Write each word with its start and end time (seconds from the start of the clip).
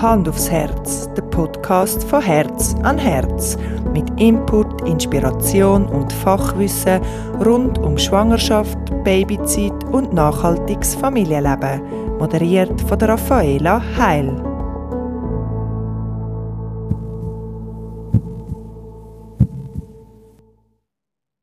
Hand 0.00 0.26
aufs 0.30 0.50
Herz, 0.50 1.10
der 1.14 1.22
Podcast 1.22 2.04
von 2.04 2.22
Herz 2.22 2.74
an 2.84 2.96
Herz. 2.96 3.58
Mit 3.92 4.08
Input, 4.18 4.88
Inspiration 4.88 5.86
und 5.86 6.10
Fachwissen 6.10 7.02
rund 7.44 7.78
um 7.78 7.98
Schwangerschaft, 7.98 8.78
Babyzeit 9.04 9.84
und 9.92 10.14
nachhaltiges 10.14 10.94
Familienleben. 10.94 11.82
Moderiert 12.18 12.80
von 12.80 12.98
der 12.98 13.10
Raffaela 13.10 13.82
Heil. 13.98 14.49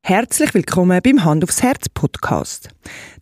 Herzlich 0.10 0.54
willkommen 0.54 1.02
beim 1.04 1.26
Hand 1.26 1.44
aufs 1.44 1.62
Herz 1.62 1.90
Podcast. 1.90 2.70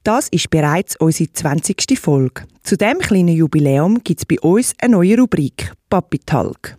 Das 0.04 0.30
ist 0.30 0.52
bereits 0.52 0.96
unsere 0.98 1.34
20. 1.34 1.98
Folge. 2.00 2.44
Zu 2.62 2.78
dem 2.78 3.00
kleinen 3.00 3.36
Jubiläum 3.36 4.04
gibt 4.04 4.20
es 4.20 4.26
bei 4.28 4.40
uns 4.40 4.76
eine 4.80 4.92
neue 4.92 5.18
Rubrik, 5.18 5.74
Papi 5.90 6.20
Talk. 6.20 6.78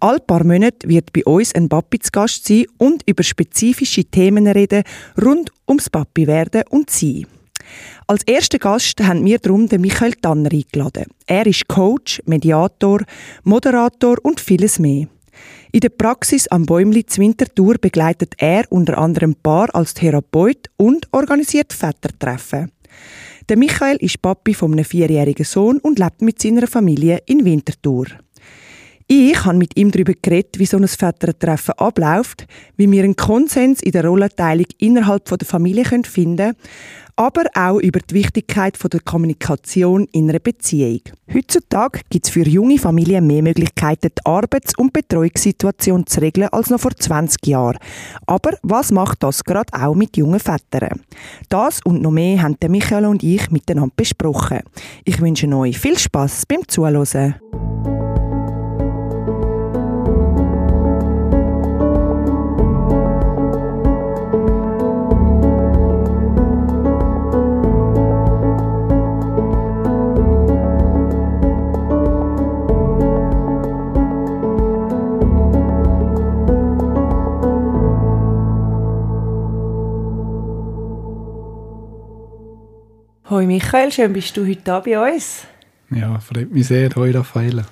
All 0.00 0.20
paar 0.20 0.44
Monate 0.44 0.86
wird 0.86 1.14
bei 1.14 1.24
uns 1.24 1.54
ein 1.54 1.70
Papi 1.70 1.98
zu 1.98 2.10
Gast 2.12 2.46
sein 2.46 2.66
und 2.76 3.02
über 3.06 3.22
spezifische 3.22 4.04
Themen 4.04 4.46
reden 4.48 4.82
rund 5.18 5.50
ums 5.66 5.88
Papi 5.88 6.26
werden 6.26 6.64
und 6.68 6.90
sein. 6.90 7.26
Als 8.06 8.24
ersten 8.24 8.58
Gast 8.58 9.02
haben 9.02 9.24
wir 9.24 9.38
darum 9.38 9.66
den 9.66 9.80
Michael 9.80 10.12
Tanner 10.12 10.52
eingeladen. 10.52 11.06
Er 11.26 11.46
ist 11.46 11.66
Coach, 11.68 12.20
Mediator, 12.26 13.00
Moderator 13.44 14.18
und 14.22 14.40
vieles 14.40 14.78
mehr. 14.78 15.06
In 15.70 15.80
der 15.80 15.90
Praxis 15.90 16.48
am 16.48 16.64
Bäumli 16.64 17.04
Winterthur 17.16 17.74
begleitet 17.78 18.34
er 18.38 18.64
unter 18.70 18.96
anderem 18.96 19.34
Paar 19.34 19.74
als 19.74 19.92
Therapeut 19.92 20.70
und 20.76 21.06
organisiert 21.12 21.74
Vätertreffen. 21.74 22.72
Der 23.48 23.58
Michael 23.58 23.96
ist 23.96 24.22
Papi 24.22 24.54
von 24.54 24.72
einem 24.72 24.84
vierjährigen 24.84 25.44
Sohn 25.44 25.78
und 25.78 25.98
lebt 25.98 26.22
mit 26.22 26.40
seiner 26.40 26.66
Familie 26.66 27.22
in 27.26 27.44
Winterthur. 27.44 28.06
Ich 29.10 29.42
habe 29.46 29.56
mit 29.56 29.74
ihm 29.78 29.90
darüber 29.90 30.12
geredet, 30.20 30.58
wie 30.58 30.66
so 30.66 30.76
ein 30.76 30.86
Vätertreffen 30.86 31.72
abläuft, 31.78 32.46
wie 32.76 32.90
wir 32.90 33.04
einen 33.04 33.16
Konsens 33.16 33.82
in 33.82 33.92
der 33.92 34.04
Rollenteilung 34.04 34.66
innerhalb 34.76 35.24
der 35.24 35.48
Familie 35.48 35.86
finden 35.86 36.36
können, 36.36 36.56
aber 37.16 37.44
auch 37.54 37.78
über 37.78 38.00
die 38.00 38.14
Wichtigkeit 38.14 38.76
der 38.92 39.00
Kommunikation 39.00 40.06
in 40.12 40.28
einer 40.28 40.40
Beziehung. 40.40 41.00
Heutzutage 41.32 42.00
gibt 42.10 42.26
es 42.26 42.32
für 42.32 42.46
junge 42.46 42.78
Familien 42.78 43.26
mehr 43.26 43.42
Möglichkeiten, 43.42 44.10
die 44.14 44.26
Arbeits- 44.26 44.76
und 44.76 44.92
Betreuungssituation 44.92 46.06
zu 46.06 46.20
regeln 46.20 46.50
als 46.52 46.68
noch 46.68 46.78
vor 46.78 46.94
20 46.94 47.46
Jahren. 47.46 47.78
Aber 48.26 48.58
was 48.62 48.92
macht 48.92 49.22
das 49.22 49.42
gerade 49.42 49.72
auch 49.72 49.94
mit 49.94 50.18
jungen 50.18 50.38
Vätern? 50.38 51.00
Das 51.48 51.80
und 51.82 52.02
noch 52.02 52.10
mehr 52.10 52.42
haben 52.42 52.58
Michael 52.68 53.06
und 53.06 53.22
ich 53.22 53.50
miteinander 53.50 53.94
besprochen. 53.96 54.60
Ich 55.06 55.18
wünsche 55.18 55.48
euch 55.48 55.78
viel 55.78 55.98
Spaß 55.98 56.44
beim 56.46 56.68
Zuhören. 56.68 57.36
Hoi 83.38 83.46
Michael, 83.46 83.92
schön 83.92 84.12
bist 84.12 84.36
du 84.36 84.44
heute 84.44 84.62
da 84.64 84.80
bei 84.80 85.14
uns. 85.14 85.46
Ja, 85.94 86.18
freut 86.18 86.50
mich 86.50 86.66
sehr. 86.66 86.90
Hoi 86.96 87.12
Raffaella. 87.12 87.62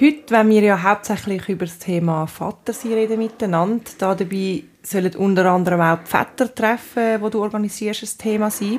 Heute 0.00 0.30
wenn 0.30 0.48
wir 0.48 0.62
ja 0.62 0.82
hauptsächlich 0.82 1.46
über 1.50 1.66
das 1.66 1.78
Thema 1.78 2.26
Vatersein 2.26 2.94
reden 2.94 3.18
miteinander. 3.18 3.84
Da 3.98 4.14
dabei 4.14 4.62
sollen 4.82 5.14
unter 5.16 5.44
anderem 5.52 5.82
auch 5.82 5.98
die 5.98 6.08
Väter 6.08 6.54
treffen, 6.54 7.20
wo 7.20 7.28
du 7.28 7.42
organisierst, 7.42 8.02
ein 8.02 8.18
Thema 8.18 8.50
sein. 8.50 8.78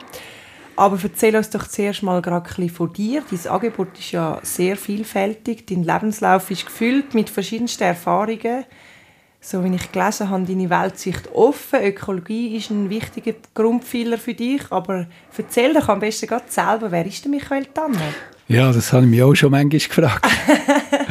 Aber 0.76 0.98
erzähl 1.04 1.36
uns 1.36 1.52
doch 1.52 1.68
zuerst 1.68 2.02
mal 2.02 2.24
gerade 2.24 2.38
ein 2.38 2.56
bisschen 2.56 2.70
von 2.72 2.92
dir. 2.92 3.22
Dein 3.30 3.52
Angebot 3.52 3.96
ist 4.00 4.14
ja 4.14 4.40
sehr 4.42 4.76
vielfältig. 4.76 5.68
Dein 5.68 5.84
Lebenslauf 5.84 6.50
ist 6.50 6.66
gefüllt 6.66 7.14
mit 7.14 7.30
verschiedensten 7.30 7.84
Erfahrungen 7.84 8.66
so 9.44 9.64
wie 9.64 9.76
ich 9.76 9.92
gelesen 9.92 10.30
habe, 10.30 10.46
deine 10.46 10.70
Weltsicht 10.70 11.30
offen. 11.34 11.82
Ökologie 11.84 12.56
ist 12.56 12.72
ein 12.72 12.90
wichtiger 12.90 13.34
Grundpfeiler 13.54 14.18
für 14.18 14.34
dich. 14.34 14.62
Aber 14.72 15.06
erzähl 15.38 15.74
doch 15.74 15.90
am 15.90 16.00
besten 16.00 16.28
gerade 16.28 16.46
selber, 16.48 16.92
wer 16.92 17.06
ist 17.06 17.26
der 17.26 17.32
Michael 17.32 17.66
Tanner? 17.66 18.14
Ja, 18.48 18.72
das 18.72 18.94
habe 18.94 19.04
ich 19.04 19.10
mich 19.10 19.22
auch 19.22 19.36
schon 19.36 19.52
manchmal 19.52 19.80
gefragt. 19.80 20.26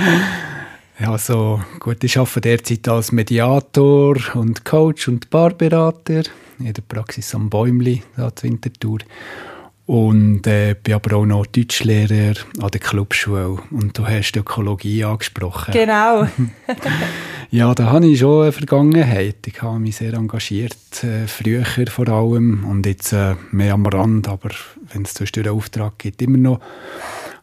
ja, 0.99 1.19
so, 1.19 1.61
gut, 1.79 2.03
ich 2.03 2.19
arbeite 2.19 2.41
derzeit 2.41 2.89
als 2.89 3.13
Mediator 3.13 4.17
und 4.35 4.65
Coach 4.65 5.09
und 5.09 5.29
Paarberater 5.29 6.23
in 6.59 6.73
der 6.73 6.83
Praxis 6.83 7.35
am 7.35 7.51
Bäumli, 7.51 8.03
da 8.17 8.29
in 8.43 8.53
Winterthur. 8.53 8.99
Und 9.85 10.47
äh, 10.47 10.77
bin 10.81 10.95
aber 10.95 11.17
auch 11.17 11.27
noch 11.27 11.47
Deutschlehrer 11.47 12.35
an 12.61 12.71
der 12.71 12.81
Clubschule. 12.81 13.59
Und 13.71 13.99
du 13.99 14.07
hast 14.07 14.37
Ökologie 14.37 15.05
angesprochen. 15.05 15.73
Genau. 15.73 16.29
ja, 17.51 17.75
da 17.75 17.87
habe 17.87 18.07
ich 18.07 18.21
schon 18.21 18.43
eine 18.43 18.53
Vergangenheit. 18.53 19.47
Ich 19.47 19.61
habe 19.61 19.81
mich 19.81 19.97
sehr 19.97 20.15
engagiert, 20.15 21.03
äh, 21.03 21.27
früher 21.27 21.65
vor 21.89 22.09
allem. 22.09 22.65
Und 22.65 22.87
jetzt 22.87 23.13
äh, 23.13 23.35
mehr 23.51 23.75
am 23.75 23.85
Rand, 23.85 24.29
aber 24.29 24.51
wenn 24.93 25.03
es 25.03 25.15
durch 25.15 25.33
den 25.33 25.49
Auftrag 25.49 25.99
geht, 25.99 26.23
immer 26.23 26.39
noch 26.39 26.61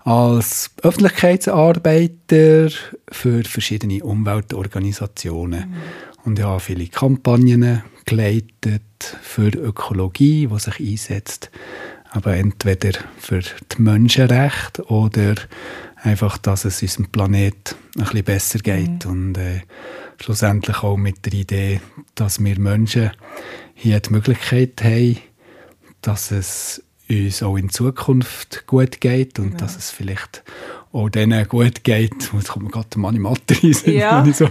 als 0.06 0.72
Öffentlichkeitsarbeiter 0.82 2.70
für 3.12 3.44
verschiedene 3.44 4.02
Umweltorganisationen. 4.02 5.70
Mhm. 5.70 5.76
Und 6.24 6.40
ich 6.40 6.46
habe 6.46 6.60
viele 6.62 6.88
Kampagnen 6.88 7.84
geleitet 8.06 8.82
für 9.22 9.50
Ökologie, 9.50 10.48
die 10.48 10.60
sich 10.60 10.80
einsetzt 10.80 11.52
aber 12.12 12.36
entweder 12.36 13.00
für 13.18 13.40
die 13.40 13.82
Menschenrechte 13.82 14.84
oder 14.86 15.36
einfach, 15.96 16.38
dass 16.38 16.66
es 16.66 16.82
unserem 16.82 17.08
Planet 17.08 17.76
ein 17.98 18.04
bisschen 18.04 18.24
besser 18.24 18.60
geht 18.60 19.06
mhm. 19.06 19.12
und 19.12 19.38
äh, 19.38 19.62
schlussendlich 20.20 20.84
auch 20.84 20.98
mit 20.98 21.26
der 21.26 21.34
Idee, 21.34 21.82
dass 22.16 22.44
wir 22.44 22.60
Menschen 22.60 23.12
hier 23.74 24.00
die 24.00 24.12
Möglichkeit 24.12 24.84
haben, 24.84 25.18
dass 26.02 26.32
es 26.32 26.84
uns 27.10 27.44
auch 27.44 27.58
in 27.58 27.70
Zukunft 27.70 28.68
gut 28.68 29.02
geht 29.02 29.40
und 29.40 29.52
ja. 29.52 29.58
dass 29.58 29.78
es 29.78 29.92
vielleicht 29.92 30.44
auch 30.92 31.10
denen 31.10 31.48
gut 31.48 31.84
geht, 31.84 32.14
jetzt 32.34 32.50
kommt 32.50 32.66
mir 32.66 32.72
gerade 32.72 32.90
der 32.90 33.00
Mann 33.00 33.16
im 33.16 33.24
Mathe 33.24 33.56
rein, 33.62 33.94
ja. 33.94 34.24
wenn 34.24 34.32
ich 34.32 34.38
so 34.38 34.50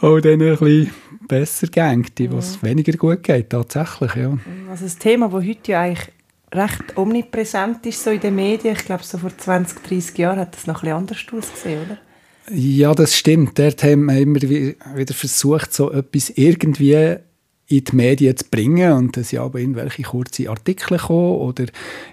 auch 0.00 0.20
denen 0.20 0.52
ein 0.52 0.58
bisschen 0.58 0.90
besser 1.28 1.66
geht, 1.68 2.18
die, 2.18 2.32
was 2.32 2.60
mhm. 2.60 2.66
weniger 2.66 2.92
gut 2.92 3.22
geht, 3.22 3.50
tatsächlich, 3.50 4.14
ja. 4.14 4.38
Also 4.72 4.84
das 4.84 4.96
Thema, 4.96 5.28
das 5.28 5.44
heute 5.44 5.72
ja 5.72 5.82
eigentlich 5.82 6.08
recht 6.50 6.96
omnipräsent 6.96 7.84
ist 7.84 8.02
so 8.02 8.08
in 8.08 8.20
den 8.20 8.34
Medien, 8.34 8.74
ich 8.74 8.86
glaube 8.86 9.04
so 9.04 9.18
vor 9.18 9.36
20, 9.36 9.82
30 9.82 10.16
Jahren 10.16 10.38
hat 10.38 10.54
das 10.54 10.66
noch 10.66 10.82
ein 10.82 10.96
bisschen 10.96 10.96
anders 10.96 11.18
ausgesehen, 11.30 11.82
oder? 11.84 11.98
Ja, 12.50 12.94
das 12.94 13.14
stimmt. 13.14 13.58
Dort 13.58 13.82
haben 13.82 14.06
wir 14.06 14.16
immer 14.16 14.40
wieder 14.40 15.12
versucht, 15.12 15.74
so 15.74 15.92
etwas 15.92 16.30
irgendwie 16.30 17.16
in 17.72 17.84
die 17.84 17.96
Medien 17.96 18.36
zu 18.36 18.44
bringen. 18.50 18.92
Und 18.92 19.16
es 19.16 19.30
sind 19.30 19.40
aber 19.40 19.58
irgendwelche 19.58 20.02
kurze 20.02 20.48
Artikel 20.48 20.98
gekommen 20.98 21.38
oder 21.38 21.64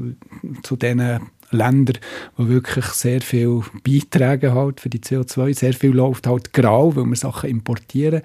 zu 0.61 0.75
den 0.75 1.21
Ländern, 1.53 1.97
die 2.37 2.49
wirklich 2.49 2.85
sehr 2.85 3.21
viel 3.21 3.61
beitragen 3.83 4.53
halt 4.53 4.81
für 4.81 4.89
die 4.89 4.99
CO2. 4.99 5.53
Sehr 5.53 5.73
viel 5.73 5.91
läuft 5.91 6.27
halt 6.27 6.53
grau, 6.53 6.95
weil 6.95 7.05
wir 7.05 7.15
Sachen 7.15 7.49
importieren, 7.49 8.21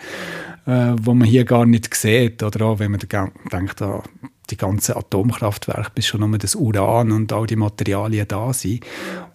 äh, 0.67 0.95
wo 1.01 1.15
man 1.15 1.29
hier 1.29 1.45
gar 1.45 1.67
nicht 1.67 1.95
sieht. 1.95 2.43
Oder 2.43 2.67
auch, 2.67 2.79
wenn 2.79 2.93
man 2.93 3.01
denkt, 3.01 3.83
ah, 3.83 4.03
die 4.51 4.57
ganzen 4.57 4.97
Atomkraftwerke, 4.97 5.91
bis 5.95 6.07
schon 6.07 6.21
nur 6.21 6.39
das 6.39 6.55
Uran 6.55 7.13
und 7.13 7.33
all 7.33 7.47
die 7.47 7.57
Materialien 7.57 8.27
da 8.27 8.53
sind. 8.53 8.85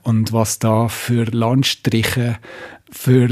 Und 0.01 0.33
was 0.33 0.60
da 0.60 0.88
für 0.88 1.25
Landstriche, 1.25 2.38
für 2.92 3.30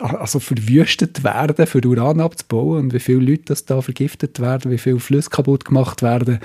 also 0.00 0.40
verwüstet 0.40 1.22
werden, 1.24 1.66
für 1.66 1.86
Uran 1.86 2.20
abzubauen 2.20 2.84
und 2.84 2.94
wie 2.94 3.00
viele 3.00 3.20
Leute 3.20 3.44
das 3.46 3.64
da 3.64 3.82
vergiftet 3.82 4.40
werden, 4.40 4.70
wie 4.70 4.78
viele 4.78 5.00
Flüsse 5.00 5.30
kaputt 5.30 5.64
gemacht 5.64 6.02
werden. 6.02 6.40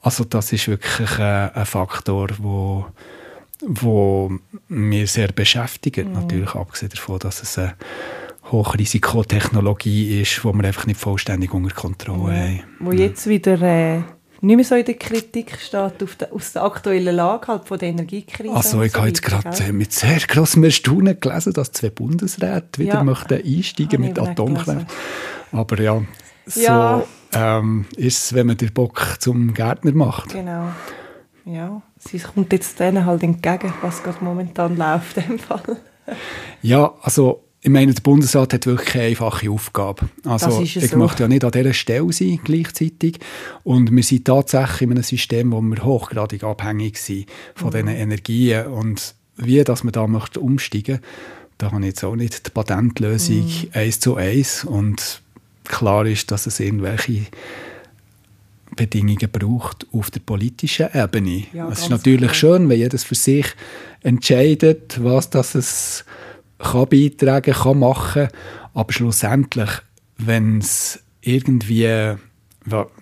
Also 0.00 0.24
das 0.24 0.52
ist 0.52 0.68
wirklich 0.68 1.18
äh, 1.18 1.50
ein 1.54 1.66
Faktor, 1.66 2.28
wo, 2.38 2.86
wo 3.66 4.32
mir 4.68 5.06
sehr 5.06 5.28
beschäftigt, 5.28 6.06
mhm. 6.06 6.12
natürlich 6.12 6.54
abgesehen 6.54 6.90
davon, 6.90 7.18
dass 7.18 7.42
es 7.42 7.58
eine 7.58 7.74
Hochrisikotechnologie 8.50 10.20
ist, 10.20 10.40
die 10.42 10.44
wir 10.44 10.64
einfach 10.64 10.86
nicht 10.86 11.00
vollständig 11.00 11.52
unter 11.52 11.74
Kontrolle 11.74 12.32
mhm. 12.32 12.38
haben. 12.38 12.62
Wo 12.80 12.92
jetzt 12.92 13.26
wieder 13.28 13.60
äh, 13.62 14.02
nicht 14.40 14.56
mehr 14.56 14.64
so 14.64 14.74
in 14.74 14.84
der 14.84 14.94
Kritik 14.94 15.58
steht, 15.58 16.02
auf 16.02 16.16
der, 16.16 16.32
aus 16.32 16.52
der 16.52 16.64
aktuellen 16.64 17.14
Lage 17.14 17.48
halt 17.48 17.66
von 17.66 17.78
der 17.78 17.88
Energiekrise. 17.88 18.54
Also 18.54 18.82
ich 18.82 18.92
so 18.92 18.98
habe 18.98 19.08
jetzt 19.08 19.22
gerade 19.22 19.72
mit 19.72 19.92
sehr 19.92 20.18
grossem 20.18 20.64
Erstaunen 20.64 21.18
gelesen, 21.18 21.52
dass 21.52 21.72
zwei 21.72 21.90
Bundesräte 21.90 22.78
wieder 22.78 22.94
ja. 22.94 23.04
möchten 23.04 23.42
einsteigen 23.42 24.00
mit 24.00 24.18
Atomkraft. 24.18 24.86
Aber 25.52 25.80
ja, 25.80 26.02
so 26.46 26.60
ja. 26.60 27.02
Ähm, 27.32 27.86
ist 27.96 28.24
es, 28.24 28.34
wenn 28.34 28.46
man 28.46 28.56
den 28.56 28.72
Bock 28.72 29.16
zum 29.18 29.52
Gärtner 29.52 29.92
macht. 29.92 30.32
Genau. 30.32 30.68
Ja, 31.44 31.82
es 32.12 32.24
kommt 32.24 32.52
jetzt 32.52 32.78
denen 32.80 33.06
halt 33.06 33.22
entgegen, 33.22 33.72
was 33.80 34.02
gerade 34.02 34.24
momentan 34.24 34.76
läuft 34.76 35.16
in 35.16 35.28
dem 35.28 35.38
Fall. 35.38 35.76
ja, 36.62 36.92
also 37.02 37.45
ich 37.66 37.72
meine, 37.72 37.92
der 37.92 38.00
Bundesrat 38.00 38.52
hat 38.52 38.64
wirklich 38.66 38.94
eine 38.94 39.04
einfache 39.06 39.50
Aufgabe. 39.50 40.08
Also 40.24 40.60
ich 40.62 40.74
so. 40.74 40.96
möchte 40.96 41.24
ja 41.24 41.28
nicht 41.28 41.42
an 41.42 41.50
dieser 41.50 41.74
Stelle 41.74 42.12
sein 42.12 42.38
gleichzeitig. 42.44 43.18
Und 43.64 43.90
wir 43.90 44.04
sind 44.04 44.24
tatsächlich 44.24 44.82
in 44.82 44.92
einem 44.92 45.02
System, 45.02 45.50
wo 45.50 45.60
wir 45.60 45.84
hochgradig 45.84 46.44
abhängig 46.44 46.96
sind 46.96 47.26
von 47.56 47.70
mhm. 47.70 47.72
diesen 47.72 47.88
Energien. 47.88 48.66
Und 48.68 49.16
wie 49.36 49.64
dass 49.64 49.82
man 49.82 49.90
da 49.90 50.06
möchte 50.06 50.38
umsteigen 50.38 51.00
da 51.58 51.72
habe 51.72 51.80
ich 51.80 51.86
jetzt 51.86 52.04
auch 52.04 52.14
nicht 52.14 52.46
die 52.46 52.50
Patentlösung 52.50 53.46
mhm. 53.46 53.70
eins 53.72 53.98
zu 53.98 54.14
eins. 54.14 54.64
Und 54.64 55.22
klar 55.64 56.06
ist, 56.06 56.30
dass 56.30 56.46
es 56.46 56.60
irgendwelche 56.60 57.26
Bedingungen 58.76 59.28
braucht 59.32 59.88
auf 59.90 60.12
der 60.12 60.20
politischen 60.20 60.88
Ebene. 60.94 61.46
Ja, 61.52 61.68
es 61.70 61.80
ist 61.80 61.90
natürlich 61.90 62.30
klar. 62.30 62.58
schön, 62.58 62.68
wenn 62.68 62.78
jedes 62.78 63.02
für 63.02 63.16
sich 63.16 63.46
entscheidet, 64.02 65.02
was 65.02 65.30
das 65.30 65.56
es 65.56 66.04
kann 66.58 66.88
beitragen, 66.88 67.54
kann 67.54 67.78
machen, 67.78 68.28
aber 68.74 68.92
schlussendlich, 68.92 69.70
wenn 70.18 70.58
es 70.58 71.02
irgendwie 71.20 72.16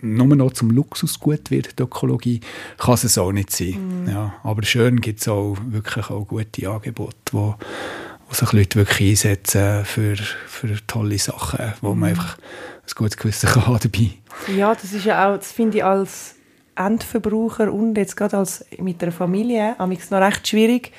nur 0.03 0.37
noch 0.37 0.53
zum 0.53 0.71
Luxusgut 0.71 1.51
wird, 1.51 1.79
die 1.79 1.83
Ökologie, 1.83 2.41
kann 2.79 2.95
es 2.95 3.19
auch 3.19 3.33
nicht 3.33 3.51
sein. 3.51 4.05
Mm. 4.05 4.09
Ja, 4.09 4.35
aber 4.43 4.62
schön 4.62 5.01
gibt 5.01 5.21
es 5.21 5.29
auch 5.29 5.56
wirklich 5.67 6.11
auch 6.11 6.27
gute 6.27 6.69
Angebote, 6.69 7.17
wo, 7.33 7.55
wo 8.29 8.35
sich 8.35 8.53
Leute 8.53 8.79
wirklich 8.79 9.11
einsetzen 9.11 9.85
für, 9.85 10.17
für 10.17 10.87
tolle 10.87 11.19
Sachen, 11.19 11.73
wo 11.81 11.95
man 11.95 12.11
einfach 12.11 12.37
ein 12.37 12.95
gutes 12.95 13.17
Gewissen 13.17 13.49
kann 13.49 13.67
haben 13.67 13.79
dabei. 13.83 14.11
Ja, 14.55 14.75
das 14.75 14.93
ist 14.93 15.06
ja 15.06 15.29
auch, 15.29 15.39
das 15.39 15.53
finde 15.53 15.79
ich 15.79 15.85
als 15.85 16.35
Endverbraucher 16.77 17.73
und 17.73 17.97
jetzt 17.97 18.17
gerade 18.17 18.37
als 18.37 18.65
mit 18.79 19.03
einer 19.03 19.12
Familie 19.12 19.77
noch 19.79 20.21
recht 20.21 20.47
schwierig, 20.47 20.93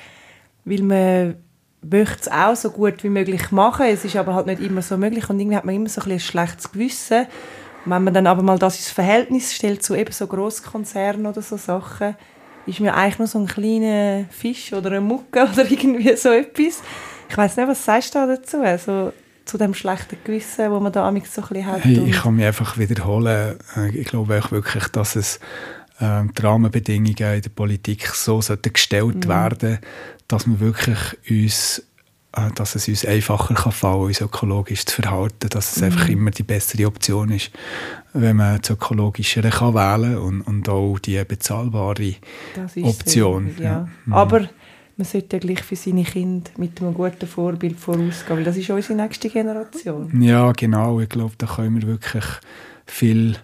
weil 0.64 0.82
man 0.82 1.34
möchte 1.82 2.22
es 2.22 2.28
auch 2.28 2.56
so 2.56 2.70
gut 2.70 3.02
wie 3.04 3.08
möglich 3.08 3.50
machen. 3.50 3.86
Es 3.86 4.04
ist 4.04 4.16
aber 4.16 4.34
halt 4.34 4.46
nicht 4.46 4.60
immer 4.60 4.82
so 4.82 4.96
möglich 4.96 5.28
und 5.30 5.38
irgendwie 5.38 5.56
hat 5.56 5.64
man 5.64 5.74
immer 5.74 5.88
so 5.88 6.00
ein, 6.02 6.12
ein 6.12 6.20
schlechtes 6.20 6.72
Gewissen. 6.72 7.26
Und 7.84 7.92
wenn 7.92 8.04
man 8.04 8.14
dann 8.14 8.26
aber 8.26 8.42
mal 8.42 8.58
das 8.58 8.76
ins 8.76 8.90
Verhältnis 8.90 9.54
stellt 9.54 9.82
zu 9.82 9.94
eben 9.94 10.12
so 10.12 10.26
Grosskonzernen 10.26 11.26
oder 11.26 11.42
so 11.42 11.56
Sachen, 11.56 12.16
ist 12.66 12.80
mir 12.80 12.94
eigentlich 12.94 13.18
nur 13.18 13.28
so 13.28 13.38
ein 13.38 13.46
kleiner 13.46 14.24
Fisch 14.30 14.72
oder 14.72 14.90
eine 14.90 15.00
Mucke 15.00 15.42
oder 15.52 15.70
irgendwie 15.70 16.16
so 16.16 16.30
etwas. 16.30 16.82
Ich 17.28 17.36
weiß 17.36 17.56
nicht, 17.56 17.68
was 17.68 17.84
sagst 17.84 18.14
du 18.14 18.26
dazu? 18.26 18.60
Also, 18.60 19.12
zu 19.46 19.58
dem 19.58 19.74
schlechten 19.74 20.18
Gewissen, 20.24 20.70
wo 20.72 20.80
man 20.80 20.92
da 20.92 21.02
so 21.02 21.06
ein 21.06 21.22
bisschen 21.22 21.66
hat? 21.66 21.84
Hey, 21.84 22.02
ich 22.04 22.16
kann 22.16 22.34
mich 22.34 22.44
einfach 22.44 22.76
wiederholen. 22.78 23.56
Äh, 23.76 23.96
ich 23.96 24.08
glaube 24.08 24.40
auch 24.42 24.50
wirklich, 24.50 24.88
dass 24.88 25.14
es 25.14 25.38
äh, 26.00 26.22
die 26.36 26.42
Rahmenbedingungen 26.42 27.34
in 27.34 27.42
der 27.42 27.50
Politik 27.50 28.06
so 28.08 28.40
sollten 28.40 28.72
gestellt 28.72 29.24
mhm. 29.24 29.28
werden, 29.28 29.78
dass 30.28 30.46
wir 30.46 30.60
wirklich 30.60 30.98
uns 31.28 31.82
äh, 32.36 32.50
dass 32.54 32.74
es 32.74 32.86
uns 32.86 33.04
einfacher 33.04 33.54
kann 33.54 33.72
fallen, 33.72 34.02
uns 34.02 34.20
ökologisch 34.20 34.84
zu 34.84 35.00
verhalten, 35.00 35.48
dass 35.48 35.72
es 35.72 35.78
mhm. 35.78 35.84
einfach 35.84 36.08
immer 36.08 36.30
die 36.30 36.42
bessere 36.42 36.86
Option 36.86 37.30
ist, 37.30 37.50
wenn 38.12 38.36
man 38.36 38.60
das 38.60 38.70
Ökologischere 38.70 39.50
kann 39.50 39.74
wählen 39.74 40.18
und, 40.18 40.42
und 40.42 40.68
auch 40.68 40.98
die 40.98 41.22
bezahlbare 41.24 42.14
Option. 42.82 43.54
Sehr, 43.56 43.64
ja. 43.64 43.72
ja. 43.72 43.88
Mhm. 44.04 44.12
Aber 44.12 44.48
man 44.98 45.04
sollte 45.06 45.36
ja 45.36 45.40
gleich 45.40 45.62
für 45.62 45.76
seine 45.76 46.04
Kinder 46.04 46.50
mit 46.56 46.80
einem 46.80 46.94
guten 46.94 47.26
Vorbild 47.26 47.78
vorausgehen, 47.78 48.38
weil 48.38 48.44
das 48.44 48.56
ist 48.56 48.70
unsere 48.70 48.94
nächste 48.94 49.28
Generation. 49.28 50.22
Ja, 50.22 50.52
genau. 50.52 51.00
Ich 51.00 51.08
glaube, 51.08 51.34
da 51.38 51.46
können 51.46 51.80
wir 51.80 51.88
wirklich 51.88 52.24
viel 52.86 53.36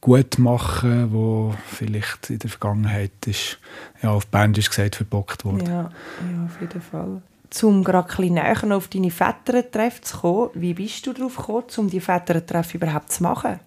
gut 0.00 0.38
machen, 0.38 1.12
wo 1.12 1.54
vielleicht 1.66 2.30
in 2.30 2.38
der 2.38 2.50
Vergangenheit 2.50 3.10
ist, 3.26 3.58
ja, 4.02 4.10
auf 4.10 4.26
Bandisch 4.26 4.68
gesagt, 4.68 4.96
verbockt 4.96 5.44
wurde. 5.44 5.64
Ja, 5.64 5.72
ja 5.72 6.44
auf 6.46 6.60
jeden 6.60 6.80
Fall. 6.80 7.22
Um 7.62 7.82
gerade 7.82 8.22
ein 8.22 8.34
näher 8.34 8.76
auf 8.76 8.88
deine 8.88 9.10
Väterentreffen 9.10 10.04
zu 10.04 10.18
kommen, 10.18 10.50
wie 10.54 10.74
bist 10.74 11.06
du 11.06 11.12
darauf 11.12 11.36
gekommen, 11.36 11.64
um 11.78 11.90
die 11.90 12.00
Väterentreffen 12.00 12.80
überhaupt 12.80 13.10
zu 13.10 13.22
machen? 13.22 13.58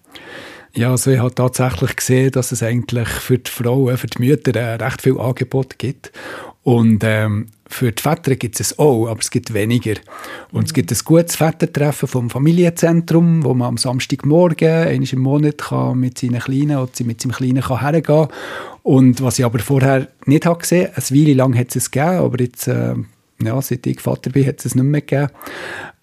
Ja, 0.74 0.90
also 0.90 1.10
ich 1.10 1.18
habe 1.18 1.34
tatsächlich 1.34 1.96
gesehen, 1.96 2.30
dass 2.30 2.52
es 2.52 2.62
eigentlich 2.62 3.08
für 3.08 3.38
die 3.38 3.50
Frauen, 3.50 3.96
für 3.98 4.06
die 4.06 4.22
Mütter 4.22 4.58
äh, 4.58 4.74
recht 4.76 5.02
viel 5.02 5.20
Angebot 5.20 5.78
gibt. 5.78 6.12
Und 6.64 7.02
ähm, 7.02 7.46
für 7.66 7.90
die 7.90 8.02
Väter 8.02 8.36
gibt 8.36 8.60
es 8.60 8.78
auch, 8.78 9.08
aber 9.08 9.20
es 9.20 9.30
gibt 9.30 9.52
weniger. 9.52 9.94
Und 10.52 10.66
es 10.66 10.74
gibt 10.74 10.92
ein 10.92 10.98
gutes 11.04 11.34
Vätertreffen 11.34 12.06
vom 12.06 12.30
Familienzentrum, 12.30 13.44
wo 13.44 13.54
man 13.54 13.68
am 13.68 13.76
Samstagmorgen, 13.78 14.68
einmal 14.68 15.08
im 15.12 15.20
Monat, 15.20 15.58
kann 15.58 15.98
mit 15.98 16.18
seinen 16.18 16.40
Kleinen 16.40 16.76
oder 16.76 16.90
mit 17.04 17.20
seinem 17.20 17.32
Kleinen 17.32 17.62
kann 17.62 17.80
hergehen 17.80 18.04
kann. 18.04 18.28
Und 18.82 19.22
was 19.22 19.38
ich 19.38 19.44
aber 19.44 19.58
vorher 19.58 20.08
nicht 20.26 20.46
habe 20.46 20.60
gesehen, 20.60 20.90
eine 20.94 21.20
Weile 21.20 21.34
lang 21.34 21.58
hat 21.58 21.70
es 21.70 21.76
es 21.76 21.90
gegeben, 21.90 22.18
aber 22.18 22.40
jetzt, 22.40 22.68
äh, 22.68 22.94
ja, 23.42 23.60
seit 23.60 23.86
ich 23.86 24.00
Vater 24.00 24.30
bin, 24.30 24.46
hat 24.46 24.60
es 24.60 24.66
es 24.66 24.74
nicht 24.76 24.84
mehr 24.84 25.00
gegeben. 25.00 25.30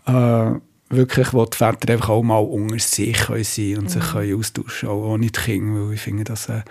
Äh, 0.08 0.60
wirklich, 0.90 1.34
wo 1.34 1.46
die 1.46 1.58
Väter 1.58 1.94
einfach 1.94 2.10
auch 2.10 2.24
mal 2.24 2.40
unter 2.40 2.80
sich 2.80 3.18
können 3.18 3.44
sein 3.44 3.78
und 3.78 3.84
mhm. 3.84 3.90
sich 3.90 4.12
können 4.12 4.40
austauschen 4.40 4.90
auch 4.90 5.14
ohne 5.14 5.28
die 5.28 5.32
Kinder, 5.32 5.88
weil 5.88 5.94
ich 5.94 6.02
finde 6.02 6.24
das 6.24 6.50
eine 6.50 6.64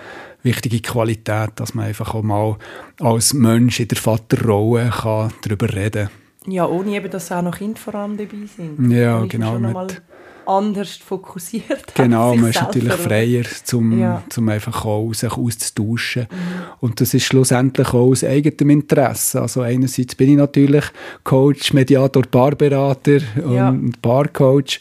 wichtige 0.42 0.80
Qualität, 0.80 1.50
dass 1.56 1.74
man 1.74 1.86
einfach 1.86 2.14
auch 2.14 2.22
mal 2.22 2.56
als 3.00 3.34
Mensch 3.34 3.80
in 3.80 3.88
der 3.88 3.98
Vaterrolle 3.98 4.90
kann 4.90 5.32
darüber 5.42 5.72
reden 5.72 6.08
kann. 6.08 6.52
Ja, 6.52 6.66
ohne 6.66 6.96
eben, 6.96 7.10
dass 7.10 7.30
auch 7.30 7.42
noch 7.42 7.58
Kinder 7.58 7.78
vor 7.78 7.94
allem 7.94 8.16
dabei 8.16 8.46
sind. 8.56 8.90
Ja, 8.90 9.24
genau. 9.26 9.58
Mit, 9.58 10.02
anders 10.48 10.96
fokussiert 10.96 11.94
Genau, 11.94 12.34
man 12.34 12.50
ist 12.50 12.60
natürlich 12.60 12.94
freier, 12.94 13.44
um 13.72 14.00
ja. 14.00 14.22
zum 14.28 14.48
einfach 14.48 14.84
auch 14.84 15.12
sich 15.12 15.32
auszutauschen. 15.32 16.22
Mhm. 16.30 16.36
Und 16.80 17.00
das 17.00 17.14
ist 17.14 17.24
schlussendlich 17.24 17.88
auch 17.88 18.08
aus 18.08 18.24
eigenem 18.24 18.70
Interesse. 18.70 19.42
Also 19.42 19.62
einerseits 19.62 20.14
bin 20.14 20.30
ich 20.30 20.36
natürlich 20.36 20.84
Coach, 21.24 21.72
Mediator, 21.72 22.22
Paarberater 22.22 23.20
ja. 23.50 23.68
und 23.68 24.00
Paarcoach 24.00 24.80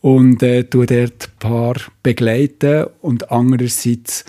und 0.00 0.42
äh, 0.42 0.64
tue 0.64 0.86
dort 0.86 1.38
Paar 1.38 1.76
begleiten 2.02 2.86
und 3.02 3.30
andererseits 3.30 4.24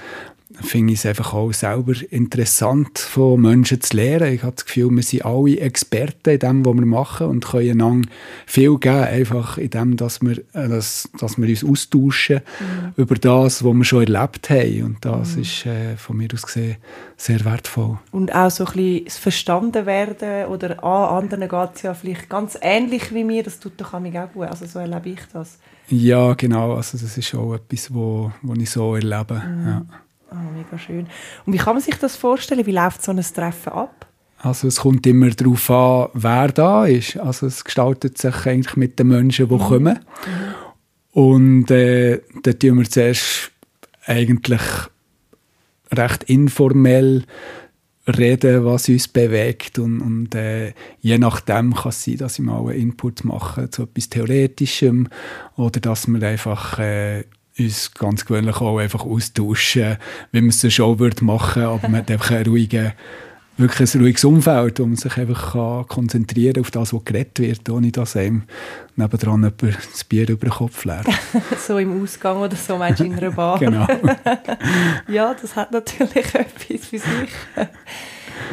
finde 0.61 0.93
ich 0.93 0.99
es 0.99 1.05
einfach 1.05 1.33
auch 1.33 1.51
selber 1.53 1.93
interessant, 2.09 2.99
von 2.99 3.41
Menschen 3.41 3.81
zu 3.81 3.95
lernen. 3.95 4.33
Ich 4.33 4.43
habe 4.43 4.55
das 4.55 4.65
Gefühl, 4.65 4.89
wir 4.91 5.03
sind 5.03 5.25
alle 5.25 5.59
Experten 5.59 6.31
in 6.31 6.39
dem, 6.39 6.65
was 6.65 6.75
wir 6.75 6.85
machen 6.85 7.27
und 7.27 7.45
können 7.45 7.71
einander 7.71 8.09
viel 8.45 8.77
geben, 8.77 9.03
einfach 9.03 9.57
in 9.57 9.69
dem, 9.69 9.97
dass 9.97 10.21
wir, 10.21 10.37
äh, 10.53 10.67
dass, 10.67 11.09
dass 11.19 11.37
wir 11.37 11.47
uns 11.47 11.63
austauschen 11.63 12.41
mhm. 12.59 12.93
über 12.95 13.15
das, 13.15 13.63
was 13.63 13.73
wir 13.73 13.83
schon 13.83 14.03
erlebt 14.03 14.49
haben. 14.49 14.83
Und 14.83 15.05
das 15.05 15.35
mhm. 15.35 15.41
ist 15.41 15.65
äh, 15.65 15.97
von 15.97 16.17
mir 16.17 16.29
aus 16.33 16.43
gesehen 16.43 16.77
sehr 17.17 17.43
wertvoll. 17.45 17.99
Und 18.11 18.33
auch 18.33 18.49
so 18.49 18.65
ein 18.65 18.73
bisschen 18.73 19.05
das 19.05 19.17
Verstanden 19.17 19.85
werden 19.85 20.45
oder 20.47 20.83
an 20.83 21.23
anderen 21.23 21.47
geht 21.47 21.75
es 21.75 21.81
ja 21.83 21.93
vielleicht 21.93 22.29
ganz 22.29 22.57
ähnlich 22.61 23.13
wie 23.13 23.23
mir, 23.23 23.43
das 23.43 23.59
tut 23.59 23.73
doch 23.77 23.93
auch 23.93 24.01
gut. 24.33 24.47
Also 24.47 24.65
so 24.65 24.79
erlebe 24.79 25.09
ich 25.09 25.19
das. 25.31 25.57
Ja, 25.91 26.33
genau. 26.33 26.75
Also 26.75 26.97
das 26.97 27.17
ist 27.17 27.35
auch 27.35 27.53
etwas, 27.53 27.93
wo, 27.93 28.31
wo 28.41 28.53
ich 28.53 28.69
so 28.69 28.95
erlebe. 28.95 29.41
Mhm. 29.45 29.67
Ja. 29.67 29.85
Oh, 30.31 30.35
mega 30.55 30.79
schön. 30.79 31.07
Und 31.45 31.53
wie 31.53 31.57
kann 31.57 31.75
man 31.75 31.83
sich 31.83 31.95
das 31.95 32.15
vorstellen? 32.15 32.65
Wie 32.65 32.71
läuft 32.71 33.03
so 33.03 33.11
ein 33.11 33.21
Treffen 33.21 33.73
ab? 33.73 34.07
Also 34.37 34.67
es 34.67 34.77
kommt 34.77 35.05
immer 35.05 35.29
darauf 35.29 35.69
an, 35.69 36.09
wer 36.13 36.47
da 36.47 36.85
ist. 36.85 37.17
Also 37.17 37.45
es 37.47 37.63
gestaltet 37.63 38.17
sich 38.17 38.45
eigentlich 38.45 38.75
mit 38.75 38.97
den 38.97 39.09
Menschen, 39.09 39.49
die 39.49 39.53
mhm. 39.53 39.59
kommen. 39.59 39.99
Und 41.11 41.69
äh, 41.69 42.21
da 42.43 42.53
tun 42.53 42.79
wir 42.79 42.89
zuerst 42.89 43.51
eigentlich 44.05 44.61
recht 45.91 46.23
informell 46.23 47.25
reden, 48.07 48.65
was 48.65 48.89
uns 48.89 49.07
bewegt 49.07 49.77
und, 49.77 50.01
und 50.01 50.35
äh, 50.35 50.73
je 51.01 51.17
nachdem 51.17 51.75
kann 51.75 51.89
es 51.89 52.03
sein, 52.03 52.17
dass 52.17 52.39
ich 52.39 52.45
mal 52.45 52.59
einen 52.59 52.71
Input 52.71 53.23
mache 53.23 53.69
zu 53.69 53.83
etwas 53.83 54.09
Theoretischem 54.09 55.07
oder 55.55 55.79
dass 55.79 56.07
wir 56.07 56.27
einfach 56.27 56.79
äh, 56.79 57.25
uns 57.57 57.93
ganz 57.93 58.25
gewöhnlich 58.25 58.57
auch 58.57 58.77
einfach 58.77 59.05
austauschen, 59.05 59.97
wie 60.31 60.41
man 60.41 60.49
es 60.49 60.61
schon 60.61 60.71
Show 60.71 60.99
würde 60.99 61.23
machen, 61.23 61.63
aber 61.63 61.87
man 61.89 62.01
hat 62.01 62.11
einfach 62.11 62.31
einen 62.31 62.45
ruhigen, 62.45 62.93
wirklich 63.57 63.93
ein 63.93 64.01
ruhiges 64.01 64.23
Umfeld, 64.23 64.79
wo 64.79 64.85
man 64.85 64.95
sich 64.95 65.17
einfach 65.17 65.53
kann 65.53 65.87
konzentrieren 65.87 66.53
kann 66.53 66.63
auf 66.63 66.71
das, 66.71 66.93
was 66.93 67.05
geredet 67.05 67.39
wird, 67.39 67.69
ohne 67.69 67.91
dass 67.91 68.15
einem 68.15 68.43
nebendran 68.95 69.43
jemand 69.43 69.77
das 69.91 70.03
Bier 70.03 70.27
über 70.29 70.47
den 70.47 70.53
Kopf 70.53 70.85
leert. 70.85 71.07
so 71.67 71.77
im 71.77 72.01
Ausgang 72.01 72.37
oder 72.37 72.55
so, 72.55 72.77
meinst 72.77 73.01
du, 73.01 73.05
in 73.05 73.15
einer 73.15 73.31
Bar? 73.31 73.59
genau. 73.59 73.87
ja, 75.07 75.33
das 75.39 75.55
hat 75.55 75.71
natürlich 75.71 76.15
etwas 76.33 76.87
für 76.87 76.99
sich. 76.99 77.29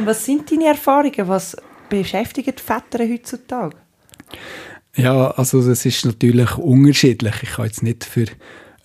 Was 0.04 0.24
sind 0.24 0.50
deine 0.50 0.66
Erfahrungen? 0.66 1.28
Was 1.28 1.56
beschäftigt 1.88 2.60
Väter 2.60 3.08
heutzutage? 3.08 3.76
Ja, 4.94 5.30
also 5.32 5.66
das 5.66 5.86
ist 5.86 6.04
natürlich 6.04 6.56
unterschiedlich. 6.58 7.34
Ich 7.42 7.50
kann 7.50 7.66
jetzt 7.66 7.82
nicht 7.82 8.04
für 8.04 8.26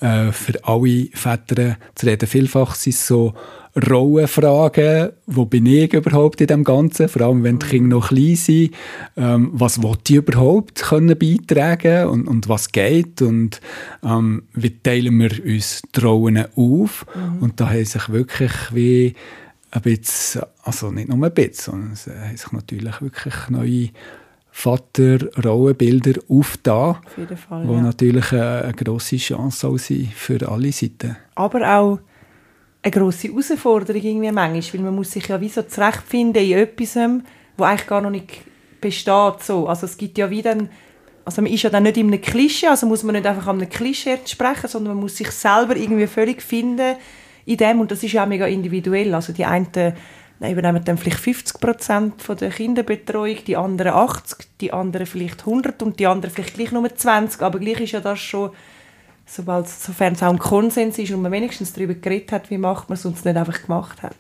äh, 0.03 0.33
für 0.33 0.63
alle 0.65 1.07
Väter 1.13 1.77
zu 1.95 2.05
reden. 2.05 2.27
Vielfach 2.27 2.75
sind 2.75 2.93
es 2.93 3.07
so 3.07 3.33
Rollenfragen, 3.89 5.12
wo 5.25 5.45
bin 5.45 5.65
ich 5.65 5.93
überhaupt 5.93 6.41
in 6.41 6.48
dem 6.48 6.63
Ganzen, 6.63 7.07
vor 7.07 7.22
allem 7.24 7.43
wenn 7.43 7.57
die 7.57 7.65
Kinder 7.65 7.95
noch 7.95 8.10
klein 8.10 8.36
sind, 8.36 8.75
ähm, 9.17 9.50
was 9.53 9.81
will 9.81 9.95
ich 10.07 10.15
überhaupt 10.15 10.81
können 10.81 11.17
beitragen? 11.17 12.07
Und, 12.10 12.27
und 12.27 12.50
was 12.50 12.72
geht? 12.72 13.22
Und 13.22 13.62
ähm, 14.03 14.43
wie 14.53 14.77
teilen 14.77 15.17
wir 15.19 15.31
uns 15.43 15.81
die 15.95 16.00
Rollen 16.01 16.45
auf? 16.55 17.05
Mhm. 17.15 17.41
und 17.41 17.60
da 17.60 17.69
haben 17.69 17.86
sich 17.86 18.10
wirklich 18.10 18.51
wie 18.74 19.15
ein 19.72 19.81
bisschen, 19.81 20.43
also 20.63 20.91
nicht 20.91 21.07
nur 21.07 21.25
ein 21.25 21.33
bisschen, 21.33 21.72
sondern 21.72 21.93
es 21.93 22.07
haben 22.07 22.38
sich 22.38 22.51
natürlich 22.51 23.01
wirklich 23.01 23.36
neue 23.50 23.89
Vater-Rollenbilder 24.55 26.22
aufgetan, 26.29 26.98
Auf 27.05 27.17
jeden 27.17 27.36
Fall, 27.36 27.67
wo 27.67 27.74
ja. 27.74 27.81
natürlich 27.81 28.31
eine, 28.31 28.62
eine 28.62 28.74
grosse 28.74 29.17
Chance 29.17 29.77
sein 29.77 30.12
für 30.15 30.48
alle 30.48 30.72
Seiten. 30.72 31.17
Aber 31.33 31.60
auch 31.77 32.00
eine 32.83 32.91
grosse 32.91 33.29
Herausforderung 33.29 34.01
irgendwie 34.01 34.31
manchmal, 34.31 34.74
weil 34.74 34.86
man 34.86 34.95
muss 34.95 35.12
sich 35.12 35.27
ja 35.27 35.41
wie 35.41 35.50
so 35.50 35.63
zurechtfinden 35.63 36.43
in 36.43 36.57
etwas, 36.60 36.98
wo 37.57 37.63
eigentlich 37.63 37.88
gar 37.88 38.01
noch 38.01 38.12
nicht 38.12 38.41
besteht. 38.79 39.41
So. 39.41 39.67
Also 39.67 39.88
es 39.88 39.98
gibt 39.98 40.19
ja 40.19 40.29
wieder 40.29 40.55
also 41.25 41.41
man 41.41 41.51
ist 41.51 41.63
ja 41.63 41.69
dann 41.69 41.83
nicht 41.83 41.98
in 41.98 42.07
einem 42.07 42.22
Klischee, 42.22 42.67
also 42.67 42.86
muss 42.86 43.03
man 43.03 43.15
nicht 43.15 43.25
einfach 43.25 43.48
an 43.48 43.57
einem 43.57 43.69
Klischee 43.69 44.15
entsprechen, 44.15 44.67
sondern 44.67 44.93
man 44.93 45.03
muss 45.03 45.17
sich 45.17 45.31
selber 45.31 45.75
irgendwie 45.75 46.07
völlig 46.07 46.41
finden 46.41 46.98
in 47.45 47.57
dem 47.57 47.79
und 47.79 47.91
das 47.91 48.03
ist 48.03 48.12
ja 48.12 48.24
auch 48.24 48.27
mega 48.27 48.45
individuell. 48.45 49.13
Also 49.15 49.33
die 49.33 49.45
einen 49.45 49.93
übernehmen 50.40 50.84
dann 50.84 50.98
vielleicht 50.98 51.20
50 51.20 51.60
Prozent 51.60 52.22
von 52.22 52.38
der 52.38 52.50
Kinderbetreuung, 52.50 53.38
die 53.48 53.56
anderen 53.56 53.94
80, 53.94 54.48
die 54.60 54.74
anderen 54.74 55.08
vielleicht 55.08 55.42
100 55.42 55.82
und 55.84 56.00
die 56.00 56.08
anderen 56.08 56.34
vielleicht 56.34 56.56
gleich 56.56 56.72
nur 56.72 56.94
20. 56.94 57.42
Aber 57.42 57.60
gleich 57.60 57.80
ist 57.80 57.94
ja 57.94 58.02
das 58.02 58.20
schon, 58.20 58.52
sobald, 59.25 59.70
sofern 59.70 60.13
es 60.13 60.24
auch 60.24 60.30
ein 60.30 60.40
Konsens 60.40 60.98
ist 60.98 61.12
und 61.12 61.22
man 61.22 61.32
wenigstens 61.32 61.74
darüber 61.74 61.94
geredet 61.94 62.32
hat, 62.32 62.50
wie 62.50 62.58
macht 62.58 62.90
man 62.90 62.98
es 62.98 63.06
und 63.06 63.18
es 63.18 63.25
nicht 63.25 63.38
einfach 63.38 63.62
gemacht 63.62 64.04
hat. 64.04 64.16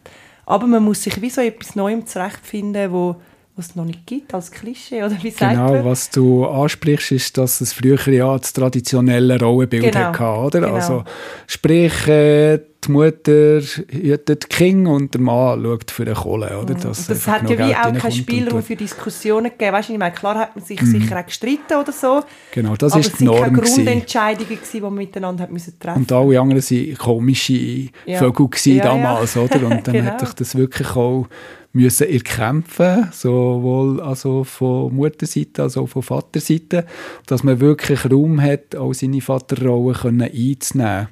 Aber 0.45 0.67
man 0.67 0.83
muss 0.83 1.03
sich 1.03 1.21
wie 1.21 1.29
so 1.29 1.41
etwas 1.41 1.75
Neuem 1.75 2.05
zurechtfinden, 2.05 2.91
wo 2.91 3.15
was 3.55 3.67
es 3.67 3.75
noch 3.75 3.85
nicht 3.85 4.07
gibt 4.07 4.33
als 4.33 4.51
Klischee 4.51 5.03
oder 5.03 5.15
wie 5.21 5.29
sagt 5.29 5.53
Genau, 5.53 5.73
man? 5.73 5.85
was 5.85 6.09
du 6.09 6.45
ansprichst, 6.45 7.11
ist, 7.11 7.37
dass 7.37 7.61
es 7.61 7.71
früher 7.71 7.99
ja 8.09 8.35
das 8.35 8.51
traditionelle 8.51 9.39
Rollenbild 9.39 9.91
genau. 9.91 10.05
hatte, 10.05 10.23
oder? 10.23 10.61
Genau. 10.61 10.73
Also 10.73 11.03
sprich, 11.45 12.07
äh, 12.07 12.59
die 12.85 12.91
Mutter 12.91 13.61
hütet 13.61 14.49
King 14.49 14.87
und 14.87 15.13
der 15.13 15.21
Mann 15.21 15.63
schaut 15.63 15.91
für 15.91 16.05
den 16.05 16.15
Kohle. 16.15 16.59
Oder? 16.61 16.73
Das, 16.75 17.07
das 17.07 17.27
hat 17.27 17.49
ja 17.49 17.57
wie 17.57 17.75
auch 17.75 17.93
keinen 17.93 18.11
Spielraum 18.11 18.61
für 18.61 18.75
Diskussionen 18.75 19.51
gegeben. 19.51 19.73
Weißt 19.73 19.89
du, 19.89 19.93
ich 19.93 19.99
meine, 19.99 20.13
klar 20.13 20.35
hat 20.35 20.55
man 20.55 20.63
sich 20.63 20.81
mm. 20.81 20.85
sicher 20.85 21.19
auch 21.19 21.25
gestritten 21.25 21.75
oder 21.79 21.91
so. 21.91 22.23
Genau, 22.51 22.75
das 22.75 22.95
ist 22.95 23.19
die 23.19 23.25
Norm. 23.25 23.43
Aber 23.43 23.63
es 23.63 23.77
waren 23.77 23.85
keine 23.85 23.99
Grundentscheidungen, 23.99 24.59
die 24.73 24.81
man 24.81 24.93
miteinander 24.93 25.47
müssen 25.47 25.79
treffen 25.79 26.01
Und 26.01 26.11
alle 26.11 26.39
anderen 26.39 26.61
waren 26.61 26.97
komische 26.97 27.89
ja. 28.05 28.19
Vögel 28.19 28.49
ja, 28.65 28.83
damals. 28.83 29.35
Ja. 29.35 29.41
Oder? 29.41 29.67
Und 29.67 29.69
dann 29.87 29.93
genau. 29.93 30.11
hat 30.11 30.19
sich 30.19 30.33
das 30.33 30.55
wirklich 30.55 30.95
auch 30.95 31.27
müssen 31.73 32.07
erkämpfen, 32.07 33.09
sowohl 33.11 33.99
also 33.99 34.43
von 34.43 34.95
Mutterseite 34.95 35.63
als 35.63 35.75
auch 35.75 35.87
von 35.87 36.03
Vaterseite, 36.03 36.85
dass 37.25 37.43
man 37.43 37.59
wirklich 37.59 38.09
Raum 38.09 38.39
hat, 38.41 38.75
auch 38.75 38.93
seine 38.93 39.21
Vaterrolle 39.21 39.95
einzunehmen. 40.31 41.07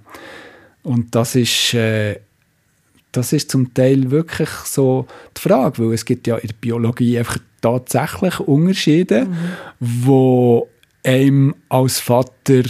Und 0.84 1.14
das 1.16 1.36
ist, 1.36 1.74
äh, 1.74 2.20
das 3.12 3.34
ist 3.34 3.52
zum 3.52 3.74
Teil 3.74 4.10
wirklich 4.12 4.50
so 4.50 5.08
die 5.38 5.42
Frage, 5.42 5.80
weil 5.80 5.94
es 5.94 6.06
gibt 6.06 6.28
ja 6.28 6.38
in 6.38 6.48
der 6.48 6.56
Biologie 6.56 7.20
einfach 7.20 7.38
tatsächlich 7.62 8.40
Unterschiede, 8.40 9.26
mhm. 9.26 9.36
wo 9.80 10.68
einem 11.04 11.56
als 11.70 12.00
Vater 12.00 12.64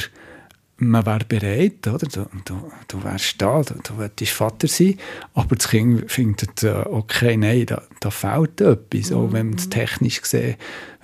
man 0.84 1.06
wäre 1.06 1.26
bereit, 1.28 1.88
oder? 1.88 2.08
Du, 2.08 2.26
du, 2.44 2.72
du 2.88 3.04
wärst 3.04 3.40
da, 3.40 3.62
du, 3.62 3.76
du 3.84 3.98
würdest 3.98 4.32
Vater 4.32 4.68
sein, 4.68 4.96
aber 5.36 5.56
das 5.56 5.70
Kind 5.70 6.12
findet, 6.12 6.64
äh, 6.64 6.84
okay, 6.90 7.38
nein, 7.38 7.68
da, 7.68 7.84
da 8.00 8.10
fehlt 8.10 8.62
etwas, 8.62 9.12
mhm. 9.12 9.18
auch 9.18 9.32
wenn 9.32 9.54
es 9.54 9.70
technisch 9.70 10.22
gesehen 10.22 10.56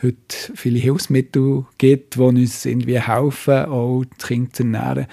heute 0.01 0.53
viele 0.55 0.79
Hilfsmittel 0.79 1.65
gibt, 1.77 2.15
die 2.15 2.19
uns 2.19 2.65
irgendwie 2.65 2.99
helfen, 2.99 3.65
auch 3.65 4.03
das 4.17 4.27
Kind 4.27 4.55
zu 4.55 4.63
ernähren 4.63 5.07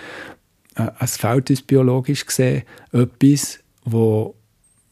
äh, 0.77 0.91
es 1.01 1.17
fehlt 1.17 1.51
uns 1.51 1.63
biologisch 1.63 2.27
gesehen 2.27 2.63
etwas, 2.93 3.61
wo, 3.85 4.35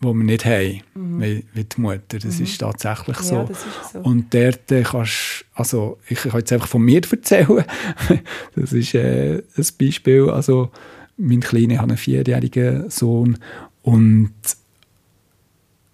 wo 0.01 0.13
wir 0.13 0.25
nicht 0.25 0.45
haben, 0.45 0.83
mhm. 0.95 1.23
wie, 1.23 1.45
wie, 1.53 1.65
die 1.65 1.81
Mutter. 1.81 2.19
Das 2.19 2.39
mhm. 2.39 2.45
ist 2.45 2.59
tatsächlich 2.59 3.17
so. 3.19 3.35
Ja, 3.35 3.43
ist 3.45 3.67
so. 3.93 3.99
Und 4.01 4.33
dort 4.35 4.71
äh, 4.71 4.83
kannst 4.83 5.45
also 5.55 5.99
ich 6.09 6.19
kann 6.21 6.39
jetzt 6.39 6.53
einfach 6.53 6.69
von 6.69 6.83
mir 6.83 7.03
erzählen, 7.11 7.65
das 8.57 8.73
ist 8.73 8.95
äh, 8.95 9.43
ein 9.57 9.67
Beispiel, 9.79 10.31
also 10.31 10.71
mein 11.17 11.41
Kleiner 11.41 11.77
hat 11.77 11.89
einen 11.89 11.97
vierjährigen 11.97 12.91
Sohn 12.91 13.39
und 13.83 14.33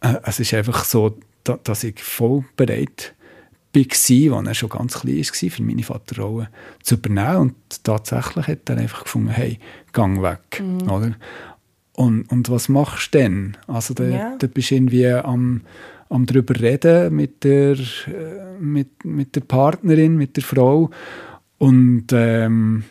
äh, 0.00 0.14
es 0.25 0.40
ist 0.40 0.54
einfach 0.54 0.85
so, 0.85 1.18
da, 1.45 1.59
dass 1.62 1.85
ich 1.85 2.00
voll 2.00 2.45
bereit 2.57 3.14
war, 3.85 4.38
als 4.38 4.49
er 4.49 4.54
schon 4.54 4.68
ganz 4.68 5.00
klein 5.00 5.16
war, 5.16 5.50
für 5.50 5.62
meine 5.62 5.82
Vaterrolle 5.82 6.49
zu 6.82 6.97
übernehmen. 6.97 7.37
Und 7.37 7.85
tatsächlich 7.85 8.47
hat 8.47 8.68
er 8.68 8.78
einfach 8.78 9.04
gefunden, 9.04 9.28
hey, 9.28 9.58
gang 9.92 10.23
weg. 10.23 10.62
Mhm. 10.62 10.90
Oder? 10.90 11.16
Und, 11.92 12.30
und 12.30 12.49
was 12.50 12.68
machst 12.68 13.14
du 13.14 13.18
denn? 13.18 13.56
Also 13.66 13.94
da, 13.94 14.04
ja. 14.04 14.37
da 14.38 14.47
bist 14.47 14.70
du 14.70 14.76
irgendwie 14.76 15.08
am, 15.08 15.62
am 16.08 16.26
darüber 16.26 16.58
reden 16.58 17.14
mit 17.14 17.42
der, 17.42 17.73
äh, 17.73 18.61
mit, 18.61 19.04
mit 19.04 19.35
der 19.35 19.40
Partnerin, 19.40 20.16
mit 20.16 20.37
der 20.37 20.44
Frau. 20.44 20.90
Und 21.58 22.06
ähm, 22.12 22.85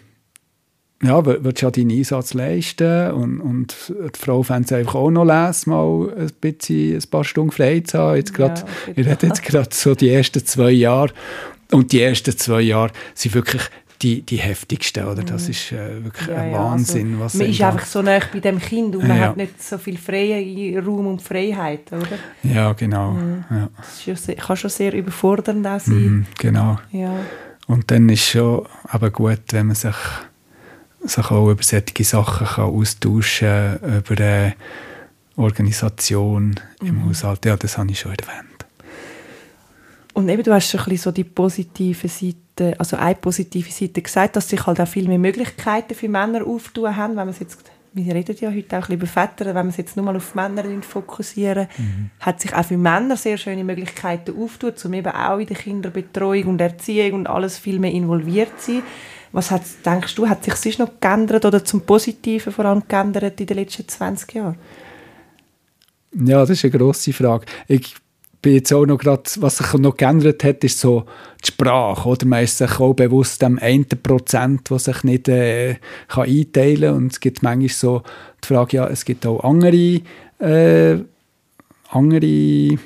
ja, 1.03 1.23
willst 1.25 1.61
ja 1.61 1.69
deinen 1.69 1.91
Einsatz 1.91 2.33
leisten 2.33 3.11
und, 3.11 3.39
und 3.39 3.75
die 3.89 4.19
Frau 4.19 4.41
fände 4.41 4.65
es 4.65 4.71
einfach 4.71 4.95
auch 4.95 5.11
noch 5.11 5.25
lesen, 5.25 5.69
mal 5.69 6.11
ein, 6.17 6.31
bisschen, 6.41 6.95
ein 6.95 7.09
paar 7.09 7.23
Stunden 7.23 7.51
frei 7.51 7.81
zu 7.81 7.99
haben. 7.99 8.17
Jetzt 8.17 8.33
grad, 8.33 8.59
ja, 8.59 8.93
ich 8.95 9.07
rede 9.07 9.27
jetzt 9.27 9.43
gerade 9.43 9.69
so 9.71 9.93
die 9.93 10.09
ersten 10.09 10.43
zwei 10.45 10.71
Jahre 10.71 11.13
und 11.71 11.91
die 11.91 12.01
ersten 12.01 12.35
zwei 12.35 12.61
Jahre 12.61 12.91
sind 13.13 13.35
wirklich 13.35 13.61
die, 14.01 14.21
die 14.21 14.37
heftigsten, 14.37 15.05
oder? 15.05 15.23
Das 15.23 15.45
mhm. 15.45 15.51
ist 15.51 15.71
äh, 15.71 16.03
wirklich 16.03 16.27
ja, 16.27 16.35
ein 16.35 16.53
Wahnsinn. 16.53 17.17
Ja, 17.17 17.23
also, 17.23 17.37
man 17.37 17.47
ist 17.47 17.61
einfach 17.61 17.85
so 17.85 18.01
nah 18.01 18.19
bei 18.31 18.39
dem 18.39 18.59
Kind 18.59 18.95
und 18.95 19.07
man 19.07 19.17
ja. 19.17 19.23
hat 19.29 19.37
nicht 19.37 19.61
so 19.61 19.77
viel 19.77 19.97
freie 19.97 20.83
Raum 20.83 21.07
und 21.07 21.21
Freiheit, 21.21 21.91
oder? 21.91 22.17
Ja, 22.43 22.73
genau. 22.73 23.11
Mhm. 23.11 23.43
Ja. 23.49 23.69
Das 23.77 24.25
sehr, 24.25 24.35
kann 24.35 24.57
schon 24.57 24.69
sehr 24.69 24.93
überfordernd 24.93 25.65
auch 25.65 25.79
sein. 25.79 25.95
Mhm, 25.95 26.25
genau. 26.37 26.79
Ja. 26.91 27.13
Und 27.67 27.89
dann 27.91 28.07
ist 28.09 28.21
es 28.21 28.29
schon 28.29 28.65
aber 28.83 29.09
gut, 29.09 29.41
wenn 29.51 29.67
man 29.67 29.75
sich 29.75 29.95
sich 31.07 31.31
auch 31.31 31.49
über 31.49 31.63
solche 31.63 32.03
Sachen 32.03 32.47
kann 32.47 32.65
austauschen 32.65 33.79
kann, 33.79 33.97
über, 33.97 34.19
äh, 34.19 34.51
Organisation 35.37 36.55
mhm. 36.81 36.87
im 36.87 37.05
Haushalt. 37.05 37.45
Ja, 37.45 37.55
das 37.55 37.77
habe 37.77 37.91
ich 37.91 37.99
schon 37.99 38.11
erwähnt. 38.11 38.47
Und 40.13 40.29
eben, 40.29 40.41
du 40.41 40.51
hast 40.51 40.69
schon 40.69 40.79
ein 40.79 40.85
bisschen 40.85 41.03
so 41.03 41.11
die 41.11 41.23
positive 41.23 42.07
Seite, 42.07 42.79
also 42.79 42.97
eine 42.97 43.15
positive 43.15 43.71
Seite 43.71 44.01
gesagt, 44.01 44.35
dass 44.35 44.49
sich 44.49 44.65
halt 44.65 44.81
auch 44.81 44.87
viel 44.87 45.07
mehr 45.07 45.19
Möglichkeiten 45.19 45.93
für 45.93 46.09
Männer 46.09 46.45
auftun 46.45 46.95
haben, 46.95 47.11
wenn 47.11 47.25
man 47.25 47.29
es 47.29 47.39
jetzt 47.39 47.59
wir 47.93 48.13
reden 48.13 48.35
ja 48.39 48.51
heute 48.51 48.77
auch 48.77 48.89
über 48.89 49.07
Väter, 49.07 49.55
wenn 49.55 49.65
wir 49.65 49.69
es 49.69 49.77
jetzt 49.77 49.95
nur 49.95 50.05
mal 50.05 50.15
auf 50.15 50.35
Männer 50.35 50.63
fokussieren, 50.81 51.67
mhm. 51.77 52.09
hat 52.19 52.39
sich 52.41 52.53
auch 52.53 52.65
für 52.65 52.77
Männer 52.77 53.17
sehr 53.17 53.37
schöne 53.37 53.63
Möglichkeiten 53.63 54.39
auftun, 54.39 54.73
um 54.83 54.93
eben 54.93 55.11
auch 55.11 55.39
in 55.39 55.47
der 55.47 55.57
Kinderbetreuung 55.57 56.45
und 56.45 56.61
Erziehung 56.61 57.13
und 57.13 57.27
alles 57.27 57.57
viel 57.57 57.79
mehr 57.79 57.91
involviert 57.91 58.59
zu 58.59 58.73
sein. 58.73 58.83
Was 59.31 59.51
hat, 59.51 59.61
denkst 59.85 60.15
du, 60.15 60.27
hat 60.27 60.43
sich 60.43 60.55
sonst 60.55 60.79
noch 60.79 60.99
geändert 60.99 61.45
oder 61.45 61.63
zum 61.63 61.81
Positiven 61.81 62.51
vor 62.51 62.65
allem 62.65 62.83
geändert 62.87 63.39
in 63.39 63.47
den 63.47 63.57
letzten 63.57 63.87
20 63.87 64.33
Jahren? 64.33 64.57
Ja, 66.13 66.39
das 66.39 66.51
ist 66.51 66.63
eine 66.63 66.71
grosse 66.71 67.13
Frage. 67.13 67.45
Ich 67.67 67.95
bin 68.41 68.55
jetzt 68.55 68.71
auch 68.71 68.85
noch 68.85 68.97
gerade, 68.97 69.23
was 69.37 69.57
sich 69.57 69.73
noch 69.73 69.97
geändert 69.97 70.43
hat, 70.43 70.63
ist 70.63 70.79
so 70.79 71.05
die 71.43 71.47
Sprache. 71.47 72.07
Oder? 72.07 72.25
Man 72.25 72.43
ist 72.43 72.57
sich 72.57 72.79
auch 72.79 72.93
bewusst 72.93 73.41
dem 73.41 73.59
einen 73.59 73.87
Prozent, 73.87 74.69
der 74.69 74.79
sich 74.79 75.03
nicht 75.03 75.27
äh, 75.27 75.75
kann 76.07 76.29
einteilen 76.29 76.81
kann. 76.81 76.95
Und 76.95 77.11
es 77.11 77.19
gibt 77.19 77.43
manchmal 77.43 77.69
so 77.69 78.03
die 78.43 78.47
Frage, 78.47 78.77
ja, 78.77 78.87
es 78.87 79.05
gibt 79.05 79.25
auch 79.25 79.43
andere, 79.43 80.01
äh, 80.39 81.03
andere 81.89 82.77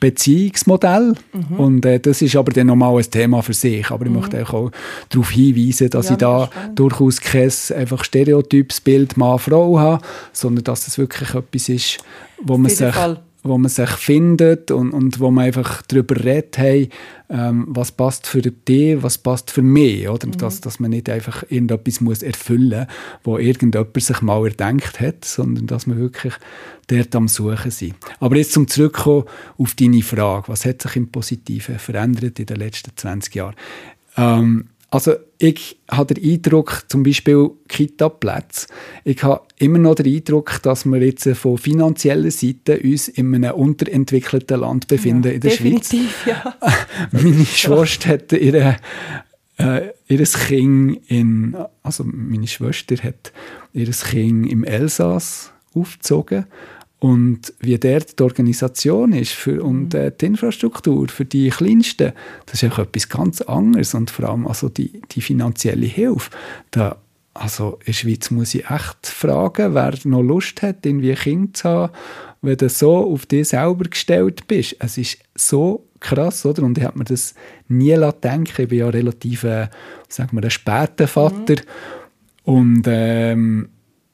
Beziehungsmodelle. 0.00 1.14
Mhm. 1.32 1.56
Und 1.58 1.86
äh, 1.86 1.98
das 1.98 2.20
ist 2.20 2.36
aber 2.36 2.52
dann 2.52 2.66
nochmal 2.66 2.96
ein 2.96 3.10
Thema 3.10 3.42
für 3.42 3.54
sich. 3.54 3.90
Aber 3.90 4.04
ich 4.04 4.10
mhm. 4.10 4.18
möchte 4.18 4.42
auch 4.42 4.70
darauf 5.08 5.30
hinweisen, 5.30 5.90
dass 5.90 6.06
ja, 6.06 6.12
ich 6.12 6.18
da 6.18 6.50
durchaus 6.74 7.20
kein 7.20 7.50
einfach 7.74 8.04
stereotypes 8.04 8.80
Bild 8.80 9.16
Mann-Frau 9.16 9.78
habe, 9.78 10.04
sondern 10.32 10.64
dass 10.64 10.86
es 10.86 10.98
wirklich 10.98 11.34
etwas 11.34 11.68
ist, 11.68 11.98
wo 12.42 12.58
man 12.58 12.70
sich... 12.70 12.94
Fall 12.94 13.22
wo 13.42 13.56
man 13.56 13.68
sich 13.68 13.90
findet 13.90 14.70
und, 14.70 14.90
und 14.90 15.20
wo 15.20 15.30
man 15.30 15.44
einfach 15.44 15.82
darüber 15.82 16.16
redet, 16.16 16.58
hey, 16.58 16.88
ähm, 17.30 17.66
was 17.68 17.92
passt 17.92 18.26
für 18.26 18.42
dich, 18.42 19.02
was 19.02 19.18
passt 19.18 19.50
für 19.50 19.62
mich, 19.62 20.08
oder? 20.08 20.26
Mhm. 20.26 20.38
Dass, 20.38 20.60
dass 20.60 20.80
man 20.80 20.90
nicht 20.90 21.08
einfach 21.08 21.44
irgendetwas 21.48 22.00
muss 22.00 22.22
erfüllen 22.22 22.86
muss, 22.86 22.96
wo 23.22 23.38
irgendjemand 23.38 24.00
sich 24.00 24.22
mal 24.22 24.44
erdenkt 24.44 25.00
hat, 25.00 25.24
sondern 25.24 25.66
dass 25.66 25.86
man 25.86 25.98
wirklich 25.98 26.34
dort 26.88 27.14
am 27.14 27.28
Suchen 27.28 27.70
sein. 27.70 27.94
Aber 28.18 28.36
jetzt 28.36 28.52
zum 28.52 28.66
Zurückkommen 28.66 29.24
auf 29.56 29.74
deine 29.74 30.02
Frage, 30.02 30.48
was 30.48 30.64
hat 30.64 30.82
sich 30.82 30.96
im 30.96 31.08
Positiven 31.08 31.78
verändert 31.78 32.38
in 32.40 32.46
den 32.46 32.56
letzten 32.56 32.96
20 32.96 33.34
Jahren? 33.34 33.54
Ähm, 34.16 34.68
also 34.90 35.14
ich 35.38 35.78
habe 35.90 36.14
den 36.14 36.32
Eindruck, 36.32 36.84
zum 36.88 37.02
Beispiel 37.02 37.50
Kita-Plätze, 37.68 38.68
ich 39.04 39.22
habe 39.22 39.42
immer 39.58 39.78
noch 39.78 39.96
den 39.96 40.06
Eindruck, 40.06 40.60
dass 40.62 40.86
wir 40.86 41.02
jetzt 41.02 41.28
von 41.28 41.58
finanzieller 41.58 42.30
Seite 42.30 42.80
uns 42.80 43.08
in 43.08 43.34
einem 43.34 43.52
unterentwickelten 43.52 44.60
Land 44.60 44.88
befinden 44.88 45.28
ja, 45.28 45.34
in 45.34 45.40
der 45.40 45.50
definitiv, 45.50 46.22
Schweiz. 46.22 46.44
Ja. 46.44 46.56
Meine 47.12 47.44
Schwester 47.44 48.08
hat 48.10 48.32
ihre, 48.32 48.76
äh, 49.58 49.88
ihr 50.08 50.24
Kind 50.24 51.00
in, 51.08 51.56
also 51.82 52.04
meine 52.04 52.46
Schwester 52.46 52.96
hat 53.02 53.32
ihr 53.74 53.90
Kind 53.90 54.50
im 54.50 54.64
Elsass 54.64 55.52
aufgezogen 55.74 56.46
und 57.00 57.54
wie 57.60 57.78
dort 57.78 58.18
die 58.18 58.22
Organisation 58.24 59.12
ist 59.12 59.32
für, 59.32 59.62
und 59.62 59.94
mhm. 59.94 60.00
äh, 60.00 60.12
die 60.20 60.26
Infrastruktur 60.26 61.08
für 61.08 61.24
die 61.24 61.48
Kleinsten, 61.50 62.12
das 62.46 62.62
ist 62.62 62.72
auch 62.72 62.80
etwas 62.80 63.08
ganz 63.08 63.40
anderes. 63.40 63.94
Und 63.94 64.10
vor 64.10 64.28
allem 64.28 64.46
also 64.46 64.68
die, 64.68 65.00
die 65.12 65.20
finanzielle 65.20 65.86
Hilfe. 65.86 66.30
Da, 66.72 66.96
also 67.34 67.78
in 67.80 67.86
der 67.86 67.92
Schweiz 67.92 68.30
muss 68.32 68.54
ich 68.54 68.68
echt 68.68 69.06
fragen, 69.06 69.74
wer 69.74 69.94
noch 70.04 70.22
Lust 70.22 70.62
hat, 70.62 70.84
irgendwie 70.84 71.12
ein 71.12 71.18
Kind 71.18 71.56
zu 71.56 71.68
haben, 71.68 71.92
wenn 72.42 72.56
du 72.56 72.68
so 72.68 73.12
auf 73.12 73.26
dich 73.26 73.48
selber 73.48 73.84
gestellt 73.84 74.48
bist. 74.48 74.74
Es 74.80 74.98
ist 74.98 75.18
so 75.36 75.86
krass, 76.00 76.44
oder? 76.44 76.64
Und 76.64 76.78
ich 76.78 76.84
habe 76.84 76.98
mir 76.98 77.04
das 77.04 77.34
nie 77.68 77.96
denken 78.22 78.62
Ich 78.62 78.68
bin 78.68 78.78
ja 78.78 78.88
relativ, 78.88 79.44
äh, 79.44 79.68
sagen 80.08 80.36
wir, 80.36 80.42
ein 80.42 80.50
später 80.50 81.06
Vater. 81.06 81.54
Mhm. 81.54 81.62
Und 82.42 82.82
ähm, 82.86 83.68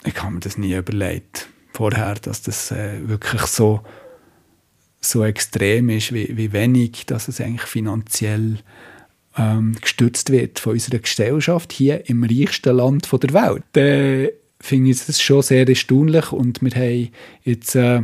ich 0.05 0.23
habe 0.23 0.35
mir 0.35 0.41
das 0.41 0.59
nie 0.59 0.75
überlegt 0.75 1.49
vorher, 1.75 2.15
dass 2.15 2.43
das 2.43 2.71
äh, 2.71 3.09
wirklich 3.09 3.43
so, 3.43 3.81
so 5.01 5.25
extrem 5.25 5.91
ist, 5.91 6.13
wie, 6.13 6.37
wie 6.37 6.53
wenig, 6.53 7.07
dass 7.07 7.29
es 7.29 7.41
eigentlich 7.41 7.69
finanziell 7.69 8.59
ähm, 9.37 9.75
gestützt 9.81 10.31
wird 10.31 10.59
von 10.59 10.75
unserer 10.75 10.99
Gesellschaft 10.99 11.73
hier 11.73 12.09
im 12.09 12.25
reichsten 12.25 12.77
Land 12.77 13.11
der 13.13 13.35
Welt. 13.35 13.65
Dann 13.73 14.29
finde 14.61 14.91
ich 14.91 15.05
das 15.05 15.21
schon 15.21 15.43
sehr 15.43 15.69
erstaunlich 15.69 16.33
und 16.33 16.63
wir 16.63 16.71
haben 16.71 17.11
jetzt 17.43 17.75
äh, 17.75 18.03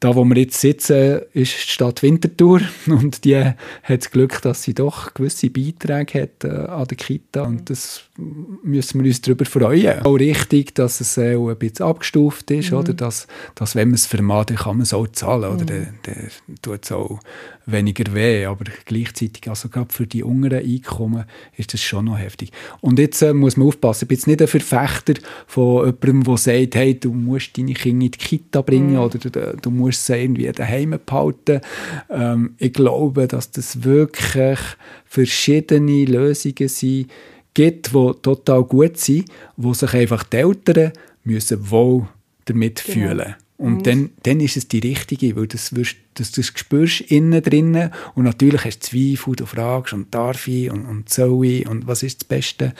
da, 0.00 0.14
wo 0.14 0.24
wir 0.24 0.36
jetzt 0.36 0.60
sitzen, 0.60 1.22
ist 1.32 1.54
die 1.54 1.70
Stadt 1.70 2.02
Winterthur 2.02 2.60
und 2.86 3.24
die 3.24 3.36
hat 3.36 3.56
das 3.88 4.10
Glück, 4.10 4.40
dass 4.42 4.62
sie 4.62 4.74
doch 4.74 5.12
gewisse 5.14 5.50
Beiträge 5.50 6.22
hat 6.22 6.44
äh, 6.44 6.48
an 6.48 6.86
der 6.86 6.96
Kita 6.96 7.42
und 7.42 7.68
das 7.68 8.02
müssen 8.16 9.00
wir 9.00 9.08
uns 9.08 9.20
darüber 9.20 9.44
freuen. 9.44 10.02
Auch 10.04 10.14
richtig, 10.14 10.74
dass 10.74 11.00
es 11.00 11.16
äh, 11.18 11.34
auch 11.34 11.48
ein 11.48 11.58
bisschen 11.58 11.86
abgestuft 11.86 12.50
ist, 12.50 12.70
mhm. 12.70 12.78
oder? 12.78 12.94
Dass, 12.94 13.26
dass 13.54 13.74
wenn 13.74 13.88
man 13.88 13.96
es 13.96 14.06
vermag, 14.06 14.46
kann 14.46 14.76
man 14.76 14.82
es 14.82 14.94
auch 14.94 15.08
zahlen, 15.08 15.52
oder? 15.52 15.64
Mhm. 15.64 15.66
Dann, 15.66 15.98
dann 16.02 16.56
tut 16.62 16.84
es 16.84 16.92
auch 16.92 17.18
weniger 17.66 18.14
weh, 18.14 18.46
aber 18.46 18.64
gleichzeitig, 18.86 19.48
also 19.48 19.68
gerade 19.68 19.92
für 19.92 20.06
die 20.06 20.22
unteren 20.22 20.64
Einkommen 20.64 21.24
ist 21.56 21.74
das 21.74 21.82
schon 21.82 22.06
noch 22.06 22.18
heftig. 22.18 22.50
Und 22.80 22.98
jetzt 22.98 23.20
äh, 23.22 23.34
muss 23.34 23.56
man 23.56 23.68
aufpassen, 23.68 24.04
ich 24.04 24.08
bin 24.08 24.16
jetzt 24.16 24.26
nicht 24.26 24.42
ein 24.42 24.48
Verfechter 24.48 25.14
von 25.46 25.86
jemandem, 25.86 26.24
der 26.24 26.36
sagt, 26.36 26.74
hey, 26.74 26.98
du 26.98 27.12
musst 27.12 27.58
deine 27.58 27.74
Kinder 27.74 28.06
in 28.06 28.10
die 28.12 28.18
Kita 28.18 28.62
bringen 28.62 28.92
mhm. 28.92 29.00
oder 29.00 29.18
du, 29.18 29.56
du 29.60 29.70
musst 29.70 29.87
musst 29.88 30.06
sie 30.06 30.16
irgendwie 30.16 30.50
daheim 30.52 30.98
behalten. 31.04 31.60
Ähm, 32.10 32.54
ich 32.58 32.72
glaube, 32.72 33.26
dass 33.26 33.50
das 33.50 33.82
wirklich 33.82 34.58
verschiedene 35.04 36.04
Lösungen 36.04 36.68
sind, 36.68 37.10
gibt, 37.54 37.92
die 37.92 38.12
total 38.22 38.62
gut 38.64 38.98
sind, 38.98 39.30
wo 39.56 39.74
sich 39.74 39.92
einfach 39.94 40.22
die 40.22 40.36
Eltern 40.36 40.92
müssen 41.24 41.70
wohl 41.70 42.06
damit 42.44 42.84
genau. 42.84 43.08
fühlen 43.08 43.34
und 43.58 43.78
mhm. 43.78 43.82
dann, 43.82 44.10
dann 44.22 44.40
ist 44.40 44.56
es 44.56 44.68
die 44.68 44.78
richtige, 44.78 45.34
weil 45.34 45.48
das, 45.48 45.74
wirst, 45.74 45.96
das, 46.14 46.30
das 46.30 46.46
spürst 46.46 47.00
innen 47.00 47.42
drinnen 47.42 47.90
und 48.14 48.24
natürlich 48.24 48.64
hast 48.64 48.92
du 48.92 48.96
Zweifel, 48.96 49.34
du 49.34 49.46
fragst 49.46 49.92
und 49.92 50.14
darf 50.14 50.46
ich 50.46 50.70
und, 50.70 50.86
und 50.86 51.08
soll 51.08 51.44
ich 51.44 51.68
und 51.68 51.88
was 51.88 52.04
ist 52.04 52.22
das 52.22 52.28
Beste 52.28 52.72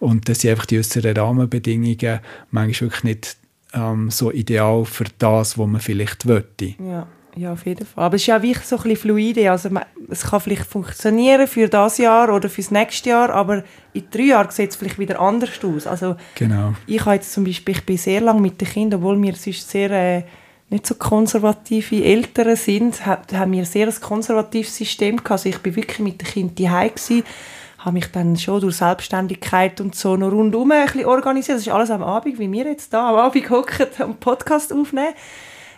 und 0.00 0.28
das 0.28 0.40
sind 0.40 0.52
einfach 0.52 0.66
die 0.66 0.78
äußeren 0.78 1.16
Rahmenbedingungen 1.16 2.20
manchmal 2.50 2.90
wirklich 2.90 3.04
nicht 3.04 3.36
ähm, 3.72 4.10
so 4.10 4.30
ideal 4.30 4.84
für 4.84 5.04
das, 5.18 5.58
was 5.58 5.66
man 5.66 5.80
vielleicht 5.80 6.26
wollte. 6.26 6.74
Ja. 6.78 7.06
Ja, 7.34 7.54
auf 7.54 7.64
jeden 7.64 7.86
Fall. 7.86 8.04
Aber 8.04 8.16
es 8.16 8.22
ist 8.22 8.26
ja 8.26 8.42
wirklich 8.42 8.66
so 8.66 8.76
ein 8.76 8.82
bisschen 8.82 8.98
fluide. 8.98 9.50
Also 9.50 9.70
man, 9.70 9.84
es 10.10 10.22
kann 10.22 10.40
vielleicht 10.40 10.66
funktionieren 10.66 11.46
für 11.46 11.68
das 11.68 11.98
Jahr 11.98 12.28
oder 12.34 12.48
fürs 12.50 12.70
nächste 12.70 13.10
Jahr, 13.10 13.30
aber 13.30 13.64
in 13.94 14.04
drei 14.10 14.24
Jahren 14.24 14.50
sieht 14.50 14.70
es 14.70 14.76
vielleicht 14.76 14.98
wieder 14.98 15.18
anders 15.18 15.50
aus. 15.64 15.86
Also 15.86 16.16
genau. 16.34 16.74
ich 16.86 17.00
habe 17.00 17.14
jetzt 17.14 17.32
zum 17.32 17.44
Beispiel, 17.44 17.74
ich 17.74 17.86
bin 17.86 17.96
sehr 17.96 18.20
lange 18.20 18.40
mit 18.40 18.60
den 18.60 18.68
Kindern, 18.68 19.00
obwohl 19.00 19.22
wir 19.22 19.34
sonst 19.34 19.70
sehr 19.70 19.90
äh, 19.90 20.24
nicht 20.68 20.86
so 20.86 20.94
konservative 20.94 22.04
Eltern 22.04 22.56
sind, 22.56 23.04
haben 23.06 23.52
wir 23.52 23.64
sehr 23.64 23.86
ein 23.88 24.00
konservatives 24.00 24.76
System 24.76 25.16
gehabt. 25.16 25.32
Also 25.32 25.48
ich 25.48 25.58
bin 25.58 25.76
wirklich 25.76 25.98
mit 26.00 26.20
den 26.20 26.28
Kindern 26.28 26.88
gewesen 26.88 27.22
habe 27.84 27.94
mich 27.94 28.06
dann 28.12 28.36
schon 28.36 28.60
durch 28.60 28.76
Selbstständigkeit 28.76 29.80
und 29.80 29.94
so 29.96 30.16
noch 30.16 30.30
rundum 30.30 30.70
ein 30.70 30.84
bisschen 30.84 31.04
organisiert. 31.04 31.56
Das 31.56 31.66
ist 31.66 31.72
alles 31.72 31.90
am 31.90 32.02
Abend, 32.02 32.38
wie 32.38 32.50
wir 32.50 32.64
jetzt 32.64 32.92
da 32.92 33.10
am 33.10 33.16
Abend 33.16 33.50
hocken 33.50 33.86
und 34.06 34.20
Podcast 34.20 34.72
aufnehmen. 34.72 35.14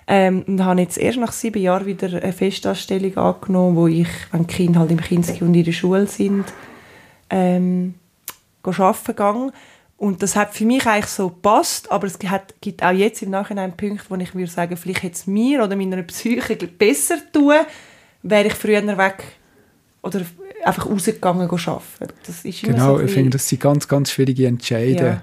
Ähm, 0.06 0.44
und 0.46 0.62
habe 0.62 0.82
jetzt 0.82 0.98
erst 0.98 1.18
nach 1.18 1.32
sieben 1.32 1.62
Jahren 1.62 1.86
wieder 1.86 2.08
eine 2.08 2.32
Festanstellung 2.34 3.16
angenommen, 3.16 3.76
wo 3.76 3.86
ich, 3.86 4.08
wenn 4.32 4.46
die 4.46 4.54
Kinder 4.54 4.80
halt 4.80 4.90
im 4.90 5.00
Kinski 5.00 5.42
und 5.42 5.54
in 5.54 5.64
der 5.64 5.72
Schule 5.72 6.06
sind, 6.06 6.44
ähm, 7.30 7.94
arbeiten 8.62 9.06
gegangen. 9.06 9.52
Und 9.96 10.22
das 10.22 10.36
hat 10.36 10.52
für 10.52 10.66
mich 10.66 10.86
eigentlich 10.86 11.06
so 11.06 11.30
gepasst, 11.30 11.90
aber 11.90 12.06
es 12.06 12.18
hat, 12.26 12.54
gibt 12.60 12.82
auch 12.82 12.90
jetzt 12.90 13.22
im 13.22 13.30
Nachhinein 13.30 13.74
Punkte, 13.74 14.04
wo 14.10 14.16
ich 14.16 14.34
würde 14.34 14.50
sagen, 14.50 14.76
vielleicht 14.76 15.04
hätte 15.04 15.14
es 15.14 15.26
mir 15.26 15.64
oder 15.64 15.74
meiner 15.74 16.02
Psyche 16.02 16.56
besser 16.56 17.16
tun, 17.32 17.54
wäre 18.22 18.48
ich 18.48 18.54
früher 18.54 18.86
weg 18.98 19.24
oder 20.02 20.20
einfach 20.64 20.86
rausgegangen 20.86 21.48
arbeiten. 21.48 22.14
Das 22.26 22.44
ist 22.44 22.62
genau, 22.62 22.98
so 22.98 23.04
ich 23.04 23.10
finde, 23.10 23.30
das 23.30 23.48
sind 23.48 23.60
ganz, 23.60 23.88
ganz 23.88 24.10
schwierige 24.10 24.46
Entscheidungen. 24.46 25.04
Ja. 25.04 25.22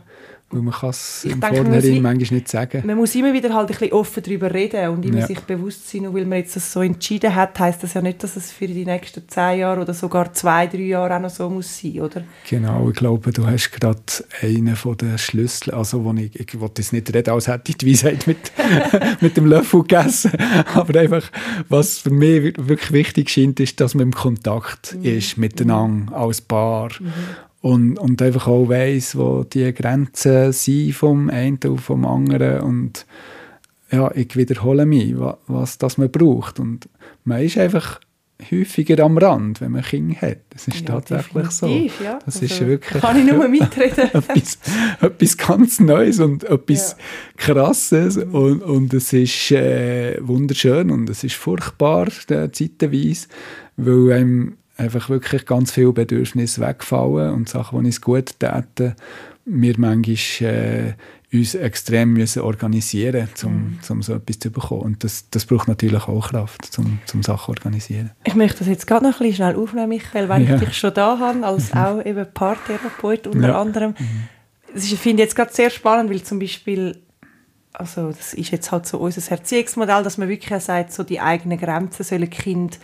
Weil 0.52 0.62
man 0.62 0.74
kann 0.74 0.90
es 0.90 1.24
im 1.26 1.40
denke, 1.40 1.58
Vornherein 1.58 2.02
manchmal 2.02 2.40
nicht 2.40 2.48
sagen. 2.48 2.84
Man 2.86 2.98
muss 2.98 3.16
immer 3.16 3.34
wieder 3.34 3.54
halt 3.54 3.70
ein 3.70 3.78
bisschen 3.78 3.94
offen 3.94 4.24
darüber 4.24 4.54
reden 4.54 4.90
und 4.90 5.06
immer 5.06 5.20
ja. 5.20 5.28
sich 5.28 5.40
bewusst 5.42 5.90
sein, 5.90 6.04
nur 6.04 6.14
weil 6.14 6.26
man 6.26 6.40
jetzt 6.40 6.56
das 6.56 6.72
so 6.72 6.82
entschieden 6.82 7.34
hat, 7.34 7.58
heißt 7.60 7.84
das 7.84 7.94
ja 7.94 8.02
nicht, 8.02 8.22
dass 8.24 8.36
es 8.36 8.52
für 8.52 8.68
die 8.68 8.86
nächsten 8.86 9.28
zehn 9.28 9.60
Jahre 9.60 9.82
oder 9.82 9.94
sogar 9.94 10.34
zwei, 10.34 10.68
drei 10.68 10.80
Jahre 10.80 11.16
auch 11.16 11.22
noch 11.22 11.30
so 11.30 11.50
muss 11.50 11.80
sein, 11.80 12.02
oder? 12.02 12.24
Genau, 12.50 12.90
ich 12.90 12.96
glaube, 12.96 13.32
du 13.32 13.46
hast 13.46 13.72
gerade 13.72 14.02
einen 14.42 14.76
von 14.76 14.98
den 14.98 15.18
Schlüsseln, 15.18 15.76
also 15.76 16.04
wo 16.04 16.14
ich, 16.14 16.38
ich 16.40 16.60
wollte 16.60 16.82
jetzt 16.82 16.94
nicht 16.94 17.14
reden, 17.14 17.34
als 17.34 17.48
hätte 17.48 17.72
ich 17.72 17.78
die 17.78 17.92
Weisheit 17.92 18.28
mit, 18.28 18.52
mit 19.22 19.38
dem 19.38 19.46
Löffel 19.46 19.82
gegessen, 19.82 20.32
aber 20.74 21.00
einfach, 21.00 21.32
was 21.70 22.00
für 22.00 22.12
mich 22.12 22.54
wirklich 22.58 22.92
wichtig 22.92 23.30
scheint, 23.30 23.60
ist, 23.60 23.80
dass 23.80 23.96
man 23.96 24.08
im 24.08 24.14
Kontakt 24.14 24.96
mhm. 24.96 25.06
ist 25.06 25.38
miteinander 25.38 26.16
als 26.16 26.42
Paar 26.42 26.90
mhm 27.00 27.12
und, 27.62 27.98
und 27.98 28.22
einfach 28.22 28.48
auch 28.48 28.70
weiss, 28.70 29.16
wo 29.16 29.44
die 29.44 29.74
Grenzen 29.74 30.52
sind 30.52 30.94
vom 30.94 31.30
einen 31.30 31.60
und 31.64 31.80
vom 31.80 32.06
anderen 32.06 32.62
und 32.62 33.06
ja, 33.92 34.10
ich 34.16 34.36
wiederhole 34.36 34.86
mich, 34.86 35.18
was, 35.20 35.36
was 35.48 35.78
das 35.78 35.98
man 35.98 36.10
braucht. 36.10 36.60
Und 36.60 36.88
man 37.26 37.42
ist 37.42 37.58
einfach 37.58 38.00
häufiger 38.50 39.04
am 39.04 39.18
Rand, 39.18 39.62
wenn 39.62 39.74
man 39.74 39.84
Kinder 39.84 40.20
hat. 40.22 40.40
Das 40.50 40.68
ist 40.68 40.82
ja, 40.82 40.86
tatsächlich 40.86 41.52
so. 41.52 41.68
Ja. 41.68 42.20
Das 42.26 42.42
also, 42.42 42.46
ist 42.46 42.66
wirklich 42.66 43.02
kann 43.02 43.18
ich 43.18 43.32
nur 43.32 43.48
mitreden. 43.48 44.10
etwas, 44.14 44.58
etwas 45.02 45.38
ganz 45.38 45.80
Neues 45.80 46.20
und 46.20 46.44
etwas 46.46 46.92
ja. 46.92 46.98
Krasses 47.38 48.16
mhm. 48.16 48.34
und, 48.34 48.64
und 48.64 48.94
es 48.94 49.14
ist 49.14 49.52
äh, 49.52 50.18
wunderschön 50.22 50.90
und 50.90 51.10
es 51.10 51.24
ist 51.24 51.36
furchtbar 51.36 52.08
äh, 52.30 52.50
zeitweise, 52.52 53.28
weil 53.78 54.14
einem 54.14 54.58
einfach 54.82 55.10
wirklich 55.10 55.46
ganz 55.46 55.72
viele 55.72 55.94
Bedürfnisse 55.94 56.62
wegfallen 56.62 57.34
und 57.34 57.50
Sachen, 57.50 57.80
die 57.80 57.88
uns 57.88 58.02
gut 58.02 58.40
täten, 58.40 58.96
wir 59.46 59.76
manchmal 59.78 60.16
äh, 60.42 60.94
uns 61.34 61.56
extrem 61.56 62.14
müssen 62.14 62.42
organisieren 62.42 63.28
müssen, 63.32 63.48
um, 63.48 63.54
mhm. 63.54 63.80
um 63.90 64.02
so 64.04 64.14
etwas 64.16 64.40
zu 64.40 64.52
bekommen. 64.52 64.82
Und 64.82 65.04
das, 65.04 65.30
das 65.30 65.46
braucht 65.46 65.68
natürlich 65.68 66.08
auch 66.08 66.30
Kraft, 66.30 66.78
um, 66.78 67.00
um 67.14 67.24
Sachen 67.24 67.56
zu 67.56 67.62
organisieren. 67.62 68.12
Ich 68.24 68.36
möchte 68.36 68.60
das 68.60 68.68
jetzt 68.68 68.86
gerade 68.86 69.06
noch 69.06 69.14
ein 69.14 69.20
bisschen 69.20 69.36
schnell 69.36 69.56
aufnehmen, 69.56 69.90
Michael, 69.90 70.30
weil 70.30 70.44
ja. 70.44 70.56
ich 70.56 70.62
dich 70.62 70.78
schon 70.78 70.94
da 70.94 71.18
habe, 71.18 71.46
als 71.46 71.74
mhm. 71.74 71.80
auch 71.80 72.06
eben 72.06 72.26
Paartherapeut 72.34 73.28
unter 73.28 73.50
ja. 73.50 73.62
anderem. 73.62 73.96
Mhm. 73.98 74.28
Das 74.74 74.84
ist, 74.84 74.94
finde 75.00 75.24
ich 75.24 75.28
jetzt 75.28 75.36
gerade 75.36 75.54
sehr 75.54 75.70
spannend, 75.70 76.10
weil 76.10 76.22
zum 76.24 76.40
Beispiel 76.40 76.98
also 77.74 78.10
das 78.10 78.34
ist 78.34 78.52
jetzt 78.52 78.72
halt 78.72 78.86
so 78.86 78.98
unser 78.98 79.32
Erziehungsmodell, 79.32 80.04
dass 80.04 80.18
man 80.18 80.28
wirklich 80.28 80.62
sagt, 80.62 80.92
so 80.92 81.04
die 81.04 81.22
eigenen 81.22 81.58
Grenzen 81.58 82.04
sollen 82.04 82.30
Kind 82.30 82.80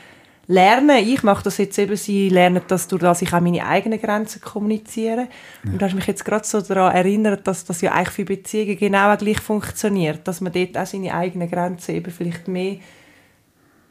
lernen. 0.47 1.05
Ich 1.05 1.23
mache 1.23 1.43
das 1.43 1.57
jetzt 1.57 1.77
eben, 1.77 1.95
sie 1.95 2.29
lernen 2.29 2.61
das, 2.67 2.87
durch 2.87 3.01
das 3.01 3.21
ich 3.21 3.33
auch 3.33 3.41
meine 3.41 3.65
eigenen 3.65 3.99
Grenzen 3.99 4.41
kommuniziere. 4.41 5.27
Ja. 5.63 5.71
Und 5.71 5.81
du 5.81 5.85
hast 5.85 5.95
mich 5.95 6.07
jetzt 6.07 6.25
gerade 6.25 6.45
so 6.45 6.61
daran 6.61 6.95
erinnert, 6.95 7.47
dass 7.47 7.65
das 7.65 7.81
ja 7.81 7.91
eigentlich 7.91 8.09
für 8.09 8.25
Beziehungen 8.25 8.77
genau 8.77 9.15
gleich 9.17 9.39
funktioniert, 9.39 10.27
dass 10.27 10.41
man 10.41 10.53
dort 10.53 10.77
auch 10.77 10.85
seine 10.85 11.13
eigenen 11.13 11.49
Grenzen 11.49 11.95
eben 11.95 12.11
vielleicht 12.11 12.47
mehr 12.47 12.77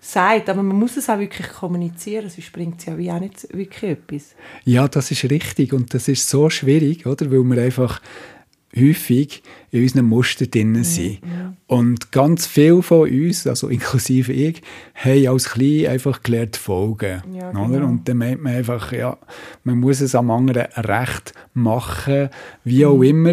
sagt, 0.01 0.49
aber 0.49 0.63
man 0.63 0.79
muss 0.79 0.97
es 0.97 1.11
auch 1.11 1.19
wirklich 1.19 1.49
kommunizieren, 1.49 2.31
sonst 2.31 2.53
bringt 2.53 2.79
es 2.79 2.87
ja 2.87 2.97
wie 2.97 3.11
auch 3.11 3.19
nicht 3.19 3.49
wirklich 3.53 3.93
etwas. 3.93 4.35
Ja, 4.65 4.87
das 4.87 5.11
ist 5.11 5.25
richtig 5.25 5.73
und 5.73 5.93
das 5.93 6.09
ist 6.09 6.29
so 6.29 6.49
schwierig, 6.49 7.07
oder? 7.07 7.31
Weil 7.31 7.41
man 7.41 7.59
einfach 7.59 8.01
häufig 8.79 9.43
in 9.71 9.83
unseren 9.83 10.07
Mustern 10.07 10.51
drin 10.51 10.73
mhm, 10.73 10.85
sind. 10.85 11.25
Mhm. 11.25 11.36
Und 11.67 12.13
ganz 12.13 12.47
viele 12.47 12.83
von 12.83 13.09
uns, 13.09 13.47
also 13.47 13.69
inklusive 13.77 14.33
ich, 14.33 14.63
haben 14.95 15.29
als 15.29 15.51
Klein 15.51 15.87
einfach 15.87 16.23
gelernt 16.23 16.57
folgen. 16.57 17.23
Ja, 17.33 17.51
genau. 17.51 17.87
Und 17.87 18.09
dann 18.09 18.19
meint 18.19 18.43
man 18.43 18.55
einfach, 18.55 18.93
ja, 18.93 19.17
man 19.65 19.79
muss 19.79 20.01
es 20.01 20.15
am 20.15 20.31
anderen 20.31 20.67
recht 20.77 21.33
machen, 21.55 22.31
wie 22.65 22.87
auch 22.87 22.97
mhm. 22.97 23.03
immer. 23.03 23.33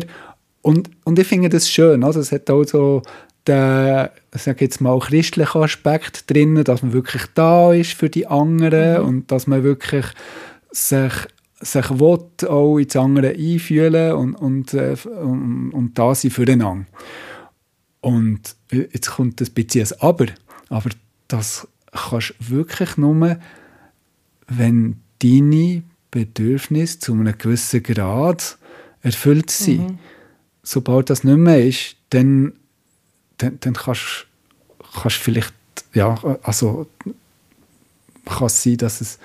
Und, 0.61 0.89
und 1.03 1.19
ich 1.19 1.27
finde 1.27 1.49
das 1.49 1.69
schön, 1.69 2.03
also 2.03 2.19
es 2.21 2.31
hat 2.31 2.49
auch 2.49 2.63
so 2.63 3.01
den, 3.47 4.07
sag 4.31 4.61
jetzt 4.61 4.79
mal, 4.79 4.97
christlichen 4.99 5.61
Aspekt 5.61 6.29
drin, 6.31 6.63
dass 6.63 6.81
man 6.81 6.93
wirklich 6.93 7.23
da 7.35 7.73
ist 7.73 7.93
für 7.93 8.09
die 8.09 8.27
anderen 8.27 9.01
mhm. 9.01 9.07
und 9.07 9.31
dass 9.31 9.47
man 9.47 9.63
wirklich 9.63 10.05
sich 10.71 11.11
sich 11.65 11.89
will, 11.91 12.47
auch 12.47 12.77
ins 12.77 12.95
andere 12.95 13.29
einfühlen 13.29 14.13
und, 14.13 14.35
und, 14.35 14.73
äh, 14.73 14.95
und, 15.21 15.71
und 15.71 15.97
da 15.97 16.13
sein 16.13 16.31
füreinander. 16.31 16.85
Und 18.03 18.57
jetzt 18.69 19.11
kommt 19.11 19.41
ein 19.41 19.53
bisschen 19.53 19.87
ein 19.87 20.01
Aber. 20.01 20.25
Aber 20.67 20.89
das 21.29 21.65
kannst 21.93 22.35
du 22.37 22.49
wirklich 22.49 22.97
nur, 22.97 23.37
wenn 24.47 24.99
deine 25.19 25.83
Bedürfnisse 26.11 26.99
zu 26.99 27.13
einem 27.13 27.37
gewissen 27.37 27.81
Grad 27.81 28.57
erfüllt 29.01 29.49
sind. 29.49 29.91
Mhm. 29.91 29.99
Sobald 30.63 31.09
das 31.09 31.23
nicht 31.23 31.37
mehr 31.37 31.65
ist, 31.65 31.95
dann, 32.09 32.51
dann, 33.37 33.57
dann 33.61 33.73
kannst 33.73 34.27
du 35.03 35.09
vielleicht, 35.09 35.53
ja, 35.93 36.15
also 36.43 36.87
kann 38.25 38.47
es 38.47 38.63
sein, 38.63 38.77
dass 38.77 38.99
es 38.99 39.17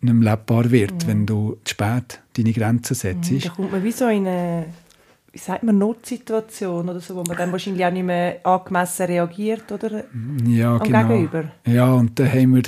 nicht 0.00 0.14
mehr 0.14 0.32
lebbar 0.32 0.70
wird, 0.70 0.92
mhm. 0.92 1.08
wenn 1.08 1.26
du 1.26 1.58
zu 1.62 1.72
spät 1.72 2.20
deine 2.38 2.52
Grenzen 2.54 2.94
setzt. 2.94 3.30
Mhm, 3.30 3.40
da 3.40 3.48
kommt 3.50 3.72
man 3.72 3.84
wie 3.84 3.92
so 3.92 4.08
in 4.08 4.26
eine 4.26 4.66
wie 5.32 5.38
sagt 5.38 5.62
man, 5.62 5.78
Notsituation 5.78 6.88
oder 6.88 7.00
so, 7.00 7.14
wo 7.16 7.22
man 7.22 7.36
dann 7.36 7.52
wahrscheinlich 7.52 7.84
auch 7.84 7.90
nicht 7.90 8.04
mehr 8.04 8.40
angemessen 8.44 9.06
reagiert 9.06 9.70
oder 9.70 10.04
ja, 10.46 10.76
am 10.76 10.82
genau. 10.82 11.08
Gegenüber. 11.08 11.44
Ja, 11.66 11.92
und 11.92 12.18
dann 12.18 12.32
haben 12.32 12.54
wir 12.56 12.62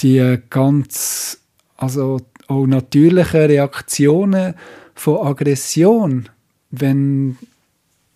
die 0.00 0.38
ganz, 0.50 1.40
also 1.76 2.20
auch 2.48 2.66
natürlichen 2.66 3.40
Reaktionen 3.40 4.54
von 4.94 5.26
Aggression, 5.26 6.28
wenn, 6.70 7.38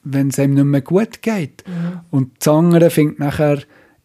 wenn 0.05 0.29
es 0.29 0.39
einem 0.39 0.55
nicht 0.55 0.65
mehr 0.65 0.81
gut 0.83 1.23
geht. 1.23 1.65
Mhm. 1.67 2.01
Und 2.11 2.33
das 2.39 2.49
andere 2.49 2.91
findet 2.91 3.19
nachher 3.19 3.59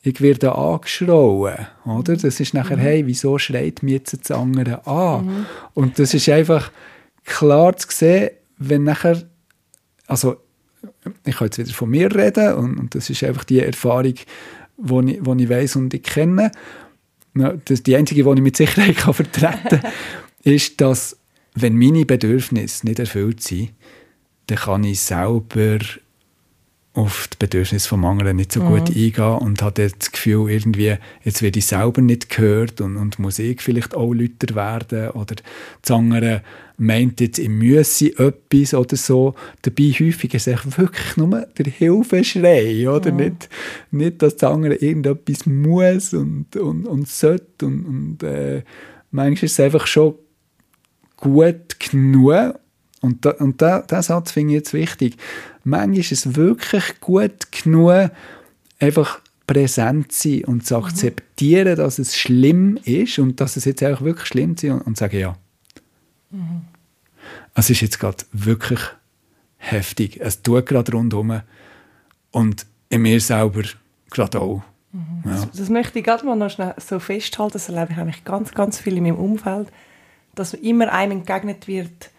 ich 0.06 0.20
werde 0.20 0.54
angeschrauen, 0.54 1.56
oder? 1.86 2.18
Das 2.18 2.40
ist 2.42 2.54
nachher, 2.54 2.76
mhm. 2.76 2.82
hey, 2.82 3.08
wieso 3.08 3.38
schreit 3.38 3.84
mich 3.84 3.94
jetzt 3.94 4.30
das 4.30 4.38
andere 4.38 4.86
an? 4.86 5.26
Mhm. 5.26 5.46
Und 5.74 5.98
das 5.98 6.14
ist 6.14 6.28
einfach 6.28 6.72
klar 7.24 7.78
zu 7.78 7.88
sehen, 7.90 8.32
wenn 8.58 8.84
nachher, 8.84 9.24
also 10.08 10.38
ich 11.26 11.36
kann 11.38 11.48
jetzt 11.48 11.58
wieder 11.58 11.74
von 11.74 11.90
mir 11.90 12.14
reden 12.14 12.54
und, 12.56 12.78
und 12.78 12.96
das 12.96 13.10
ist 13.10 13.24
einfach 13.24 13.44
die 13.46 13.60
Erfahrung, 13.60 14.04
die 14.04 15.10
ich, 15.10 15.18
ich 15.18 15.50
weiß 15.50 15.76
und 15.78 15.94
ich 15.94 16.04
kenne. 16.04 16.52
Das, 17.66 17.84
die 17.84 17.96
einzige, 17.96 18.24
die 18.24 18.30
ich 18.30 18.42
mit 18.42 18.58
Sicherheit 18.58 18.98
kann 18.98 19.14
vertreten 19.14 19.80
kann, 19.82 19.92
ist, 20.44 20.82
dass 20.82 21.18
wenn 21.56 21.78
meine 21.78 22.06
Bedürfnisse 22.06 22.86
nicht 22.86 23.00
erfüllt 23.00 23.42
sind, 23.42 23.72
dann 24.48 24.58
kann 24.58 24.84
ich 24.84 25.00
selber 25.00 25.80
auf 26.96 27.28
die 27.34 27.38
Bedürfnisse 27.40 27.90
vom 27.90 28.06
anderen 28.06 28.38
nicht 28.38 28.52
so 28.52 28.62
mhm. 28.62 28.68
gut 28.68 28.90
eingehen 28.90 29.38
und 29.40 29.62
hat 29.64 29.80
das 29.80 30.12
Gefühl, 30.12 30.52
irgendwie, 30.52 30.96
jetzt 31.24 31.42
werde 31.42 31.58
ich 31.58 31.66
selber 31.66 32.02
nicht 32.02 32.30
gehört 32.30 32.82
und, 32.82 32.98
und 32.98 33.18
muss 33.18 33.40
ich 33.40 33.62
vielleicht 33.62 33.96
auch 33.96 34.14
lauter 34.14 34.56
werden 34.56 35.10
oder 35.12 35.36
das 35.82 35.92
andere 35.92 36.44
meint 36.78 37.20
jetzt, 37.22 37.40
ich 37.40 37.50
müsse 37.50 38.08
etwas 38.18 38.74
oder 38.74 38.96
so. 38.96 39.34
Dabei 39.64 39.84
häufig 40.00 40.34
ist 40.34 40.48
es 40.48 40.78
wirklich 40.78 41.18
nur 41.18 41.48
der 41.58 41.66
Hilfeschrei, 41.66 42.88
oder? 42.88 43.12
Mhm. 43.12 43.18
Nicht, 43.18 43.50
nicht, 43.92 44.22
dass 44.22 44.38
das 44.38 44.52
andere 44.52 44.76
irgendetwas 44.76 45.46
muss 45.48 46.14
und, 46.14 46.56
und, 46.56 46.86
und 46.86 47.08
sollte 47.08 47.66
und, 47.66 47.86
und 47.86 48.24
äh, 48.24 48.64
manchmal 49.12 49.46
ist 49.46 49.54
es 49.54 49.60
einfach 49.60 49.88
schon 49.88 50.16
gut 51.18 51.80
genug 51.80 52.56
und, 53.04 53.26
da, 53.26 53.32
und 53.32 53.62
da, 53.62 53.82
diesen 53.82 54.02
Satz 54.02 54.32
finde 54.32 54.54
ich 54.54 54.60
jetzt 54.60 54.74
wichtig. 54.74 55.18
Manchmal 55.66 56.00
ist 56.00 56.14
es 56.14 56.36
wirklich 56.36 57.02
gut 57.02 57.52
genug, 57.52 58.12
einfach 58.80 59.20
präsent 59.46 60.14
zu 60.14 60.30
sein 60.30 60.46
und 60.46 60.66
zu 60.66 60.78
mhm. 60.78 60.86
akzeptieren, 60.86 61.74
mhm. 61.74 61.78
dass 61.78 62.00
es 62.00 62.16
schlimm 62.16 62.80
ist 62.86 63.20
und 63.20 63.42
dass 63.42 63.58
es 63.58 63.66
jetzt 63.66 63.84
auch 63.84 64.02
wirklich 64.02 64.28
schlimm 64.28 64.54
ist 64.54 64.64
und, 64.64 64.82
und 64.82 64.98
sagen, 64.98 65.20
ja. 65.20 65.36
Mhm. 66.32 66.62
Es 67.54 67.70
ist 67.70 67.82
jetzt 67.82 68.00
gerade 68.00 68.24
wirklich 68.32 68.80
heftig. 69.58 70.22
Es 70.22 70.42
tut 70.42 70.66
gerade 70.66 70.94
rundherum 70.94 71.42
und 72.32 72.66
in 72.88 73.02
mir 73.02 73.20
selber 73.20 73.64
gerade 74.10 74.40
auch. 74.40 74.64
Mhm. 74.94 75.24
Ja. 75.26 75.32
Das, 75.32 75.52
das, 75.52 75.70
möchte 75.70 76.00
ich 76.00 76.06
gerade 76.06 76.26
mal 76.26 76.38
noch 76.38 76.50
schnell 76.50 76.74
so 76.78 77.00
festhalten. 77.00 77.52
Das 77.52 77.68
erlebe 77.68 77.92
ich 77.92 77.98
eigentlich 77.98 78.24
ganz, 78.24 78.54
ganz 78.54 78.80
viel 78.80 78.96
in 78.96 79.04
meinem 79.04 79.18
Umfeld, 79.18 79.68
dass 80.36 80.54
immer 80.54 80.90
einem 80.90 81.20
entgegnet 81.20 81.68
wird, 81.68 82.13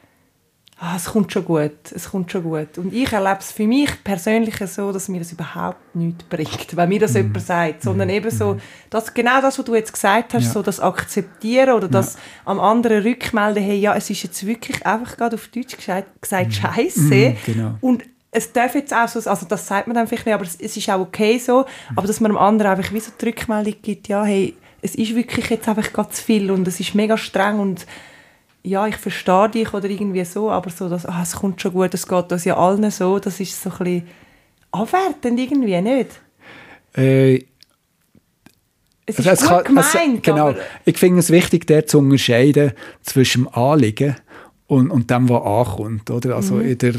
ah, 0.78 0.96
es 0.96 1.06
kommt 1.06 1.32
schon 1.32 1.44
gut, 1.44 1.92
es 1.94 2.10
kommt 2.10 2.30
schon 2.30 2.42
gut. 2.42 2.78
Und 2.78 2.92
ich 2.92 3.12
erlebe 3.12 3.38
es 3.38 3.52
für 3.52 3.66
mich 3.66 3.90
persönlich 4.02 4.56
so, 4.66 4.92
dass 4.92 5.08
mir 5.08 5.20
das 5.20 5.32
überhaupt 5.32 5.94
nichts 5.94 6.24
bringt, 6.24 6.76
wenn 6.76 6.88
mir 6.88 7.00
das 7.00 7.14
mm. 7.14 7.16
jemand 7.18 7.42
sagt, 7.42 7.82
sondern 7.82 8.08
mm. 8.08 8.12
eben 8.12 8.30
so, 8.30 8.58
dass 8.90 9.14
genau 9.14 9.40
das, 9.40 9.58
was 9.58 9.64
du 9.64 9.74
jetzt 9.74 9.92
gesagt 9.92 10.34
hast, 10.34 10.44
ja. 10.44 10.50
so 10.50 10.62
das 10.62 10.80
Akzeptieren 10.80 11.74
oder 11.74 11.88
das 11.88 12.14
ja. 12.14 12.20
am 12.46 12.60
anderen 12.60 13.02
rückmelden, 13.02 13.62
hey, 13.62 13.78
ja, 13.78 13.94
es 13.94 14.10
ist 14.10 14.22
jetzt 14.24 14.44
wirklich 14.46 14.84
einfach 14.84 15.16
gerade 15.16 15.36
auf 15.36 15.48
Deutsch 15.48 15.76
gesagt, 15.76 16.20
gesagt 16.20 16.48
mm. 16.48 16.52
Scheiße. 16.52 17.14
Mm, 17.14 17.36
genau. 17.46 17.74
Und 17.80 18.02
es 18.30 18.52
darf 18.52 18.74
jetzt 18.74 18.92
auch 18.92 19.06
so, 19.06 19.18
also 19.30 19.46
das 19.46 19.66
sagt 19.66 19.86
man 19.86 19.94
dann 19.94 20.08
vielleicht 20.08 20.26
nicht, 20.26 20.34
aber 20.34 20.44
es, 20.44 20.56
es 20.56 20.76
ist 20.76 20.90
auch 20.90 21.00
okay 21.00 21.38
so, 21.38 21.62
mm. 21.62 21.98
aber 21.98 22.06
dass 22.06 22.20
man 22.20 22.32
dem 22.32 22.38
anderen 22.38 22.72
einfach 22.72 22.92
wie 22.92 23.00
so 23.00 23.12
die 23.18 23.26
Rückmeldung 23.26 23.74
gibt, 23.80 24.08
ja, 24.08 24.24
hey, 24.24 24.56
es 24.82 24.96
ist 24.96 25.14
wirklich 25.14 25.48
jetzt 25.48 25.68
einfach 25.68 25.92
ganz 25.94 26.20
viel 26.20 26.50
und 26.50 26.68
es 26.68 26.78
ist 26.78 26.94
mega 26.94 27.16
streng 27.16 27.58
und 27.58 27.86
ja, 28.64 28.86
ich 28.86 28.96
verstehe 28.96 29.50
dich 29.50 29.72
oder 29.74 29.88
irgendwie 29.88 30.24
so, 30.24 30.50
aber 30.50 30.70
so, 30.70 30.88
dass, 30.88 31.04
ah, 31.04 31.22
es 31.22 31.36
kommt 31.36 31.60
schon 31.60 31.72
gut, 31.72 31.92
es 31.92 32.08
geht 32.08 32.30
das 32.30 32.44
ja 32.44 32.56
allen 32.56 32.90
so, 32.90 33.18
das 33.18 33.38
ist 33.38 33.62
so 33.62 33.70
ein 33.70 33.78
bisschen 33.78 34.08
abwertend 34.72 35.38
irgendwie, 35.38 35.80
nicht? 35.80 36.10
Äh, 36.96 37.44
es 39.06 39.18
ist 39.18 39.28
also, 39.28 39.48
gut 39.48 39.66
gemeint, 39.66 39.94
also, 39.94 40.20
genau. 40.22 40.54
Ich 40.86 40.96
finde 40.96 41.20
es 41.20 41.28
wichtig, 41.28 41.66
der 41.66 41.86
zu 41.86 41.98
unterscheiden 41.98 42.72
zwischen 43.02 43.44
dem 43.44 43.54
Anliegen 43.54 44.16
und, 44.66 44.90
und 44.90 45.10
dem, 45.10 45.28
was 45.28 45.42
ankommt. 45.42 46.10
Oder? 46.10 46.36
Also 46.36 46.54
mhm. 46.54 46.68
in 46.68 46.78
der 46.78 46.94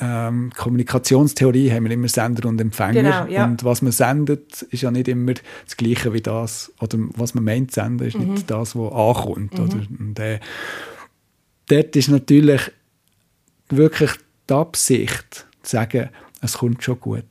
ähm, 0.00 0.50
Kommunikationstheorie 0.56 1.70
haben 1.70 1.84
wir 1.84 1.90
immer 1.90 2.08
Sender 2.08 2.48
und 2.48 2.58
Empfänger. 2.62 3.02
Genau, 3.02 3.26
ja. 3.26 3.44
Und 3.44 3.62
was 3.62 3.82
man 3.82 3.92
sendet, 3.92 4.62
ist 4.62 4.82
ja 4.82 4.90
nicht 4.90 5.08
immer 5.08 5.34
das 5.66 5.76
Gleiche 5.76 6.14
wie 6.14 6.22
das, 6.22 6.72
oder 6.80 6.96
was 7.14 7.34
man 7.34 7.44
meint 7.44 7.72
senden, 7.72 8.06
ist 8.06 8.18
mhm. 8.18 8.32
nicht 8.32 8.50
das, 8.50 8.74
was 8.74 8.92
ankommt. 8.92 9.58
Mhm. 9.58 9.64
Oder? 9.64 9.76
Und, 9.98 10.18
äh, 10.18 10.40
dort 11.70 11.94
ist 11.96 12.08
natürlich 12.08 12.62
wirklich 13.68 14.10
die 14.48 14.54
Absicht, 14.54 15.46
zu 15.62 15.70
sagen, 15.76 16.08
es 16.42 16.54
kommt 16.58 16.82
schon 16.82 16.98
gut. 17.00 17.24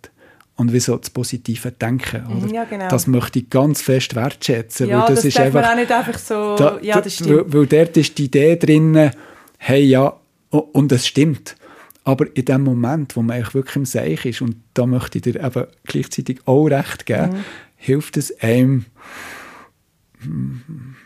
und 0.56 0.74
wie 0.74 0.80
so 0.82 0.98
das 0.98 1.10
positive 1.10 1.72
Denken. 1.72 2.24
Mhm, 2.28 2.38
Oder? 2.44 2.54
ja, 2.54 2.64
genau. 2.66 2.90
Das 2.90 3.08
möchte 3.08 3.40
ich 3.40 3.50
ganz 3.50 3.82
fest 3.82 4.14
wertschätzen. 4.16 4.90
Ja, 4.90 5.00
weil 5.02 5.08
das, 5.08 5.16
das 5.16 5.26
ist 5.26 5.40
einfach, 5.40 5.62
man 5.62 5.72
auch 5.72 5.76
nicht 5.76 5.92
einfach 5.92 6.18
so... 6.20 6.56
da- 6.58 6.80
ja, 6.82 6.96
da- 6.96 7.02
das 7.02 7.16
stimmt. 7.16 7.30
Weil, 7.30 7.54
weil 7.54 7.66
dort 7.68 7.96
ist 7.98 8.18
die 8.18 8.26
Idee 8.26 8.58
drin, 8.58 9.12
hey, 9.58 9.84
ja, 9.86 10.14
und 10.50 10.92
es 10.92 11.08
stimmt. 11.08 11.56
Aber 12.04 12.26
in 12.36 12.44
dem 12.46 12.64
Moment, 12.64 13.16
wo 13.16 13.22
man 13.22 13.38
eigentlich 13.38 13.54
wirklich 13.54 13.76
im 13.78 13.86
Seich 13.86 14.26
ist, 14.26 14.42
und 14.42 14.58
da 14.74 14.86
möchte 14.86 15.20
ich 15.20 15.22
dir 15.24 15.36
eben 15.42 15.66
gleichzeitig 15.86 16.40
auch 16.46 16.66
recht 16.68 17.06
geben, 17.06 17.32
Mhm. 17.34 17.44
hilft 17.78 18.18
es 18.18 18.38
einem 18.42 18.86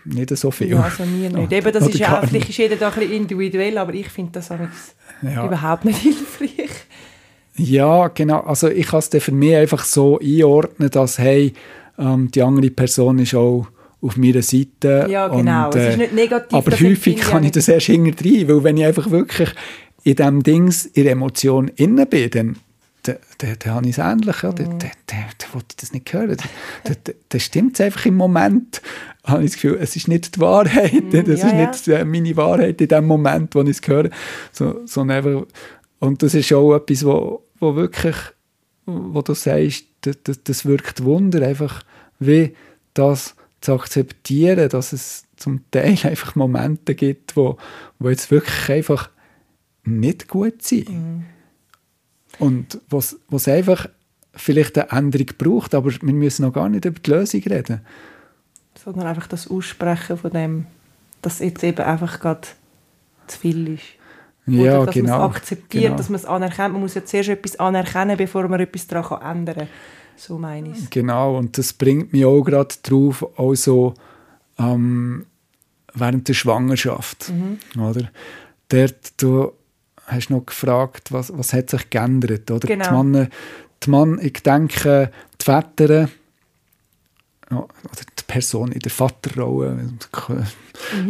nicht 0.06 0.36
so 0.38 0.52
viel. 0.52 0.70
Ja, 0.70 0.82
also 0.82 1.06
mir 1.06 1.30
nicht. 1.30 1.52
Eben, 1.52 1.72
das 1.72 1.88
ist 1.88 1.98
ja 2.00 2.20
auch, 2.20 2.26
vielleicht 2.28 2.50
ist 2.50 2.58
jeder 2.58 2.76
da 2.76 2.90
ein 2.90 2.96
bisschen 2.96 3.12
individuell, 3.14 3.78
aber 3.78 3.94
ich 3.94 4.10
finde 4.10 4.32
das 4.34 4.50
Ja. 4.50 5.46
überhaupt 5.46 5.86
nicht 5.86 6.00
hilfreich. 6.02 6.70
Ja, 7.56 8.08
genau. 8.08 8.42
Also 8.42 8.70
ich 8.70 8.88
kann 8.88 9.00
es 9.00 9.24
für 9.24 9.32
mich 9.32 9.56
einfach 9.56 9.84
so 9.86 10.20
einordnen, 10.20 10.90
dass 10.90 11.20
hey, 11.20 11.54
ähm, 11.98 12.30
die 12.32 12.42
andere 12.42 12.72
Person 12.72 13.20
ist 13.20 13.36
auch 13.36 13.68
auf 14.02 14.18
meiner 14.18 14.42
Seite. 14.42 15.08
Ja, 15.10 15.28
genau. 15.28 15.68
Und, 15.68 15.76
es 15.76 15.90
ist 15.90 15.94
äh, 15.94 15.98
nicht 15.98 16.14
negativ. 16.14 16.58
aber 16.58 16.72
häufig 16.72 16.88
empfinde 16.88 17.22
kann 17.22 17.44
ich 17.44 17.52
das 17.52 17.68
erst 17.68 17.86
hinterher, 17.86 18.48
weil 18.48 18.64
wenn 18.64 18.78
ich 18.78 18.86
einfach 18.86 19.10
wirklich 19.12 19.50
in 20.04 20.16
diesem 20.16 20.44
Dings, 20.44 20.86
in 20.86 21.04
der 21.04 21.14
Emotion 21.14 21.70
innen 21.76 22.08
bin, 22.10 22.30
dann 22.32 22.56
dann 23.04 23.76
habe 23.76 23.88
ich 23.88 23.98
es 23.98 24.04
ähnlich. 24.04 24.42
Ja. 24.42 24.52
Mhm. 24.52 24.56
Dann, 24.56 24.80
dann, 24.80 24.92
dann 25.08 25.54
wollte 25.54 25.76
das 25.80 25.94
nicht 25.94 26.12
hören. 26.14 26.38
Dann, 26.38 26.50
dann, 26.84 26.98
dann, 27.04 27.16
dann 27.30 27.42
stimmt 27.42 27.74
es 27.76 27.82
einfach 27.82 28.06
im 28.06 28.16
Moment. 28.16 28.82
habe 29.24 29.44
ich 29.44 29.52
das 29.52 29.62
Gefühl, 29.62 29.78
es 29.80 29.96
ist 29.96 30.08
nicht 30.08 30.36
die 30.36 30.40
Wahrheit. 30.40 31.04
Das 31.12 31.28
Mhm, 31.28 31.36
ja, 31.36 31.66
ist 31.72 31.88
nicht 31.88 32.06
meine 32.06 32.36
Wahrheit 32.38 32.82
in 32.82 32.88
dem 32.88 33.06
Moment, 33.06 33.56
wo 33.56 33.62
ich 33.62 33.70
es 33.70 33.88
höre. 33.88 34.10
So, 34.52 34.82
sondern 34.86 35.18
einfach, 35.18 35.46
und 36.00 36.24
das 36.24 36.34
ist 36.34 36.52
auch 36.54 36.76
etwas, 36.76 37.06
wo, 37.06 37.44
wo 37.60 37.76
wirklich, 37.76 38.16
wo 38.86 39.22
du 39.22 39.34
sagst, 39.34 39.86
das, 40.02 40.18
das, 40.24 40.44
das 40.44 40.66
wirkt 40.66 41.04
Wunder, 41.04 41.46
einfach 41.46 41.84
wie 42.20 42.56
das 42.94 43.36
zu 43.62 43.74
akzeptieren, 43.74 44.68
dass 44.70 44.92
es 44.92 45.26
zum 45.38 45.62
Teil 45.72 45.98
einfach 46.04 46.36
Momente 46.36 46.96
gibt, 46.96 47.38
wo, 47.38 47.58
wo 48.00 48.10
jetzt 48.10 48.30
wirklich 48.32 48.70
einfach 48.70 49.10
nicht 49.86 50.28
gut 50.28 50.62
sind. 50.62 51.26
Und 52.40 52.80
was 52.90 53.18
was 53.30 53.48
einfach 53.48 53.88
vielleicht 54.36 54.78
eine 54.78 54.90
Änderung 54.92 55.28
braucht, 55.38 55.76
aber 55.76 55.92
wir 55.92 56.14
müssen 56.14 56.44
noch 56.44 56.54
gar 56.54 56.70
nicht 56.70 56.86
über 56.86 57.00
die 57.00 57.12
Lösung 57.12 57.42
reden. 57.44 57.82
Sondern 58.84 59.08
einfach 59.08 59.28
das 59.28 59.50
Aussprechen 59.50 60.18
von 60.18 60.32
dem, 60.32 60.66
dass 61.22 61.40
jetzt 61.40 61.64
eben 61.64 61.84
einfach 61.86 62.20
gerade 62.20 62.48
zu 63.28 63.40
viel 63.40 63.76
ist. 63.76 63.84
Ja, 64.46 64.78
Oder 64.78 64.88
dass 64.88 64.96
genau. 64.96 65.20
man 65.20 65.30
es 65.30 65.36
akzeptiert, 65.38 65.84
genau. 65.84 65.96
dass 65.96 66.10
man 66.10 66.20
es 66.20 66.26
anerkennt. 66.26 66.74
Man 66.74 66.82
muss 66.82 66.96
ja 66.96 67.06
zuerst 67.06 67.30
etwas 67.30 67.56
anerkennen, 67.58 68.18
bevor 68.18 68.48
man 68.48 68.60
etwas 68.60 68.88
daran 68.88 69.06
kann 69.06 69.38
ändern 69.38 69.56
kann. 69.56 69.68
So 70.18 70.38
meine 70.38 70.70
ich. 70.70 70.90
Genau, 70.90 71.38
und 71.38 71.58
das 71.58 71.74
bringt 71.74 72.12
mich 72.12 72.26
auch 72.26 72.44
gerade 72.44 72.76
drauf, 72.84 73.26
also 73.38 73.94
ähm, 74.60 75.26
während 75.94 76.28
der 76.28 76.34
Schwangerschaft. 76.34 77.32
Mhm. 77.32 77.82
Oder? 77.82 78.10
Dort, 78.68 79.22
du 79.22 79.54
hast 80.14 80.30
noch 80.30 80.46
gefragt, 80.46 81.12
was, 81.12 81.36
was 81.38 81.54
hat 81.54 81.70
sich 81.70 81.90
geändert? 81.90 82.50
Oder? 82.52 82.68
Genau. 82.68 82.86
Die 83.04 83.10
Männer, 83.10 83.28
die 83.84 83.90
Mann, 83.90 84.20
ich 84.22 84.34
denke, 84.44 85.12
die 85.42 85.44
Väter, 85.46 86.10
ja, 87.52 87.58
oder 87.58 87.70
die 88.18 88.24
Person 88.26 88.72
in 88.72 88.80
der 88.80 88.92
Vaterrolle, 88.92 89.78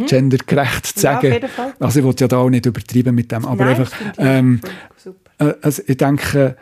gendergerecht 0.08 0.86
zu 0.86 0.98
Mhm. 0.98 1.02
Ja, 1.04 1.16
auf 1.16 1.22
sagen. 1.22 1.32
jeden 1.32 1.48
Fall. 1.48 1.74
also 1.80 1.98
ich 2.00 2.04
will 2.06 2.14
ja 2.18 2.28
da 2.28 2.36
auch 2.38 2.50
nicht 2.50 2.66
übertreiben 2.66 3.14
mit 3.14 3.30
dem, 3.32 3.44
aber 3.46 3.64
Nein, 3.64 3.76
einfach, 3.76 3.92
ähm, 4.18 4.60
super. 4.96 5.30
äh, 5.38 5.54
also 5.62 5.82
ich 5.86 5.96
denke, 5.96 6.56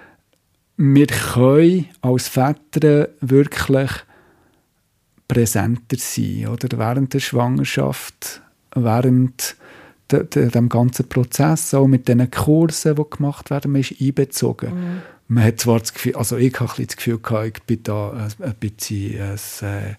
wir 0.77 1.07
können 1.07 1.87
als 2.01 2.29
Väter 2.29 3.09
wirklich 3.21 3.91
präsenter 5.29 5.97
sein, 5.99 6.49
oder? 6.49 6.79
Während 6.79 7.15
der 7.15 7.21
Schwangerschaft, 7.21 8.43
während 8.75 9.57
dem 10.13 10.69
ganzen 10.69 11.09
Prozess, 11.09 11.75
auch 11.75 11.87
mit 11.87 12.09
den 12.09 12.31
Kursen, 12.31 12.97
die 12.97 13.05
gemacht 13.11 13.51
werden, 13.51 13.73
man 13.73 13.81
ist 13.81 14.01
einbezogen. 14.01 14.75
Mhm. 14.75 15.03
Man 15.29 15.45
hat 15.45 15.61
zwar 15.61 15.81
das 15.81 15.95
Gefühl, 15.95 16.17
also 16.17 16.37
ich 16.37 16.53
bisschen 16.53 16.87
das 16.87 16.97
Gefühl 16.97 17.19
gehabt, 17.19 17.59
ich 17.59 17.63
bin 17.63 17.83
da 17.83 18.29
ein, 18.41 18.55
bisschen 18.61 19.21
ein, 19.21 19.37
äh, 19.69 19.95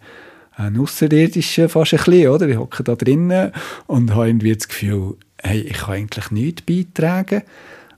ein 0.56 0.80
Außerirdischer 0.80 1.69
fast 1.69 1.93
ein 1.93 1.97
bisschen, 1.97 2.30
oder? 2.30 2.47
Ich 2.47 2.58
hocke 2.58 2.84
da 2.84 2.95
drinnen 2.95 3.52
und 3.88 4.13
habe 4.13 4.28
irgendwie 4.28 4.56
das 4.56 4.67
Gefühl, 4.67 5.17
hey, 5.41 5.62
ich 5.62 5.78
kann 5.78 5.95
eigentlich 5.95 6.32
nichts 6.32 6.62
beitragen. 6.62 7.41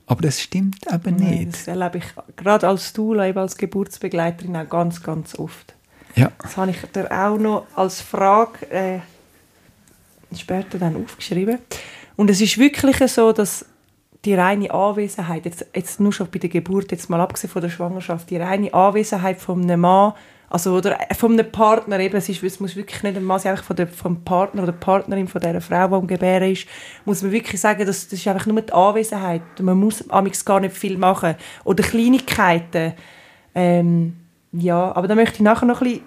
Aber 0.07 0.21
das 0.21 0.39
stimmt 0.39 0.85
eben 0.91 1.17
Nein, 1.17 1.37
nicht. 1.39 1.53
Das 1.53 1.67
erlebe 1.67 1.97
ich 1.97 2.05
gerade 2.35 2.67
als 2.67 2.93
Doula, 2.93 3.27
eben 3.27 3.39
als 3.39 3.57
Geburtsbegleiterin 3.57 4.55
auch 4.55 4.69
ganz, 4.69 5.01
ganz 5.01 5.37
oft. 5.37 5.73
Ja, 6.15 6.31
Das 6.41 6.55
habe 6.57 6.71
ich 6.71 6.77
dir 6.93 7.11
auch 7.11 7.37
noch 7.37 7.65
als 7.75 8.01
Frage 8.01 8.69
äh, 8.69 8.99
später 10.33 10.77
dann 10.77 10.95
aufgeschrieben. 10.95 11.59
Und 12.15 12.29
es 12.29 12.41
ist 12.41 12.57
wirklich 12.57 12.97
so, 13.11 13.31
dass 13.31 13.65
die 14.23 14.33
reine 14.33 14.71
Anwesenheit, 14.71 15.45
jetzt, 15.45 15.65
jetzt 15.75 15.99
nur 15.99 16.11
schon 16.11 16.27
bei 16.31 16.39
der 16.39 16.49
Geburt, 16.49 16.91
jetzt 16.91 17.09
mal 17.09 17.21
abgesehen 17.21 17.51
von 17.51 17.61
der 17.61 17.69
Schwangerschaft, 17.69 18.29
die 18.29 18.37
reine 18.37 18.73
Anwesenheit 18.73 19.39
von 19.39 19.61
einem 19.61 19.81
Mann, 19.81 20.13
also 20.49 20.75
oder 20.75 20.97
von 21.17 21.33
einem 21.33 21.51
Partner, 21.51 21.99
eben, 21.99 22.15
es, 22.15 22.29
ist, 22.29 22.41
es 22.43 22.59
muss 22.59 22.75
wirklich 22.75 23.03
nicht 23.03 23.17
ein 23.17 23.23
Mann 23.23 23.39
sein, 23.39 23.51
einfach 23.51 23.65
von 23.65 23.75
der, 23.75 23.87
vom 23.87 24.23
Partner 24.23 24.63
oder 24.63 24.71
Partnerin 24.71 25.27
von 25.27 25.41
dieser 25.41 25.61
Frau, 25.61 25.87
die 25.87 25.93
am 25.93 26.07
Gebären 26.07 26.51
ist, 26.51 26.67
muss 27.03 27.21
man 27.21 27.31
wirklich 27.31 27.59
sagen, 27.59 27.85
das, 27.85 28.07
das 28.07 28.19
ist 28.19 28.27
einfach 28.27 28.45
nur 28.45 28.61
die 28.61 28.73
Anwesenheit. 28.73 29.41
Man 29.59 29.77
muss 29.77 30.09
amigs 30.09 30.45
gar 30.45 30.59
nicht 30.59 30.75
viel 30.75 30.97
machen. 30.97 31.35
Oder 31.63 31.83
Kleinigkeiten. 31.83 32.93
Ähm, 33.53 34.15
ja, 34.51 34.95
aber 34.95 35.07
da 35.07 35.15
möchte 35.15 35.35
ich 35.35 35.41
nachher 35.41 35.65
noch 35.65 35.81
ein 35.81 35.87
bisschen 35.87 36.05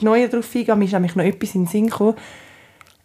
neuer 0.00 0.28
darauf 0.28 0.54
eingehen. 0.54 0.78
Mir 0.78 0.84
ist 0.84 0.92
nämlich 0.92 1.16
noch 1.16 1.24
etwas 1.24 1.54
in 1.54 1.62
den 1.62 1.68
Sinn 1.68 1.86
gekommen. 1.86 2.16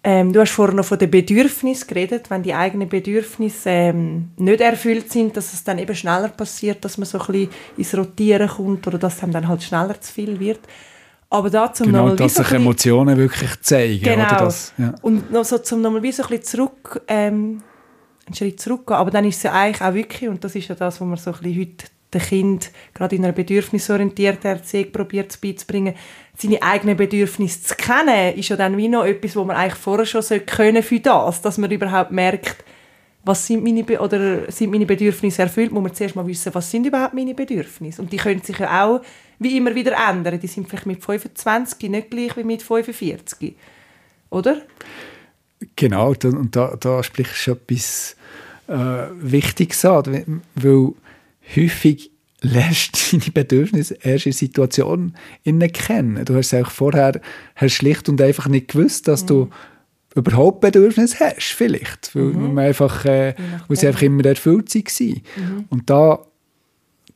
Ähm, 0.01 0.31
du 0.31 0.39
hast 0.39 0.51
vorhin 0.51 0.77
noch 0.77 0.85
von 0.85 0.97
den 0.97 1.11
Bedürfnissen 1.11 1.87
geredet. 1.87 2.29
Wenn 2.29 2.41
die 2.41 2.53
eigenen 2.53 2.87
Bedürfnisse 2.87 3.69
ähm, 3.69 4.31
nicht 4.37 4.61
erfüllt 4.61 5.11
sind, 5.11 5.35
dass 5.35 5.53
es 5.53 5.63
dann 5.63 5.77
eben 5.77 5.93
schneller 5.93 6.29
passiert, 6.29 6.85
dass 6.85 6.97
man 6.97 7.05
so 7.05 7.19
ein 7.19 7.25
bisschen 7.27 7.49
ins 7.75 7.97
Rotieren 7.97 8.47
kommt 8.47 8.87
oder 8.87 8.97
dass 8.97 9.21
einem 9.21 9.33
dann 9.33 9.47
halt 9.47 9.61
schneller 9.61 9.99
zu 9.99 10.13
viel 10.13 10.39
wird. 10.39 10.61
Aber 11.29 11.49
da 11.49 11.71
zum 11.71 11.87
genau, 11.87 12.15
dass 12.15 12.35
sich 12.35 12.51
Emotionen 12.51 13.17
wirklich 13.17 13.61
zeigen. 13.61 14.01
Genau. 14.03 14.25
Oder 14.25 14.37
das, 14.37 14.73
ja. 14.77 14.95
Und 15.01 15.31
noch 15.31 15.45
so 15.45 15.57
zum 15.59 15.81
nochmal 15.81 16.01
wie 16.01 16.11
so 16.11 16.23
ein 16.23 16.29
bisschen 16.29 16.43
zurück, 16.45 17.01
ähm, 17.07 17.61
einen 18.25 18.35
Schritt 18.35 18.59
zurückgehen. 18.59 18.97
Aber 18.97 19.11
dann 19.11 19.25
ist 19.25 19.37
es 19.37 19.43
ja 19.43 19.53
eigentlich 19.53 19.81
auch 19.81 19.93
wirklich, 19.93 20.29
und 20.29 20.43
das 20.43 20.55
ist 20.55 20.69
ja 20.69 20.75
das, 20.75 20.99
was 20.99 21.07
man 21.07 21.17
so 21.17 21.31
ein 21.31 21.39
bisschen 21.41 21.59
heute 21.59 21.85
den 22.13 22.21
Kind 22.21 22.71
gerade 22.93 23.15
in 23.15 23.23
einer 23.23 23.33
bedürfnisorientierten 23.33 24.49
Erziehung 24.49 24.91
probiert 24.91 25.39
beizubringen, 25.41 25.93
seine 26.41 26.61
eigenen 26.63 26.95
Bedürfnisse 26.95 27.61
zu 27.61 27.75
kennen, 27.75 28.35
ist 28.35 28.49
ja 28.49 28.55
dann 28.55 28.77
wie 28.77 28.87
noch 28.87 29.05
etwas, 29.05 29.35
wo 29.35 29.43
man 29.43 29.57
eigentlich 29.57 29.75
vorher 29.79 30.05
schon 30.05 30.23
können 30.45 30.83
für 30.83 30.99
das, 30.99 31.41
dass 31.41 31.57
man 31.57 31.69
überhaupt 31.69 32.11
merkt, 32.11 32.63
was 33.23 33.45
sind 33.45 33.63
meine, 33.63 33.83
Be 33.83 33.99
oder 33.99 34.49
sind 34.49 34.71
meine 34.71 34.85
Bedürfnisse 34.85 35.41
erfüllt, 35.41 35.71
muss 35.71 35.83
man 35.83 35.93
zuerst 35.93 36.15
mal 36.15 36.25
wissen, 36.25 36.53
was 36.55 36.71
sind 36.71 36.85
überhaupt 36.85 37.13
meine 37.13 37.33
Bedürfnisse. 37.33 38.01
Und 38.01 38.13
die 38.13 38.17
können 38.17 38.41
sich 38.41 38.57
ja 38.57 38.85
auch 38.85 39.01
wie 39.39 39.57
immer 39.57 39.75
wieder 39.75 39.93
ändern. 40.09 40.39
Die 40.39 40.47
sind 40.47 40.69
vielleicht 40.69 40.85
mit 40.85 41.03
25 41.03 41.89
nicht 41.89 42.09
gleich 42.09 42.37
wie 42.37 42.43
mit 42.43 42.63
45. 42.63 43.55
Oder? 44.29 44.61
Genau, 45.75 46.09
und 46.23 46.55
da, 46.55 46.77
da 46.79 47.03
sprichst 47.03 47.47
du 47.47 47.51
etwas 47.51 48.15
äh, 48.67 49.07
Wichtiges 49.19 49.83
an, 49.83 50.41
weil 50.55 50.93
häufig 51.55 52.11
lässt 52.41 53.11
du 53.13 53.17
deine 53.19 53.31
Bedürfnisse 53.31 53.97
erst 54.01 54.25
in 54.25 54.31
Situationen 54.33 55.15
innen 55.43 55.71
kennen. 55.71 56.23
Du 56.25 56.35
hast 56.35 56.53
auch 56.53 56.71
vorher 56.71 57.19
hast 57.55 57.73
schlicht 57.73 58.07
und 58.09 58.21
einfach 58.21 58.47
nicht 58.47 58.69
gewusst, 58.69 59.07
dass 59.07 59.25
du 59.25 59.49
überhaupt 60.15 60.61
Bedürfnisse 60.61 61.19
hast, 61.19 61.53
vielleicht, 61.53 62.15
weil 62.15 62.23
man 62.23 62.59
einfach, 62.65 63.05
äh, 63.05 63.35
weil 63.67 63.77
sie 63.77 63.87
einfach 63.87 64.01
immer 64.01 64.25
erfüllt 64.25 64.73
waren. 64.73 65.21
Und 65.69 65.89
da 65.89 66.19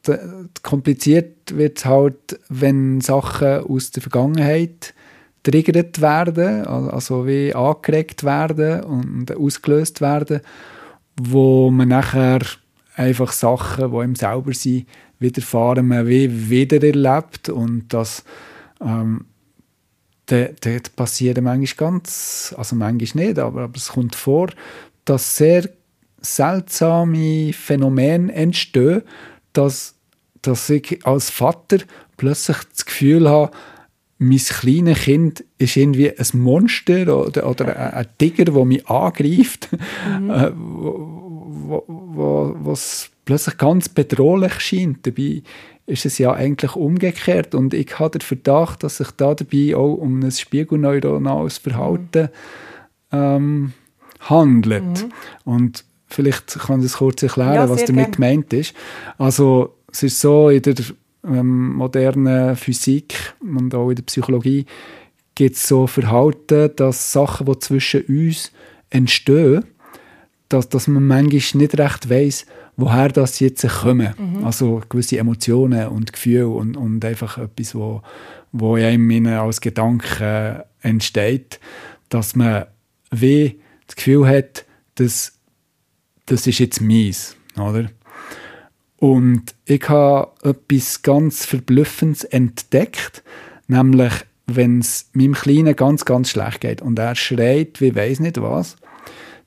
da- 0.03 0.19
kompliziert 0.63 1.55
wird 1.57 1.77
es 1.77 1.85
halt, 1.85 2.39
wenn 2.49 2.99
Sachen 3.01 3.59
aus 3.65 3.91
der 3.91 4.01
Vergangenheit 4.03 4.93
triggert 5.43 6.01
werden, 6.01 6.65
al- 6.65 6.89
also 6.91 7.25
wie 7.25 7.53
angeregt 7.55 8.23
werden 8.23 8.83
und 8.83 9.35
ausgelöst 9.35 10.01
werden, 10.01 10.41
wo 11.19 11.71
man 11.71 11.87
nachher 11.87 12.39
einfach 12.95 13.31
Sachen, 13.31 13.91
die 13.91 13.97
ihm 14.03 14.15
selber 14.15 14.53
sind, 14.53 14.85
widerfahren, 15.23 15.87
man 15.87 16.07
wie 16.07 16.49
wieder 16.49 16.83
erlebt 16.83 17.49
und 17.49 17.91
das 17.91 18.23
ähm, 18.79 19.25
dort, 20.27 20.95
passieren 20.95 21.43
manchmal 21.43 21.91
ganz, 21.91 22.53
also 22.57 22.75
manchmal 22.75 23.25
nicht, 23.25 23.39
aber, 23.39 23.63
aber 23.63 23.75
es 23.75 23.89
kommt 23.89 24.15
vor, 24.15 24.49
dass 25.05 25.37
sehr 25.37 25.69
seltsame 26.21 27.51
Phänomene 27.53 28.31
entstehen, 28.33 29.01
dass, 29.53 29.95
dass 30.41 30.69
ich 30.69 31.05
als 31.05 31.29
Vater 31.29 31.79
plötzlich 32.17 32.57
das 32.71 32.85
Gefühl 32.85 33.29
habe, 33.29 33.51
mein 34.19 34.37
kleines 34.37 34.99
Kind 34.99 35.43
ist 35.57 35.75
irgendwie 35.75 36.17
ein 36.17 36.39
Monster 36.39 37.17
oder, 37.17 37.49
oder 37.49 37.93
ein, 37.93 38.07
Tiger, 38.17 38.45
der 38.45 38.65
mich 38.65 38.87
angreift, 38.87 39.69
äh, 39.73 40.51
wo, 40.55 41.43
wo, 41.47 41.83
wo, 41.87 42.55
was 42.59 43.09
plötzlich 43.25 43.57
ganz 43.57 43.89
bedrohlich 43.89 44.59
scheint. 44.59 45.05
Dabei 45.05 45.43
ist 45.85 46.05
es 46.05 46.17
ja 46.17 46.33
eigentlich 46.33 46.75
umgekehrt. 46.75 47.55
Und 47.55 47.73
ich 47.73 47.99
habe 47.99 48.17
den 48.17 48.21
Verdacht, 48.21 48.83
dass 48.83 48.97
sich 48.97 49.11
da 49.11 49.35
dabei 49.35 49.75
auch 49.75 49.95
um 49.95 50.19
ein 50.21 50.31
spiegelneuronales 50.31 51.57
Verhalten 51.57 52.29
ähm, 53.11 53.73
handelt. 54.21 54.83
Mhm. 54.83 55.11
Und 55.43 55.85
vielleicht 56.07 56.57
kann 56.59 56.79
ich 56.79 56.87
das 56.87 56.97
kurz 56.97 57.23
erklären, 57.23 57.55
ja, 57.55 57.69
was 57.69 57.85
damit 57.85 58.05
gern. 58.05 58.11
gemeint 58.11 58.53
ist. 58.53 58.73
Also 59.17 59.75
es 59.91 60.03
ist 60.03 60.21
so, 60.21 60.49
in 60.49 60.61
der 60.61 60.75
ähm, 61.25 61.73
modernen 61.73 62.55
Physik 62.55 63.15
und 63.41 63.73
auch 63.75 63.89
in 63.89 63.95
der 63.95 64.03
Psychologie 64.03 64.65
gibt 65.35 65.55
es 65.55 65.67
so 65.67 65.87
Verhalten, 65.87 66.71
dass 66.75 67.11
Sachen, 67.11 67.45
die 67.45 67.59
zwischen 67.59 68.03
uns 68.03 68.51
entstehen, 68.89 69.65
dass, 70.53 70.69
dass 70.69 70.87
man 70.87 71.05
manchmal 71.05 71.61
nicht 71.61 71.77
recht 71.77 72.09
weiß, 72.09 72.45
woher 72.77 73.09
das 73.09 73.39
jetzt 73.39 73.67
kommen. 73.67 74.13
Mhm. 74.17 74.45
Also 74.45 74.81
gewisse 74.87 75.17
Emotionen 75.17 75.87
und 75.87 76.13
Gefühle 76.13 76.47
und, 76.47 76.77
und 76.77 77.03
einfach 77.03 77.37
etwas, 77.37 77.75
wo, 77.75 78.01
wo 78.51 78.75
einem 78.75 79.25
als 79.27 79.61
Gedanke 79.61 80.65
entsteht, 80.81 81.59
dass 82.09 82.35
man 82.35 82.65
wie 83.11 83.59
das 83.87 83.95
Gefühl 83.95 84.27
hat, 84.27 84.65
dass 84.95 85.33
das 86.25 86.47
ist 86.47 86.59
jetzt 86.59 86.81
mies, 86.81 87.35
oder? 87.57 87.89
Und 88.97 89.53
ich 89.65 89.89
habe 89.89 90.31
etwas 90.47 91.01
ganz 91.01 91.45
Verblüffendes 91.45 92.23
entdeckt, 92.23 93.23
nämlich 93.67 94.13
wenn 94.45 94.79
es 94.79 95.09
meinem 95.13 95.33
Kleinen 95.33 95.75
ganz, 95.75 96.05
ganz 96.05 96.29
schlecht 96.29 96.61
geht 96.61 96.81
und 96.81 96.97
er 96.99 97.15
schreit, 97.15 97.81
wie 97.81 97.95
weiß 97.95 98.21
nicht 98.21 98.41
was, 98.41 98.77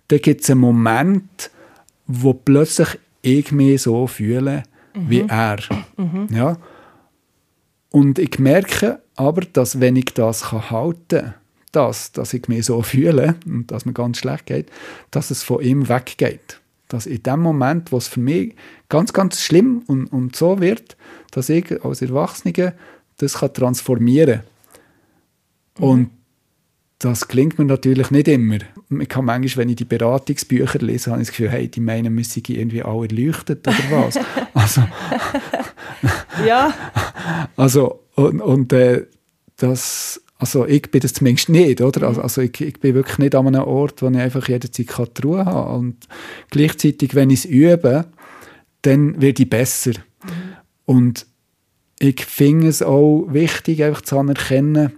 dann 0.09 0.21
gibt 0.21 0.43
es 0.43 0.51
einen 0.51 0.61
Moment, 0.61 1.51
wo 2.07 2.33
plötzlich 2.33 2.99
ich 3.23 3.51
mich 3.53 3.83
so 3.83 4.07
fühle 4.07 4.63
mhm. 4.95 5.11
wie 5.11 5.21
er. 5.29 5.59
Mhm. 5.97 6.29
Ja? 6.31 6.59
Und 7.91 8.19
ich 8.19 8.39
merke 8.39 9.01
aber, 9.15 9.43
dass 9.43 9.81
wenn 9.81 9.97
ich 9.97 10.07
das 10.15 10.53
halten 10.53 11.09
kann, 11.09 11.35
das, 11.73 12.13
dass 12.13 12.33
ich 12.33 12.49
mich 12.49 12.67
so 12.67 12.81
fühle 12.83 13.35
und 13.45 13.71
dass 13.71 13.85
mir 13.85 13.93
ganz 13.93 14.19
schlecht 14.19 14.47
geht, 14.47 14.71
dass 15.11 15.31
es 15.31 15.43
von 15.43 15.63
ihm 15.63 15.89
weggeht. 15.89 16.61
Dass 16.89 17.05
in 17.05 17.23
dem 17.23 17.41
Moment, 17.41 17.93
wo 17.93 17.99
es 17.99 18.09
für 18.09 18.21
mich 18.21 18.55
ganz, 18.89 19.13
ganz 19.13 19.43
schlimm 19.43 19.83
und, 19.87 20.07
und 20.07 20.37
so 20.37 20.61
wird, 20.61 20.97
dass 21.33 21.49
ich 21.51 21.85
als 21.85 22.01
Erwachsener 22.01 22.73
das 23.19 23.35
kann 23.35 23.53
transformieren 23.53 24.41
kann. 25.75 25.85
Mhm. 25.85 25.91
Und 25.91 26.11
das 26.99 27.29
klingt 27.29 27.59
mir 27.59 27.67
natürlich 27.67 28.11
nicht 28.11 28.29
immer. 28.29 28.59
Ich 29.01 29.09
kann 29.09 29.25
manchmal, 29.25 29.65
wenn 29.65 29.69
ich 29.69 29.77
die 29.77 29.85
Beratungsbücher 29.85 30.79
lese, 30.79 31.11
habe 31.11 31.21
ich 31.21 31.29
das 31.29 31.37
Gefühl, 31.37 31.51
hey, 31.51 31.69
die 31.69 31.81
meinen, 31.81 32.15
müssen 32.15 32.43
irgendwie 32.47 32.83
auch 32.83 33.03
erleuchtet 33.03 33.67
oder 33.67 33.77
was. 33.91 34.19
also, 34.55 34.83
ja. 36.47 36.73
Also, 37.57 38.05
und, 38.15 38.41
und 38.41 38.73
äh, 38.73 39.07
das, 39.57 40.23
also 40.39 40.67
ich 40.67 40.91
bin 40.91 41.01
das 41.01 41.13
zumindest 41.13 41.51
nicht, 41.51 41.81
oder? 41.83 42.07
Also, 42.07 42.23
also 42.23 42.41
ich, 42.41 42.59
ich 42.61 42.81
bin 42.81 42.95
wirklich 42.95 43.19
nicht 43.19 43.35
an 43.35 43.47
einem 43.47 43.65
Ort, 43.65 44.01
wo 44.01 44.09
ich 44.09 44.17
einfach 44.17 44.49
jederzeit 44.49 44.89
die 45.19 45.23
Ruhe 45.23 45.45
habe. 45.45 45.77
Und 45.77 46.09
gleichzeitig, 46.51 47.15
wenn 47.15 47.29
ich 47.29 47.41
es 47.41 47.45
übe, 47.45 48.07
dann 48.83 49.21
wird 49.21 49.39
ich 49.41 49.51
besser. 49.51 49.93
Mhm. 50.25 50.31
Und 50.87 51.27
ich 51.99 52.25
finde 52.25 52.69
es 52.69 52.83
auch 52.83 53.27
wichtig, 53.29 53.83
einfach 53.83 54.03
zu 54.03 54.19
anerkennen, 54.19 54.93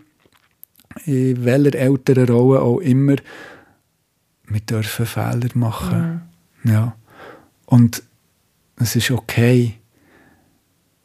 in 1.04 1.44
welcher 1.44 1.78
älteren 1.78 2.28
Rolle 2.28 2.60
auch 2.60 2.78
immer, 2.78 3.16
wir 4.46 4.60
dürfen 4.60 5.06
Fehler 5.06 5.48
machen. 5.54 6.22
Mhm. 6.62 6.70
Ja. 6.70 6.96
Und 7.66 8.02
es 8.76 8.96
ist 8.96 9.10
okay. 9.10 9.74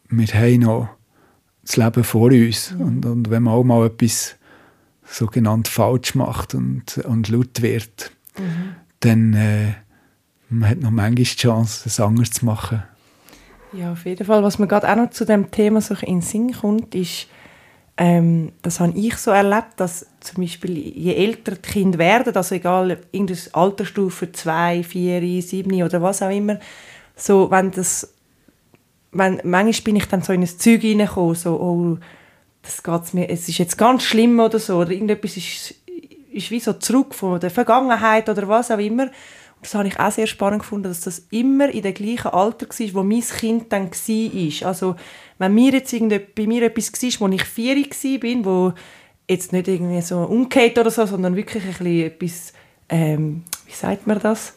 Wir 0.10 0.28
haben 0.28 0.60
noch 0.60 0.90
das 1.64 1.78
Leben 1.78 2.04
vor 2.04 2.32
uns. 2.32 2.72
Mhm. 2.72 2.82
Und, 2.82 3.06
und 3.06 3.30
wenn 3.30 3.44
man 3.44 3.54
auch 3.54 3.64
mal 3.64 3.86
etwas 3.86 4.36
sogenannt 5.06 5.68
falsch 5.68 6.16
macht 6.16 6.54
und, 6.54 7.00
und 7.00 7.30
laut 7.30 7.62
wird, 7.62 8.12
mhm. 8.38 8.76
dann 9.02 9.34
äh, 9.34 9.74
man 10.50 10.70
hat 10.70 10.80
noch 10.80 10.92
manchmal 10.92 11.16
die 11.16 11.24
Chance, 11.24 11.84
es 11.88 12.00
anders 12.00 12.32
zu 12.32 12.46
machen. 12.46 12.84
Ja, 13.74 13.94
auf 13.94 14.06
jeden 14.06 14.26
Fall. 14.26 14.44
Was 14.44 14.60
mir 14.60 14.68
gerade 14.68 14.90
auch 14.90 14.96
noch 14.96 15.10
zu 15.10 15.26
dem 15.26 15.50
Thema 15.50 15.82
so 15.82 15.96
in 15.96 16.20
den 16.20 16.22
Sinn 16.22 16.54
kommt, 16.54 16.94
ist, 16.94 17.28
ähm, 17.96 18.54
das 18.62 18.80
habe 18.80 18.98
ich 18.98 19.18
so 19.18 19.32
erlebt, 19.32 19.74
dass 19.78 20.08
zum 20.20 20.44
Beispiel 20.44 20.78
je 20.78 21.14
älter 21.14 21.52
die 21.52 21.62
Kinder 21.62 22.00
werden, 22.00 22.36
also 22.36 22.56
egal, 22.56 22.98
irgendeine 23.12 23.40
Altersstufe, 23.52 24.32
zwei, 24.32 24.84
vier, 24.84 25.42
sieben 25.42 25.82
oder 25.84 26.02
was 26.02 26.24
auch 26.24 26.32
immer, 26.32 26.60
so, 27.16 27.52
wenn 27.52 27.70
das, 27.70 28.12
wenn, 29.12 29.40
manchmal 29.44 29.84
bin 29.84 29.96
ich 29.98 30.08
dann 30.08 30.24
so 30.24 30.34
in 30.34 30.42
ein 30.42 30.48
Zeug 30.48 30.84
reingekommen, 30.84 31.36
so, 31.36 31.60
oh, 31.60 31.98
das 32.64 32.82
geht's 32.82 33.14
mir, 33.14 33.30
es 33.30 33.48
ist 33.48 33.60
jetzt 33.60 33.78
ganz 33.78 34.04
schlimm 34.04 34.40
oder 34.40 34.58
so, 34.58 34.78
oder 34.78 34.92
irgendetwas 34.92 35.38
ist, 35.38 35.76
ist 36.32 36.50
wie 36.50 36.60
so 36.60 36.74
zurück 36.74 37.14
von 37.14 37.40
der 37.40 37.52
Vergangenheit 37.52 38.28
oder 38.28 38.48
was 38.48 38.72
auch 38.72 38.80
immer. 38.80 39.12
Das 39.64 39.76
habe 39.76 39.88
ich 39.88 40.00
auch 40.00 40.12
sehr 40.12 40.28
spannend 40.28 40.62
gefunden, 40.62 40.90
dass 40.90 41.02
das 41.02 41.28
immer 41.32 41.70
in 41.70 41.82
dem 41.82 41.94
gleichen 41.94 42.28
Alter 42.28 42.68
war, 42.68 42.94
wo 42.94 43.04
mein 43.04 43.22
Kind 43.22 43.72
dann 43.72 43.90
war. 43.90 44.68
Also 44.68 44.96
wenn 45.40 45.54
mir 45.54 45.74
jetzt 45.74 45.96
bei 46.36 46.48
mir 46.48 46.64
etwas 46.64 46.92
war, 46.94 47.28
wo 47.28 47.34
ich 47.34 47.44
vier 47.44 47.76
war, 47.76 48.46
wo 48.46 48.74
jetzt 49.28 49.54
nicht 49.54 49.68
irgendwie 49.68 50.02
so 50.02 50.20
umgeht 50.20 50.78
oder 50.78 50.92
so, 50.92 51.06
sondern 51.06 51.36
wirklich 51.36 51.64
ein 51.64 51.70
bisschen 51.70 52.04
etwas, 52.06 52.54
ähm, 52.90 53.44
wie 53.66 53.74
sagt 53.74 54.08
man 54.08 54.20
das? 54.20 54.54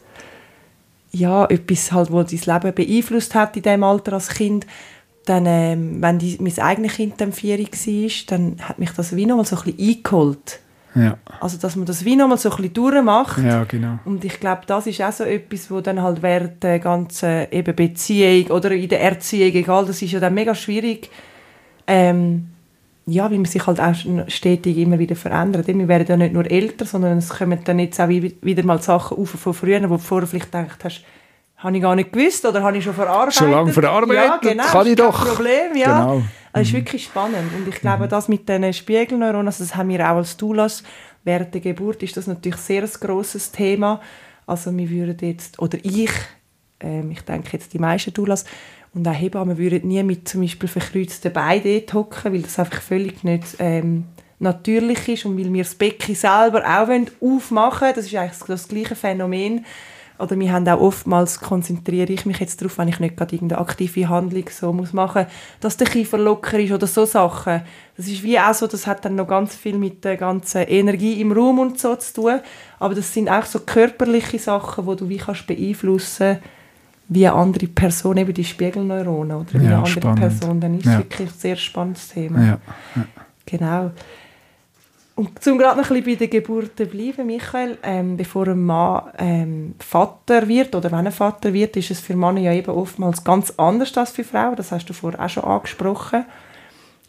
Ja, 1.12 1.47
etwas 1.47 1.92
halt, 1.92 2.12
wo 2.12 2.23
dein 2.23 2.38
Leben 2.38 2.75
beeinflusst 2.75 3.35
hat 3.35 3.57
in 3.57 3.62
diesem 3.62 3.85
Alter 3.85 4.14
als 4.14 4.29
Kind, 4.29 4.66
dann, 5.25 5.47
ähm, 5.47 6.03
wenn 6.03 6.19
die, 6.19 6.37
mein 6.40 6.59
eigenes 6.59 6.95
Kind 6.95 7.21
dann 7.21 7.33
vier 7.33 7.59
war, 7.59 8.11
dann 8.29 8.57
hat 8.61 8.79
mich 8.79 8.90
das 8.90 9.16
wie 9.16 9.27
noch 9.27 9.37
mal 9.37 9.45
so 9.45 9.57
ein 9.57 9.62
bisschen 9.64 9.97
eingeholt. 9.97 10.61
Ja. 10.97 11.19
Also, 11.41 11.59
dass 11.59 11.77
man 11.77 11.87
das 11.87 12.05
wie 12.05 12.17
noch 12.17 12.29
mal 12.29 12.39
so 12.39 12.51
ein 12.51 12.57
bisschen 12.57 12.73
durchmacht. 12.75 13.43
Ja, 13.45 13.65
genau. 13.65 13.99
Und 14.05 14.25
ich 14.25 14.41
glaube, 14.41 14.63
das 14.67 14.87
ist 14.87 15.03
auch 15.03 15.13
so 15.13 15.25
etwas, 15.25 15.71
wo 15.71 15.81
dann 15.81 16.03
halt 16.03 16.23
während 16.23 16.63
der 16.63 16.79
ganzen 16.79 17.47
eben 17.51 17.77
Beziehung 17.77 18.51
oder 18.51 18.71
in 18.73 18.89
der 18.89 19.03
Erziehung, 19.03 19.55
egal, 19.55 19.87
das 19.87 20.01
ist 20.03 20.13
ja 20.13 20.21
dann 20.21 20.35
mega 20.35 20.55
schwierig, 20.55 21.11
ähm, 21.87 22.49
ja, 23.07 23.31
weil 23.31 23.37
man 23.37 23.45
sich 23.45 23.65
halt 23.67 23.81
auch 23.81 23.95
stetig 24.27 24.77
immer 24.79 24.99
wieder 24.99 25.15
verändert. 25.15 25.69
Wir 25.69 25.89
werden 25.89 26.07
ja 26.09 26.17
nicht 26.17 26.35
nur 26.35 26.51
älter, 26.51 26.85
sondern 26.85 27.19
es 27.19 27.29
kommen 27.29 27.61
dann 27.63 27.79
jetzt 27.79 28.01
auch 28.01 28.09
wieder 28.09 28.65
mal 28.65 28.83
Sachen 28.83 29.19
auf 29.19 29.31
von 29.31 29.55
früher, 29.55 29.83
wo 29.89 29.95
du 29.95 29.99
vorher 29.99 30.27
vielleicht 30.27 30.51
gedacht 30.51 30.83
hast, 30.83 31.05
habe 31.57 31.77
ich 31.77 31.83
gar 31.83 31.95
nicht 31.95 32.12
gewusst 32.12 32.45
oder 32.45 32.62
habe 32.62 32.77
ich 32.77 32.85
schon 32.85 32.95
verarbeitet. 32.95 33.35
Schon 33.35 33.51
lange 33.51 33.73
verarbeitet? 33.73 34.14
Ja, 34.14 34.37
genau. 34.37 34.64
Kann 34.64 34.87
ich 34.87 34.97
doch. 34.97 35.27
Problem, 35.27 35.77
ja. 35.77 36.01
Genau. 36.01 36.23
Das 36.53 36.62
ist 36.62 36.73
mhm. 36.73 36.77
wirklich 36.79 37.05
spannend. 37.05 37.53
Und 37.57 37.69
ich 37.69 37.81
glaube, 37.81 38.09
das 38.09 38.29
mit 38.29 38.49
den 38.49 38.73
Spiegelneuronen, 38.73 39.49
also 39.49 39.64
das 39.64 39.77
haben 39.77 39.88
wir 39.88 40.01
auch 40.01 40.16
als 40.16 40.37
Doulas, 40.37 40.83
während 41.25 41.53
der 41.53 41.61
Geburt 41.61 42.03
ist 42.03 42.16
das 42.16 42.27
natürlich 42.27 42.59
sehr 42.59 42.83
ein 42.83 42.90
grosses 43.01 43.51
Thema. 43.53 44.01
Also 44.47 44.75
wir 44.77 44.88
würden 44.88 45.29
jetzt, 45.29 45.59
oder 45.59 45.79
ich, 45.83 46.11
ähm, 46.81 47.11
ich 47.11 47.21
denke 47.23 47.51
jetzt 47.53 47.73
die 47.73 47.79
meisten 47.79 48.12
Doulas 48.12 48.45
und 48.95 49.07
auch 49.07 49.12
Hebammen 49.12 49.59
würden 49.59 49.88
nie 49.88 50.03
mit 50.03 50.29
zum 50.29 50.40
Beispiel 50.42 50.69
verkreuzten 50.69 51.33
Beinen 51.33 51.64
dort 51.64 51.92
hocken, 51.92 52.33
weil 52.33 52.42
das 52.42 52.59
einfach 52.59 52.81
völlig 52.81 53.25
nicht 53.25 53.57
ähm, 53.59 54.05
natürlich 54.38 55.09
ist 55.09 55.25
und 55.27 55.38
weil 55.38 55.53
wir 55.53 55.64
das 55.64 55.75
Becken 55.75 56.14
selber 56.14 56.62
auch 56.64 56.88
aufmachen 57.21 57.81
wollen. 57.83 57.95
Das 57.95 58.07
ist 58.07 58.14
eigentlich 58.14 58.38
das 58.47 58.69
gleiche 58.69 58.95
Phänomen 58.95 59.64
oder 60.18 60.38
wir 60.38 60.52
haben 60.52 60.66
auch 60.68 60.81
oftmals, 60.81 61.40
konzentriere 61.40 62.12
ich 62.12 62.26
mich 62.26 62.38
jetzt 62.38 62.61
darauf, 62.61 62.79
wenn 62.79 62.88
ich 62.88 63.00
nicht 63.00 63.16
gerade 63.16 63.35
irgendeine 63.35 63.61
aktive 63.61 64.09
Handlung 64.09 64.44
so 64.50 64.72
muss 64.72 64.92
machen 64.92 65.26
dass 65.61 65.76
der 65.76 65.87
Kiefer 65.87 66.18
locker 66.18 66.59
ist 66.59 66.72
oder 66.72 66.87
so 66.87 67.05
Sachen. 67.05 67.62
Das 67.96 68.07
ist 68.07 68.22
wie 68.22 68.38
auch 68.38 68.55
so, 68.55 68.66
das 68.66 68.87
hat 68.87 69.05
dann 69.05 69.14
noch 69.14 69.29
ganz 69.29 69.55
viel 69.55 69.79
mit 69.79 70.05
der 70.05 70.16
ganzen 70.16 70.62
Energie 70.62 71.20
im 71.20 71.33
Raum 71.33 71.59
und 71.59 71.79
so 71.79 71.96
zu 71.96 72.14
tun. 72.14 72.40
Aber 72.79 72.94
das 72.94 73.12
sind 73.12 73.29
auch 73.29 73.44
so 73.44 73.61
körperliche 73.61 74.38
Sachen, 74.38 74.87
wo 74.87 74.94
du 74.94 75.09
wie 75.09 75.18
kannst 75.18 75.46
beeinflussen 75.46 76.38
wie 77.09 77.26
eine 77.26 77.37
andere 77.37 77.66
Person, 77.68 78.16
eben 78.16 78.35
die 78.35 78.44
Spiegelneuronen 78.44 79.37
oder 79.37 79.52
wie 79.55 79.59
ja, 79.59 79.62
eine 79.64 79.76
andere 79.76 79.90
spannend. 79.92 80.20
Person. 80.20 80.61
Dann 80.61 80.79
ist 80.79 80.87
ja. 80.87 80.98
wirklich 80.98 81.29
ein 81.29 81.38
sehr 81.38 81.57
spannendes 81.57 82.09
Thema. 82.09 82.40
Ja. 82.40 82.59
Ja. 82.96 83.07
Genau. 83.46 83.90
Und 85.16 85.42
zum 85.42 85.57
gerade 85.57 85.81
noch 85.81 85.90
ein 85.90 86.02
bisschen 86.02 86.18
bei 86.18 86.26
der 86.26 86.29
Geburt 86.29 86.76
zu 86.76 86.85
bleiben, 86.85 87.26
Michael, 87.26 87.79
ähm, 87.83 88.18
bevor 88.18 88.48
ein 88.48 88.62
Mann 88.62 89.02
ähm, 89.16 89.74
Vater 89.79 90.46
wird 90.46 90.74
oder 90.74 90.92
wenn 90.92 91.07
er 91.07 91.12
Vater 91.12 91.55
wird, 91.55 91.74
ist 91.79 91.90
es 91.90 92.00
für 92.00 92.14
Männer 92.14 92.40
ja 92.40 92.52
eben 92.52 92.70
oftmals 92.70 93.24
ganz 93.24 93.55
anders 93.57 93.96
als 93.96 94.11
für 94.11 94.24
Frauen. 94.24 94.57
Das 94.57 94.72
hast 94.72 94.85
du 94.90 94.92
vorher 94.92 95.24
auch 95.24 95.31
schon 95.31 95.44
angesprochen. 95.44 96.26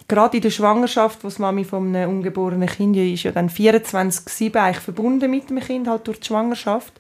Gerade 0.08 0.38
in 0.38 0.44
der 0.44 0.52
Schwangerschaft, 0.52 1.22
wo 1.26 1.28
die 1.28 1.42
Mami 1.42 1.66
von 1.66 1.94
einem 1.94 2.10
ungeborenen 2.10 2.70
Kind 2.70 2.96
ist, 2.96 3.24
ja 3.24 3.34
dann 3.34 3.50
24/7 3.50 4.56
eigentlich 4.56 4.80
verbunden 4.80 5.30
mit 5.30 5.50
dem 5.50 5.60
Kind 5.60 5.90
halt 5.90 6.08
durch 6.08 6.22
die 6.22 6.28
Schwangerschaft. 6.28 6.94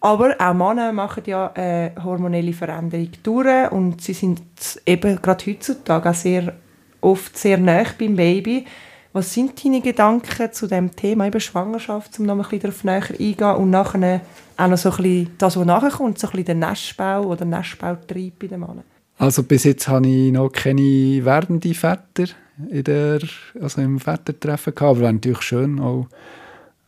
Aber 0.00 0.34
auch 0.38 0.54
Männer 0.54 0.94
machen 0.94 1.24
ja 1.26 1.52
eine 1.52 1.92
hormonelle 2.02 2.54
Veränderung 2.54 3.10
durch 3.22 3.70
und 3.72 4.00
sie 4.00 4.14
sind 4.14 4.40
eben 4.86 5.20
gerade 5.20 5.44
heutzutage 5.44 6.08
auch 6.08 6.14
sehr 6.14 6.54
oft 7.02 7.36
sehr 7.36 7.58
nah 7.58 7.84
beim 7.98 8.16
Baby 8.16 8.64
was 9.12 9.34
sind 9.34 9.64
deine 9.64 9.80
Gedanken 9.80 10.52
zu 10.52 10.66
dem 10.66 10.94
Thema 10.94 11.26
eben 11.26 11.40
Schwangerschaft, 11.40 12.18
um 12.18 12.26
noch 12.26 12.34
ein 12.34 12.42
bisschen 12.42 12.60
darauf 12.60 12.84
näher 12.84 13.10
eingehen 13.10 13.56
und 13.56 13.70
nachher 13.70 14.20
auch 14.56 14.68
noch 14.68 14.78
so 14.78 14.90
ein 14.90 14.96
bisschen 14.96 15.30
das, 15.38 15.56
was 15.56 15.66
nachher 15.66 15.90
kommt, 15.90 16.18
so 16.18 16.28
ein 16.28 16.30
bisschen 16.30 16.46
der 16.46 16.54
Nestbau 16.54 17.22
oder 17.22 17.44
Nestbautrieb 17.44 18.38
bei 18.38 18.46
den 18.46 18.60
Männern? 18.60 18.84
Also 19.18 19.42
bis 19.42 19.64
jetzt 19.64 19.88
habe 19.88 20.06
ich 20.06 20.32
noch 20.32 20.50
keine 20.50 21.24
werdende 21.24 21.74
Väter 21.74 22.26
in 22.70 22.84
der, 22.84 23.20
also 23.60 23.80
im 23.80 23.98
Vätertreffen 23.98 24.74
gehabt, 24.74 24.90
aber 24.90 25.00
wäre 25.00 25.12
natürlich 25.12 25.42
schön, 25.42 25.80
auch 25.80 26.06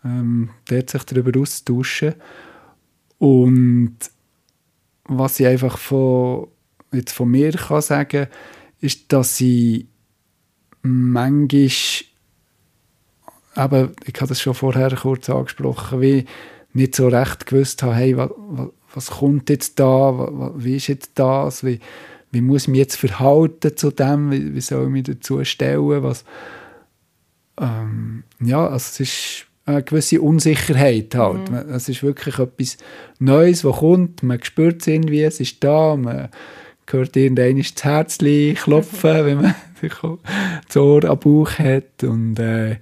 ähm, 0.05 0.51
dort 0.66 0.91
sich 0.91 1.03
darüber 1.05 1.39
auszutauschen. 1.41 2.14
Und 3.18 3.97
was 5.05 5.41
ich 5.41 5.47
einfach 5.47 5.79
von, 5.79 6.49
jetzt 6.93 7.12
von 7.12 7.29
mir 7.31 7.53
kann 7.53 7.83
sagen 7.83 8.29
ist, 8.81 9.12
dass 9.12 9.41
ich 9.41 9.87
manchmal, 10.83 11.70
eben, 13.57 13.92
ich 14.05 14.14
habe 14.16 14.28
das 14.28 14.40
schon 14.40 14.55
vorher 14.55 14.94
kurz 14.96 15.28
angesprochen, 15.28 16.00
wie 16.00 16.24
nicht 16.72 16.96
so 16.96 17.09
recht 17.09 17.46
gewusst 17.46 17.82
habe, 17.82 17.94
hey, 17.94 18.16
was, 18.16 18.30
was 18.94 19.11
kommt 19.11 19.50
jetzt 19.50 19.78
da, 19.78 20.53
wie 20.57 20.76
ist 20.76 20.88
jetzt 20.88 21.12
das, 21.14 21.64
wie, 21.64 21.80
wie 22.30 22.40
muss 22.40 22.62
ich 22.62 22.68
mich 22.68 22.78
jetzt 22.78 22.96
verhalten 22.96 23.76
zu 23.76 23.90
dem, 23.90 24.30
wie, 24.30 24.55
wie 24.55 24.61
soll 24.61 24.84
ich 24.84 24.90
mich 24.90 25.05
dazu 25.05 25.44
stellen, 25.44 26.03
was, 26.03 26.24
ähm, 27.61 28.24
ja, 28.40 28.66
also 28.66 28.76
es 28.76 29.00
ist 29.00 29.46
eine 29.64 29.82
gewisse 29.82 30.20
Unsicherheit 30.20 31.14
halt. 31.14 31.50
Mhm. 31.50 31.70
Es 31.70 31.88
ist 31.88 32.03
wirklich 32.03 32.38
etwas 32.38 32.78
Neues, 33.18 33.64
was 33.64 33.76
kommt, 33.76 34.22
man 34.22 34.42
spürt 34.42 34.80
es 34.80 34.86
irgendwie, 34.86 35.22
es 35.22 35.40
ist 35.40 35.62
da, 35.62 35.96
man 35.96 36.28
hört 36.90 37.16
irgendwann 37.16 37.59
das 37.59 37.84
Herz 37.84 38.18
klopfen, 38.18 39.03
wenn 39.24 39.42
man 39.42 39.55
das 40.66 40.76
Ohr 40.76 41.05
am 41.05 41.18
Bauch 41.18 41.50
hat. 41.59 42.03
Und 42.03 42.38
äh, 42.38 42.76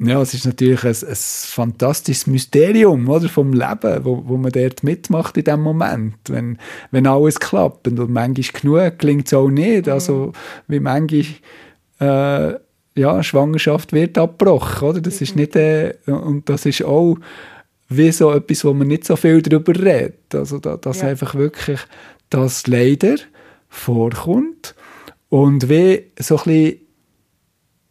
ja, 0.00 0.22
es 0.22 0.32
ist 0.32 0.46
natürlich 0.46 0.84
ein, 0.84 0.90
ein 0.90 1.16
fantastisches 1.16 2.28
Mysterium 2.28 3.08
oder, 3.08 3.28
vom 3.28 3.52
Leben, 3.52 4.04
wo, 4.04 4.22
wo 4.26 4.36
man 4.36 4.52
dort 4.52 4.84
mitmacht 4.84 5.36
in 5.36 5.44
dem 5.44 5.60
Moment, 5.60 6.16
wenn, 6.28 6.58
wenn 6.92 7.06
alles 7.06 7.40
klappt. 7.40 7.88
Und 7.88 7.98
manchmal 8.08 8.60
genug 8.60 8.98
gelingt 8.98 9.26
es 9.26 9.34
auch 9.34 9.48
nicht. 9.48 9.86
Mhm. 9.86 9.92
Also 9.92 10.32
wie 10.68 10.78
manchmal 10.78 11.24
äh, 12.00 12.54
ja, 12.94 13.22
Schwangerschaft 13.22 13.92
wird 13.92 14.18
abgebrochen. 14.18 14.88
Oder? 14.88 15.00
Das 15.00 15.20
mhm. 15.20 15.24
ist 15.24 15.36
nicht, 15.36 15.56
äh, 15.56 15.94
und 16.06 16.48
das 16.48 16.64
ist 16.64 16.84
auch 16.84 17.16
wie 17.88 18.12
so 18.12 18.32
etwas, 18.32 18.64
wo 18.64 18.72
man 18.74 18.86
nicht 18.86 19.04
so 19.04 19.16
viel 19.16 19.42
darüber 19.42 19.74
redet. 19.74 20.32
Also 20.34 20.58
da, 20.58 20.76
dass 20.76 21.00
ja. 21.00 21.08
einfach 21.08 21.34
wirklich 21.34 21.80
das 22.30 22.68
leider 22.68 23.16
vorkommt 23.68 24.74
und 25.28 25.68
wie 25.68 26.04
so 26.20 26.36
ein 26.36 26.44
bisschen 26.44 26.87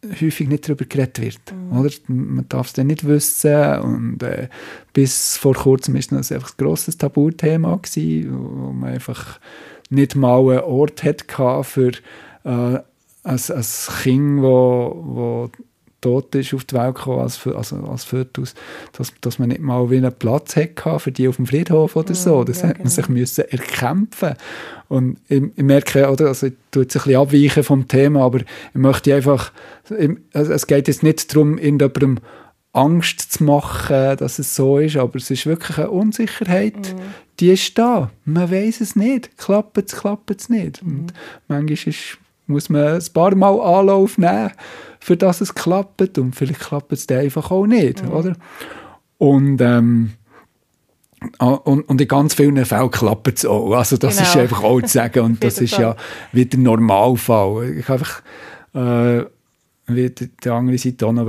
häufig 0.05 0.47
nicht 0.47 0.67
darüber 0.67 0.85
geredet 0.85 1.21
wird. 1.21 1.53
Mhm. 1.53 1.77
Oder? 1.77 1.89
Man 2.07 2.45
darf 2.49 2.67
es 2.67 2.73
dann 2.73 2.87
nicht 2.87 3.07
wissen. 3.07 3.79
Und, 3.79 4.23
äh, 4.23 4.49
bis 4.93 5.37
vor 5.37 5.53
kurzem 5.53 5.95
war 5.95 6.01
das 6.01 6.31
einfach 6.31 6.51
ein 6.51 6.57
grosses 6.63 6.97
Tabuthema, 6.97 7.75
gewesen, 7.77 8.29
wo 8.31 8.71
man 8.71 8.93
einfach 8.93 9.39
nicht 9.89 10.15
mal 10.15 10.39
einen 10.49 10.59
Ort 10.61 11.03
hatte 11.03 11.63
für 11.63 11.91
äh, 12.43 12.79
ein, 12.83 12.83
ein 13.23 13.65
Kind, 14.03 14.41
wo 14.41 15.49
tot 16.01 16.35
ist 16.35 16.53
auf 16.53 16.63
die 16.65 16.75
Welt 16.75 16.95
gekommen 16.95 17.21
als, 17.21 17.45
also 17.47 17.77
als 17.77 18.03
Fötus, 18.03 18.53
dass, 18.93 19.13
dass 19.21 19.39
man 19.39 19.49
nicht 19.49 19.61
mal 19.61 19.89
wie 19.89 19.97
einen 19.97 20.13
Platz 20.13 20.55
hatte 20.55 20.99
für 20.99 21.11
die 21.11 21.27
auf 21.27 21.37
dem 21.37 21.47
Friedhof 21.47 21.95
oder 21.95 22.13
so. 22.13 22.43
Das 22.43 22.61
ja, 22.61 22.69
hat 22.69 22.77
man 22.77 22.83
genau. 22.83 22.95
sich 22.95 23.09
müssen 23.09 23.45
erkämpfen 23.45 24.35
Und 24.89 25.17
ich, 25.27 25.43
ich, 25.55 25.63
merke, 25.63 26.09
oder, 26.09 26.27
also 26.27 26.47
ich 26.47 26.53
tue 26.71 26.83
jetzt 26.83 26.95
ein 26.95 27.03
bisschen 27.03 27.21
abweichen 27.21 27.63
vom 27.63 27.87
Thema, 27.87 28.21
aber 28.21 28.39
ich 28.39 28.45
möchte 28.73 29.15
einfach, 29.15 29.51
also 30.33 30.53
es 30.53 30.67
geht 30.67 30.87
jetzt 30.87 31.03
nicht 31.03 31.33
darum, 31.33 31.57
irgendjemandem 31.57 32.19
Angst 32.77 33.33
zu 33.33 33.43
machen, 33.43 34.17
dass 34.17 34.37
es 34.39 34.55
so 34.55 34.77
ist, 34.77 34.97
aber 34.97 35.15
es 35.15 35.31
ist 35.31 35.47
wirklich 35.47 35.79
eine 35.79 35.89
Unsicherheit, 35.89 36.75
mhm. 36.75 37.01
die 37.39 37.51
ist 37.51 37.77
da. 37.77 38.11
Man 38.23 38.51
weiß 38.51 38.81
es 38.81 38.95
nicht. 38.95 39.35
Klappt 39.37 39.77
es, 39.79 39.95
klappt 39.95 40.29
es 40.29 40.49
nicht. 40.49 40.83
Mhm. 40.83 40.99
Und 40.99 41.13
manchmal 41.47 41.71
ist, 41.71 42.19
muss 42.47 42.69
man 42.69 42.95
ein 42.95 43.03
paar 43.13 43.35
Mal 43.35 43.59
Anlauf 43.59 44.17
nehmen 44.17 44.51
für 44.99 45.15
das 45.15 45.41
es 45.41 45.53
klappt 45.55 46.17
und 46.17 46.35
vielleicht 46.35 46.59
klappt 46.59 46.91
es 46.91 47.07
dann 47.07 47.19
einfach 47.19 47.51
auch 47.51 47.65
nicht, 47.65 48.03
mhm. 48.03 48.11
oder? 48.11 48.33
Und, 49.17 49.61
ähm, 49.61 50.13
und, 51.39 51.81
und 51.81 52.01
in 52.01 52.07
ganz 52.07 52.33
vielen 52.33 52.63
Fällen 52.65 52.91
klappt 52.91 53.37
es 53.37 53.45
auch. 53.45 53.73
Also 53.73 53.97
das 53.97 54.17
genau. 54.17 54.27
ist 54.27 54.37
einfach 54.37 54.63
auch 54.63 54.81
zu 54.81 54.87
sagen 54.87 55.19
und 55.21 55.43
das 55.43 55.59
ist 55.59 55.77
ja 55.77 55.95
wieder 56.31 56.57
Normalfall. 56.57 57.77
Ich 57.77 57.89
einfach 57.89 58.21
äh, 58.73 59.23
wie 59.87 60.09
die 60.09 60.49
andere 60.49 60.77
Seite 60.77 61.07
auch 61.07 61.13
noch 61.13 61.27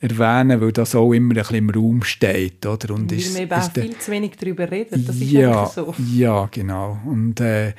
erwähnen, 0.00 0.60
weil 0.60 0.72
das 0.72 0.94
auch 0.94 1.12
immer 1.12 1.32
ein 1.32 1.38
bisschen 1.38 1.56
im 1.56 1.70
Raum 1.70 2.02
steht. 2.02 2.66
Oder? 2.66 2.94
Und 2.94 3.10
wir 3.10 3.40
eben 3.40 3.52
auch 3.52 3.72
viel 3.72 3.96
zu 3.96 4.10
wenig 4.10 4.36
darüber 4.38 4.70
reden, 4.70 5.04
das 5.06 5.16
ist 5.16 5.30
ja, 5.30 5.64
so. 5.66 5.94
Ja, 6.12 6.48
genau. 6.50 6.98
Und, 7.06 7.40
äh, 7.40 7.72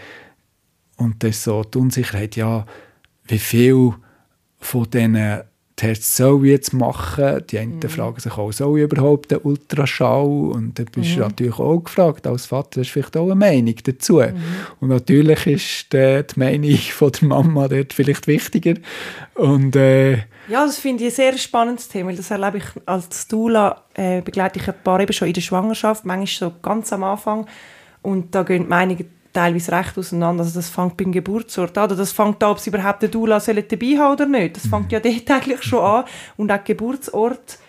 und 1.00 1.24
das 1.24 1.32
ist 1.32 1.44
so 1.44 1.64
die 1.64 1.78
Unsicherheit, 1.78 2.36
ja, 2.36 2.66
wie 3.26 3.40
viel 3.40 3.94
von 4.60 4.90
diesen 4.90 5.44
Tests 5.80 6.18
soll 6.18 6.46
ich 6.46 6.52
jetzt 6.52 6.74
machen? 6.74 7.42
Die 7.50 7.58
einen 7.58 7.80
mhm. 7.80 7.90
fragen 7.90 8.20
sich 8.20 8.34
auch, 8.34 8.52
soll 8.52 8.80
ich 8.80 8.84
überhaupt 8.84 9.32
einen 9.32 9.44
Ultraschall? 9.44 10.26
Und 10.26 10.78
dann 10.78 10.88
bist 10.88 11.12
mhm. 11.12 11.16
du 11.16 11.20
natürlich 11.22 11.58
auch 11.58 11.80
gefragt, 11.80 12.28
als 12.28 12.48
Vater 12.48 12.82
hast 12.82 12.90
du 12.90 12.94
vielleicht 12.94 13.16
auch 13.16 13.28
eine 13.28 13.36
Meinung 13.36 13.76
dazu. 13.82 14.18
Mhm. 14.18 14.42
Und 14.82 14.90
natürlich 14.90 15.48
ist 15.48 15.94
die, 15.94 16.24
die 16.24 16.40
Meinung 16.40 16.76
von 16.92 17.12
der 17.14 17.28
Mama 17.30 17.70
dort 17.70 17.94
vielleicht 17.94 18.28
wichtiger. 18.28 18.74
Und, 19.36 19.78
äh, 19.78 20.18
ja, 20.50 20.66
das 20.66 20.80
finde 20.80 21.06
ich 21.06 21.12
ein 21.12 21.16
sehr 21.16 21.38
spannendes 21.38 21.88
Thema, 21.88 22.12
das 22.12 22.32
erlebe 22.32 22.58
ich 22.58 22.66
als 22.86 23.28
Dula, 23.28 23.86
äh, 23.94 24.22
begleite 24.22 24.60
ich 24.60 24.68
ein 24.68 24.74
paar 24.84 25.00
eben 25.00 25.14
schon 25.14 25.28
in 25.30 25.34
der 25.34 25.42
Schwangerschaft, 25.42 26.04
manchmal 26.04 26.52
so 26.52 26.56
ganz 26.62 26.92
am 26.92 27.04
Anfang. 27.04 27.46
Und 28.02 28.36
da 28.36 28.44
gehen 28.44 28.64
die 28.64 28.70
Meinungen 28.70 29.19
teilweise 29.34 29.72
recht 29.72 29.98
auseinander. 29.98 30.44
Also 30.44 30.60
das 30.60 30.70
fängt 30.70 30.98
beim 30.98 31.12
Geburtsort 31.12 31.78
an. 31.78 31.86
Oder 31.86 31.96
das 31.96 32.12
fängt 32.12 32.44
an, 32.44 32.52
ob 32.52 32.60
sie 32.60 32.70
überhaupt 32.70 33.02
den 33.02 33.12
Dula 33.12 33.40
dabei 33.40 33.98
haben 33.98 34.14
oder 34.14 34.26
nicht. 34.26 34.56
Das 34.56 34.68
fängt 34.68 34.92
ja 34.92 35.00
dort 35.00 35.30
eigentlich 35.32 35.64
schon 35.64 35.84
an. 35.84 36.06
Und 36.38 36.52
auch 36.52 36.64
Geburtsort. 36.64 37.60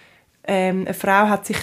Ähm, 0.45 0.83
eine 0.87 0.95
Frau 0.95 1.29
hat 1.29 1.47
sich 1.47 1.59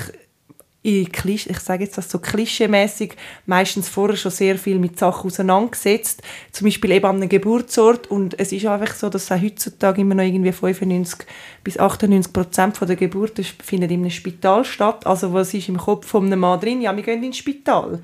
in 0.88 1.12
Klisch 1.12 1.48
ich 1.48 1.60
sage 1.60 1.84
jetzt 1.84 1.98
das 1.98 2.10
so 2.10 2.20
klischeemäßig 2.20 3.16
meistens 3.46 3.90
vorher 3.90 4.16
schon 4.16 4.32
sehr 4.32 4.58
viel 4.58 4.80
mit 4.80 4.98
Sachen 4.98 5.28
auseinandergesetzt. 5.28 6.22
Zum 6.54 6.66
Beispiel 6.66 6.92
eben 6.92 7.06
an 7.06 7.18
einem 7.18 7.28
Geburtsort. 7.28 8.08
Und 8.08 8.40
es 8.40 8.54
ist 8.54 8.66
einfach 8.66 8.96
so, 8.96 9.10
dass 9.10 9.32
auch 9.32 9.42
heutzutage 9.42 10.02
immer 10.02 10.16
noch 10.16 10.24
irgendwie 10.24 10.54
95 10.54 11.28
bis 11.64 11.78
98 11.78 12.32
Prozent 12.32 12.80
der 12.80 12.96
Geburten 12.96 13.44
findet 13.44 13.92
in 13.92 14.02
einem 14.02 14.12
Spital 14.12 14.64
statt. 14.64 15.06
Also 15.06 15.34
was 15.34 15.54
ist 15.54 15.68
im 15.68 15.78
Kopf 15.78 16.08
von 16.08 16.26
einem 16.26 16.40
Mann 16.40 16.60
drin? 16.60 16.82
Ja, 16.82 16.96
wir 16.96 17.04
gehen 17.04 17.24
ins 17.24 17.38
Spital. 17.38 18.02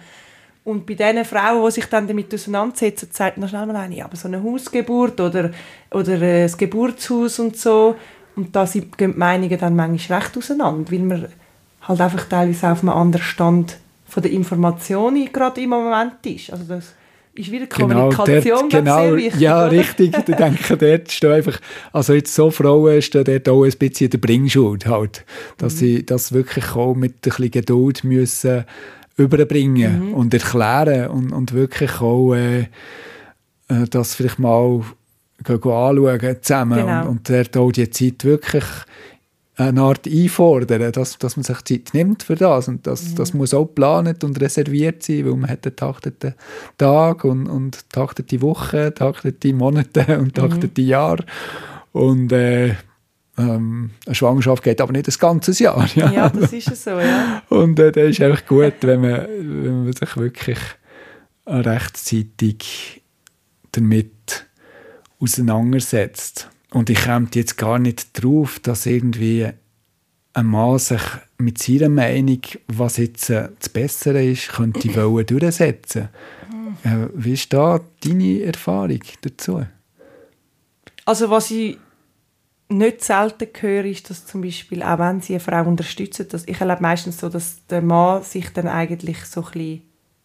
Und 0.66 0.86
bei 0.86 0.93
den 0.93 1.26
Frauen, 1.26 1.66
die 1.66 1.72
sich 1.72 1.86
dann 1.86 2.07
damit 2.07 2.34
auseinandersetzen, 2.34 3.09
sagt 3.11 3.38
man 3.38 3.49
schnell 3.49 3.66
mal 3.66 3.76
eine, 3.76 4.05
aber 4.05 4.16
so 4.16 4.30
eine 4.30 4.41
Hausgeburt 4.41 5.20
oder, 5.20 5.51
oder 5.91 6.22
äh, 6.22 6.43
das 6.43 6.57
Geburtshaus 6.57 7.39
und 7.39 7.57
so. 7.57 7.95
Und 8.36 8.55
da 8.55 8.66
gehen 8.66 8.91
die 8.97 9.07
Meinungen 9.07 9.59
dann 9.59 9.76
manchmal 9.76 10.20
recht 10.20 10.38
auseinander, 10.38 10.89
weil 10.91 10.99
man 10.99 11.28
halt 11.82 12.01
einfach 12.01 12.26
teilweise 12.26 12.72
auf 12.72 12.82
einem 12.82 12.89
anderen 12.89 13.26
Stand 13.26 13.78
von 14.05 14.24
der 14.24 14.32
Informationen 14.32 15.32
gerade 15.32 15.61
im 15.61 15.72
Moment 15.72 16.26
ist. 16.26 16.51
Also 16.51 16.64
das 16.64 16.93
ist 17.36 17.51
wieder 17.51 17.66
genau, 17.66 18.09
Kommunikation 18.09 18.70
dort, 18.70 18.72
genau, 18.72 19.16
wichtig. 19.16 19.41
Ja, 19.41 19.66
oder? 19.66 19.72
richtig. 19.72 20.16
Ich 20.18 20.36
denke, 20.36 20.78
dort 20.78 21.11
steht 21.11 21.32
einfach, 21.32 21.59
also 21.91 22.14
jetzt 22.14 22.34
so 22.34 22.51
Frauen 22.51 23.01
stehen 23.01 23.26
dort 23.26 23.49
auch 23.49 23.64
ein 23.64 23.74
bisschen 23.78 24.09
der 24.09 24.18
Bringschuld 24.20 24.86
halt, 24.86 25.26
dass 25.57 25.74
mhm. 25.76 25.78
sie 25.78 26.05
das 26.05 26.32
wirklich 26.32 26.76
auch 26.76 26.93
mit 26.93 27.16
ein 27.16 27.20
bisschen 27.22 27.51
Geduld 27.51 28.03
müssen 28.03 28.66
überbringen 29.18 30.07
mhm. 30.07 30.14
und 30.14 30.34
erklären 30.34 31.09
und, 31.09 31.32
und 31.32 31.53
wirklich 31.53 32.01
auch 32.01 32.34
äh, 32.34 32.61
äh 33.68 33.88
das 33.89 34.16
vielleicht 34.16 34.39
mal 34.39 34.82
anschauen 35.45 36.38
zusammen 36.41 36.80
genau. 36.80 37.01
und, 37.01 37.07
und 37.07 37.30
dort 37.30 37.57
auch 37.57 37.72
die 37.72 37.89
Zeit 37.89 38.24
wirklich 38.24 38.66
eine 39.55 39.82
Art 39.82 40.07
einfordern, 40.07 40.91
dass, 40.91 41.18
dass 41.20 41.38
man 41.38 41.43
sich 41.43 41.64
Zeit 41.64 41.93
nimmt 41.93 42.24
für 42.24 42.36
das 42.36 42.68
und 42.68 42.88
das, 42.88 43.11
mhm. 43.11 43.16
das 43.16 43.34
muss 43.34 43.53
auch 43.53 43.66
geplant 43.66 44.24
und 44.24 44.41
reserviert 44.41 45.03
sein, 45.03 45.26
weil 45.26 45.36
man 45.36 45.49
hat 45.49 45.66
einen 45.66 45.76
takteten 45.76 46.34
Tag 46.78 47.24
und, 47.24 47.47
und 47.47 47.89
taktete 47.91 48.41
Woche, 48.41 48.93
taktete 48.93 49.53
Monate 49.53 50.18
und 50.20 50.34
taktete 50.34 50.82
mhm. 50.82 50.88
Jahre 50.88 51.26
und 51.91 52.32
äh, 52.32 52.74
ähm, 53.38 53.91
eine 54.05 54.15
Schwangerschaft 54.15 54.63
geht 54.63 54.79
aber 54.79 54.91
nicht 54.91 55.07
das 55.07 55.17
ganze 55.17 55.51
Jahr. 55.63 55.88
Ja, 55.95 56.11
ja 56.11 56.29
das 56.29 56.53
ist 56.53 56.71
es 56.71 56.84
so, 56.84 56.99
ja. 56.99 57.41
Und 57.49 57.79
äh, 57.79 57.91
das 57.91 58.09
ist 58.09 58.21
einfach 58.21 58.45
gut, 58.45 58.75
wenn 58.81 59.01
man, 59.01 59.27
wenn 59.27 59.84
man 59.86 59.93
sich 59.93 60.17
wirklich 60.17 60.59
rechtzeitig 61.45 63.01
damit 63.71 64.45
auseinandersetzt. 65.19 66.49
Und 66.71 66.89
ich 66.89 67.03
komme 67.03 67.27
jetzt 67.34 67.57
gar 67.57 67.79
nicht 67.79 68.21
drauf, 68.21 68.59
dass 68.59 68.86
irgendwie 68.86 69.47
ein 70.34 70.45
Mann 70.45 70.79
sich 70.79 71.01
mit 71.38 71.61
seiner 71.61 71.89
Meinung, 71.89 72.41
was 72.67 72.97
jetzt 72.97 73.29
äh, 73.29 73.49
das 73.59 73.69
Bessere 73.69 74.23
ist, 74.23 74.49
könnte 74.49 74.95
wollen 74.95 75.25
durchsetzen. 75.25 76.09
Äh, 76.84 77.07
wie 77.13 77.34
ist 77.34 77.53
da 77.53 77.79
deine 78.03 78.41
Erfahrung 78.41 78.99
dazu? 79.21 79.65
Also 81.05 81.29
was 81.29 81.51
ich 81.51 81.77
nicht 82.78 83.03
selten 83.03 83.47
höre, 83.59 83.86
ist, 83.86 84.09
dass 84.09 84.26
zum 84.26 84.41
Beispiel, 84.41 84.84
auch 84.84 84.99
wenn 84.99 85.21
sie 85.21 85.34
eine 85.34 85.39
Frau 85.39 85.63
unterstützen, 85.63 86.28
dass 86.30 86.47
ich 86.47 86.59
erlebe 86.59 86.82
meistens 86.82 87.19
so, 87.19 87.30
dass 87.30 87.65
der 87.67 87.82
Mann 87.82 88.24
sich 88.24 88.49
dann 88.51 88.67
eigentlich 88.67 89.26
so 89.26 89.41
ein 89.41 89.51
bisschen 89.51 89.82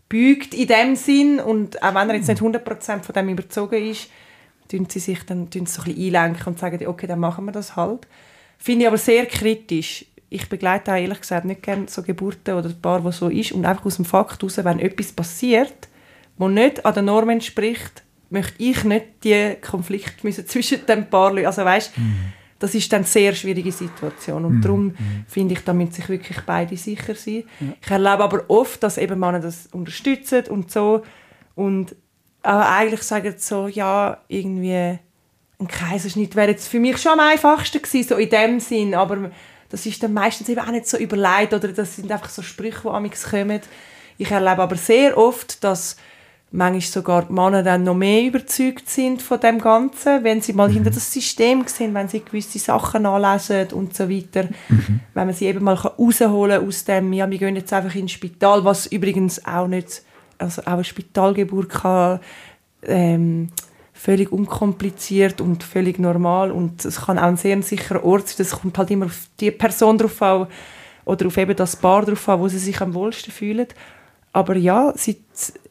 beugt 0.09 0.55
in 0.55 0.69
dem 0.69 0.97
Sinn 0.97 1.41
und 1.41 1.83
auch 1.83 1.95
wenn 1.95 2.09
er 2.09 2.17
jetzt 2.17 2.29
nicht 2.29 2.43
100% 2.43 3.03
von 3.03 3.13
dem 3.13 3.29
überzogen 3.29 3.91
ist, 3.91 4.09
tun 4.69 4.87
sie 4.89 5.01
sich 5.01 5.25
dann 5.25 5.51
tun 5.51 5.67
sie 5.67 5.73
so 5.73 5.83
ein 5.83 5.97
einlenken 5.97 6.47
und 6.47 6.59
sagen, 6.59 6.87
okay, 6.87 7.07
dann 7.07 7.21
machen 7.21 7.45
wir 7.45 7.53
das 7.53 7.77
halt. 7.77 8.07
Finde 8.59 8.83
ich 8.83 8.89
aber 8.89 8.99
sehr 8.99 9.27
kritisch. 9.27 10.07
Ich 10.31 10.49
begleite 10.49 10.93
auch 10.93 10.97
ehrlich 10.97 11.21
gesagt 11.21 11.47
nicht 11.47 11.63
gerne 11.63 11.89
so 11.89 12.03
Geburten 12.03 12.55
oder 12.55 12.69
ein 12.69 12.81
Paar, 12.81 13.03
wo 13.05 13.11
so 13.11 13.29
ist 13.29 13.53
und 13.53 13.65
einfach 13.65 13.87
aus 13.87 13.97
dem 13.97 14.05
Fakt 14.05 14.43
heraus, 14.43 14.59
wenn 14.59 14.79
etwas 14.79 15.13
passiert, 15.13 15.89
wo 16.37 16.49
nicht 16.49 16.85
an 16.85 16.95
der 16.95 17.03
Norm 17.03 17.31
entspricht, 17.31 18.03
möchte 18.31 18.63
ich 18.63 18.85
nicht 18.85 19.07
die 19.25 19.57
Konflikte 19.61 20.27
müssen 20.27 20.47
zwischen 20.47 20.85
den 20.87 21.09
Paar 21.09 21.35
Also 21.37 21.65
weißt, 21.65 21.97
mhm. 21.97 22.33
Das 22.59 22.75
ist 22.75 22.93
dann 22.93 22.99
eine 22.99 23.07
sehr 23.07 23.35
schwierige 23.35 23.73
Situation 23.73 24.45
und 24.45 24.57
mhm. 24.57 24.63
darum 24.63 24.85
mhm. 24.87 25.25
finde 25.29 25.55
ich, 25.55 25.65
damit 25.65 25.95
sich 25.95 26.09
wirklich 26.09 26.41
beide 26.45 26.77
sicher 26.77 27.15
sind. 27.15 27.45
Ja. 27.61 27.73
Ich 27.81 27.91
erlebe 27.91 28.25
aber 28.25 28.45
oft, 28.49 28.83
dass 28.83 28.99
eben 28.99 29.19
Männer 29.19 29.41
das 29.41 29.69
unterstützen 29.69 30.45
und 30.49 30.71
so 30.71 31.03
und 31.55 31.95
aber 32.43 32.69
eigentlich 32.71 33.03
sagen 33.03 33.35
so, 33.37 33.69
ja, 33.69 34.19
irgendwie 34.29 34.99
ein 35.61 35.69
Kaiserschnitt 35.69 36.37
wäre 36.37 36.51
jetzt 36.51 36.69
für 36.69 36.79
mich 36.79 36.99
schon 36.99 37.13
am 37.13 37.21
einfachsten 37.21 37.83
gewesen, 37.83 38.09
so 38.09 38.17
in 38.17 38.31
dem 38.31 38.61
Sinn, 38.61 38.95
aber 38.95 39.31
das 39.69 39.85
ist 39.87 40.03
dann 40.03 40.15
meistens 40.15 40.49
eben 40.49 40.61
auch 40.61 40.71
nicht 40.71 40.87
so 40.87 40.97
überlegt 40.97 41.53
oder 41.53 41.69
das 41.69 41.97
sind 41.97 42.11
einfach 42.11 42.31
so 42.31 42.43
Sprüche, 42.43 42.83
die 42.85 42.89
amigs 42.89 43.31
kommen. 43.31 43.61
Ich 44.17 44.31
erlebe 44.31 44.63
aber 44.63 44.77
sehr 44.77 45.17
oft, 45.19 45.63
dass 45.63 45.97
manchmal 46.51 46.81
sogar 46.81 47.25
die 47.27 47.33
Männer 47.33 47.63
dann 47.63 47.85
noch 47.85 47.95
mehr 47.95 48.23
überzeugt 48.23 48.89
sind 48.89 49.21
von 49.21 49.39
dem 49.39 49.59
Ganzen, 49.59 50.25
wenn 50.25 50.41
sie 50.41 50.55
mal 50.55 50.69
mhm. 50.69 50.75
hinter 50.75 50.91
das 50.91 51.13
System 51.13 51.65
sehen, 51.67 51.93
wenn 51.95 52.09
sie 52.09 52.21
gewisse 52.21 52.59
Sachen 52.59 53.05
anlesen 53.05 53.73
und 53.73 53.95
so 53.95 54.09
weiter. 54.09 54.49
Mhm. 54.69 55.01
Wenn 55.15 55.27
man 55.27 55.35
sie 55.35 55.47
eben 55.47 55.63
mal 55.63 55.75
rausholen 55.75 56.59
kann 56.59 56.69
aus 56.69 56.85
dem, 56.85 57.13
ja, 57.13 57.31
wir 57.31 57.39
gehen 57.39 57.57
jetzt 57.57 57.73
einfach 57.73 57.95
ins 57.95 58.13
Spital, 58.13 58.65
was 58.65 58.87
übrigens 58.87 59.45
auch 59.45 59.69
nicht, 59.69 60.03
also 60.39 60.63
auch 60.63 60.67
eine 60.69 60.85
Spitalgeburt 60.85 61.69
kann, 61.69 62.21
ähm, 62.83 63.51
völlig 63.93 64.31
unkompliziert 64.31 65.41
und 65.41 65.65
völlig 65.65 65.99
normal 65.99 66.53
und 66.53 66.85
es 66.85 67.03
kann 67.03 67.19
auch 67.19 67.25
ein 67.25 67.37
sehr 67.37 67.61
sicherer 67.63 68.05
Ort 68.05 68.29
sein. 68.29 68.37
Das 68.39 68.53
kommt 68.53 68.79
halt 68.79 68.91
immer 68.91 69.07
auf 69.07 69.27
die 69.41 69.51
Person 69.51 69.99
drauf 69.99 70.23
an 70.23 70.47
oder 71.05 71.27
auf 71.27 71.37
eben 71.37 71.57
das 71.57 71.75
Paar 71.75 72.05
drauf 72.05 72.29
an, 72.29 72.39
wo 72.39 72.49
sie 72.49 72.59
sich 72.59 72.81
am 72.81 72.95
wohlsten 72.95 73.33
fühlen. 73.33 73.67
Aber 74.39 74.57
ja, 74.57 74.93
seit, 74.95 75.17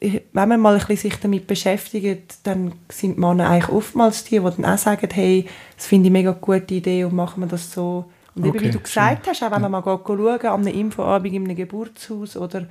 wenn 0.01 0.49
man 0.49 0.59
mal 0.59 0.73
ein 0.73 0.79
bisschen 0.79 0.97
sich 0.97 1.15
damit 1.21 1.47
beschäftigt, 1.47 2.39
dann 2.43 2.73
sind 2.91 3.17
Männer 3.17 3.49
eigentlich 3.49 3.69
oftmals 3.69 4.25
die, 4.25 4.41
die 4.41 4.43
dann 4.43 4.65
auch 4.65 4.77
sagen, 4.77 5.07
hey, 5.09 5.45
das 5.77 5.85
finde 5.85 6.07
ich 6.07 6.11
eine 6.11 6.19
mega 6.19 6.31
gute 6.33 6.73
Idee 6.73 7.05
und 7.05 7.15
machen 7.15 7.43
wir 7.43 7.47
das 7.47 7.71
so. 7.71 8.11
Und 8.35 8.45
okay, 8.45 8.57
eben, 8.57 8.65
wie 8.65 8.71
du 8.71 8.81
gesagt 8.81 9.23
schön. 9.23 9.31
hast, 9.33 9.41
auch 9.41 9.51
wenn 9.51 9.61
man 9.61 9.71
mal 9.71 9.81
schauen, 9.81 10.41
an 10.41 10.67
einem 10.67 10.67
Infoabend 10.67 11.33
in 11.33 11.45
einem 11.45 11.55
Geburtshaus 11.55 12.35
oder 12.35 12.67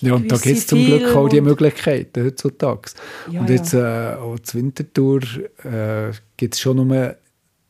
ja, 0.00 0.14
und 0.14 0.32
da 0.32 0.36
gibt 0.36 0.58
es 0.58 0.66
zum 0.66 0.84
Glück 0.84 1.14
auch 1.14 1.28
die 1.28 1.40
Möglichkeiten 1.40 2.24
heutzutage. 2.24 2.90
Ja, 3.30 3.38
und 3.38 3.50
jetzt 3.50 3.72
ja. 3.72 4.14
äh, 4.14 4.16
auch 4.16 4.40
zur 4.40 4.62
Wintertour 4.62 5.20
äh, 5.62 6.10
gibt 6.36 6.54
es 6.54 6.60
schon 6.60 6.88
nur 6.88 7.14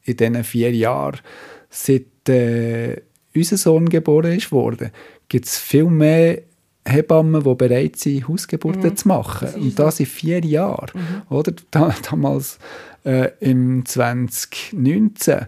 in 0.05 0.17
diesen 0.17 0.45
vier 0.45 0.73
Jahren, 0.73 1.21
seit 1.69 2.27
äh, 2.31 3.03
unser 3.37 3.59
Sohn 3.59 3.91
geboren 3.91 4.33
ist 4.33 4.51
worden, 4.51 4.93
gibt 5.29 5.45
es 5.45 5.59
viel 5.59 5.85
mehr 5.85 6.39
Hebammen, 6.87 7.45
die 7.45 7.55
bereit 7.55 7.97
sind, 7.97 8.29
Hausgeburten 8.29 8.91
mhm. 8.91 8.97
zu 8.97 9.09
machen. 9.09 9.49
Das 9.53 9.57
und 9.57 9.79
das 9.79 10.01
in 10.01 10.07
vier 10.07 10.45
Jahren. 10.45 10.91
Mhm. 10.95 11.35
Oder? 11.35 11.53
damals 11.71 12.59
äh, 13.05 13.31
im 13.41 13.85
2019 13.87 15.47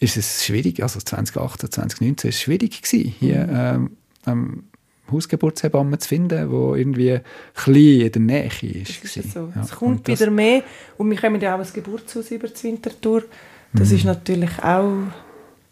ist 0.00 0.16
es 0.16 0.44
schwierig, 0.44 0.82
also 0.82 0.98
2018, 0.98 1.70
2019 1.70 2.30
ist 2.30 2.36
es 2.36 2.40
schwierig 2.40 2.82
gewesen, 2.82 3.14
hier 3.18 3.46
mhm. 3.46 3.90
ähm, 4.26 4.64
Hausgeburtshebamme 5.10 5.98
zu 5.98 6.08
finden, 6.08 6.48
die 6.48 6.80
irgendwie 6.80 7.20
klein 7.54 8.00
in 8.00 8.12
der 8.12 8.20
Nähe 8.20 8.82
ist. 8.82 9.04
Das 9.04 9.16
ist 9.16 9.32
so. 9.32 9.52
Ja. 9.54 9.62
Es 9.62 9.72
kommt 9.72 10.06
wieder 10.08 10.30
mehr 10.30 10.62
und 10.96 11.10
wir 11.10 11.18
kommen 11.18 11.40
ja 11.40 11.54
auch 11.54 11.58
ins 11.58 11.72
Geburtshaus 11.72 12.30
über 12.30 12.48
die 12.48 12.62
Wintertour. 12.62 13.24
Das 13.72 13.90
mhm. 13.90 13.96
ist 13.96 14.04
natürlich 14.04 14.58
auch 14.62 15.08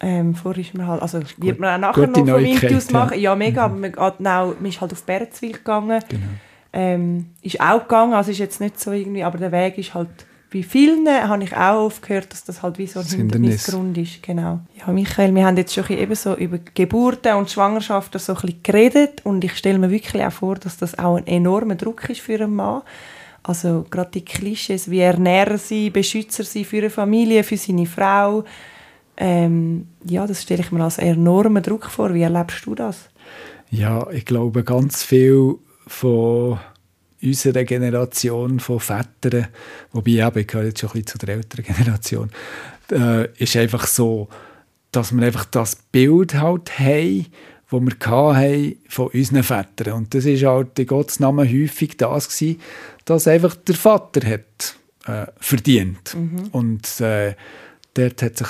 ähm, 0.00 0.34
vorher 0.34 0.60
ist 0.60 0.74
man 0.74 0.86
halt, 0.86 1.02
also 1.02 1.20
wird 1.38 1.58
man 1.58 1.74
auch 1.74 1.88
nachher 1.88 2.06
noch 2.06 2.16
von 2.16 2.44
Winterhaus 2.44 2.90
machen. 2.90 3.18
Ja, 3.18 3.34
mega, 3.34 3.68
mhm. 3.68 3.84
aber 3.84 4.08
man, 4.08 4.36
auch, 4.36 4.54
man 4.60 4.66
ist 4.66 4.80
halt 4.80 4.92
auf 4.92 5.02
Bärenzwil 5.02 5.52
gegangen. 5.52 6.02
Genau. 6.08 6.22
Ähm, 6.72 7.30
ist 7.42 7.60
auch 7.60 7.82
gegangen, 7.82 8.12
also 8.12 8.30
ist 8.30 8.38
jetzt 8.38 8.60
nicht 8.60 8.78
so 8.78 8.92
irgendwie, 8.92 9.24
aber 9.24 9.38
der 9.38 9.52
Weg 9.52 9.78
ist 9.78 9.94
halt 9.94 10.08
bei 10.50 10.62
vielen 10.62 11.06
habe 11.06 11.44
ich 11.44 11.54
auch 11.54 11.86
oft 11.86 12.02
gehört, 12.02 12.32
dass 12.32 12.44
das 12.44 12.62
halt 12.62 12.78
wie 12.78 12.86
so 12.86 13.00
ein 13.00 13.06
Hindernisgrund 13.06 13.98
ist. 13.98 14.22
Genau. 14.22 14.60
Ja, 14.78 14.90
Michael, 14.92 15.34
wir 15.34 15.44
haben 15.44 15.58
jetzt 15.58 15.74
schon 15.74 15.84
eben 15.90 16.14
so 16.14 16.34
über 16.36 16.58
Geburten 16.74 17.34
und 17.34 17.50
Schwangerschaften 17.50 18.18
so 18.18 18.32
ein 18.32 18.40
bisschen 18.40 18.62
geredet 18.62 19.20
und 19.24 19.44
ich 19.44 19.56
stelle 19.56 19.78
mir 19.78 19.90
wirklich 19.90 20.24
auch 20.24 20.32
vor, 20.32 20.54
dass 20.56 20.78
das 20.78 20.98
auch 20.98 21.16
ein 21.16 21.26
enormer 21.26 21.74
Druck 21.74 22.08
ist 22.08 22.20
für 22.20 22.40
einen 22.40 22.54
Mann. 22.54 22.82
Also 23.42 23.84
gerade 23.90 24.10
die 24.12 24.24
Klischees, 24.24 24.90
wie 24.90 25.00
ernähren 25.00 25.58
sie, 25.58 25.90
beschützer 25.90 26.44
sie 26.44 26.64
für 26.64 26.78
eine 26.78 26.90
Familie, 26.90 27.44
für 27.44 27.56
seine 27.56 27.86
Frau. 27.86 28.44
Ähm, 29.20 29.88
ja, 30.04 30.26
das 30.26 30.42
stelle 30.42 30.62
ich 30.62 30.70
mir 30.70 30.82
als 30.82 30.98
enormen 30.98 31.62
Druck 31.62 31.86
vor. 31.86 32.14
Wie 32.14 32.22
erlebst 32.22 32.64
du 32.66 32.74
das? 32.74 33.08
Ja, 33.70 34.08
ich 34.10 34.24
glaube 34.24 34.62
ganz 34.62 35.02
viel 35.02 35.56
von 35.86 36.58
unserer 37.20 37.64
Generation 37.64 38.60
von 38.60 38.78
Vätern, 38.78 39.48
wobei 39.92 40.12
eben, 40.12 40.38
ich 40.38 40.46
gehöre 40.46 40.66
jetzt 40.66 40.80
schon 40.80 40.90
ein 40.90 40.92
bisschen 40.92 41.06
zu 41.06 41.18
der 41.18 41.34
älteren 41.34 41.64
Generation, 41.64 42.30
äh, 42.92 43.28
ist 43.42 43.56
einfach 43.56 43.86
so, 43.88 44.28
dass 44.92 45.12
wir 45.12 45.26
einfach 45.26 45.44
das 45.46 45.76
Bild 45.76 46.34
halt 46.34 46.78
haben, 46.78 47.26
das 47.70 47.80
wir 47.80 48.06
hatten 48.06 48.76
von 48.88 49.08
unseren 49.08 49.42
Vätern. 49.42 49.94
Und 49.94 50.14
das 50.14 50.24
ist 50.24 50.44
halt 50.44 50.78
in 50.78 50.86
Gottes 50.86 51.20
Namen 51.20 51.48
häufig 51.48 51.96
das 51.96 52.28
gewesen, 52.28 52.60
dass 53.04 53.28
einfach 53.28 53.56
der 53.56 53.74
Vater 53.74 54.26
hat 54.26 54.76
äh, 55.06 55.30
verdient. 55.38 56.14
Mhm. 56.14 56.48
Und 56.52 57.00
äh, 57.00 57.34
dort 57.94 58.22
hat 58.22 58.38
sich 58.38 58.48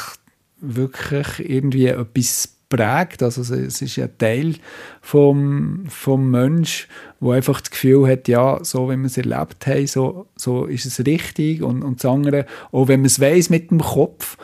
wirklich 0.61 1.49
irgendwie 1.49 1.87
etwas 1.87 2.59
prägt. 2.69 3.23
Also 3.23 3.43
es 3.55 3.81
ist 3.83 3.99
ein 3.99 4.19
Teil 4.19 4.55
vom, 5.01 5.85
vom 5.89 6.31
Mensch, 6.31 6.89
wo 7.21 7.33
einfach 7.33 7.61
das 7.61 7.71
Gefühl 7.71 8.09
hat, 8.09 8.29
ja, 8.29 8.59
so 8.63 8.91
wie 8.91 8.97
wir 8.97 9.07
es 9.07 9.17
erlebt 9.17 9.67
haben, 9.67 9.87
so, 9.87 10.27
so 10.37 10.67
ist 10.67 10.87
es 10.87 11.05
richtig. 11.07 11.63
Und, 11.63 11.83
und 11.83 12.03
das 12.03 12.11
andere, 12.11 12.47
auch 12.73 12.89
wenn 12.89 13.01
man 13.01 13.07
es 13.07 13.21
weiss 13.21 13.51
mit 13.51 13.71
dem 13.71 13.81
Kopf, 13.81 14.37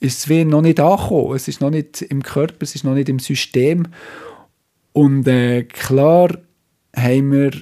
ist 0.00 0.18
es 0.18 0.28
wie 0.28 0.44
noch 0.44 0.62
nicht 0.62 0.80
angekommen. 0.80 1.36
Es 1.36 1.48
ist 1.48 1.60
noch 1.60 1.70
nicht 1.70 2.00
im 2.02 2.22
Körper, 2.22 2.62
es 2.62 2.74
ist 2.74 2.84
noch 2.84 2.94
nicht 2.94 3.08
im 3.08 3.18
System. 3.18 3.88
Und 4.92 5.28
äh, 5.28 5.64
klar 5.64 6.38
haben 6.96 7.32
wir 7.32 7.52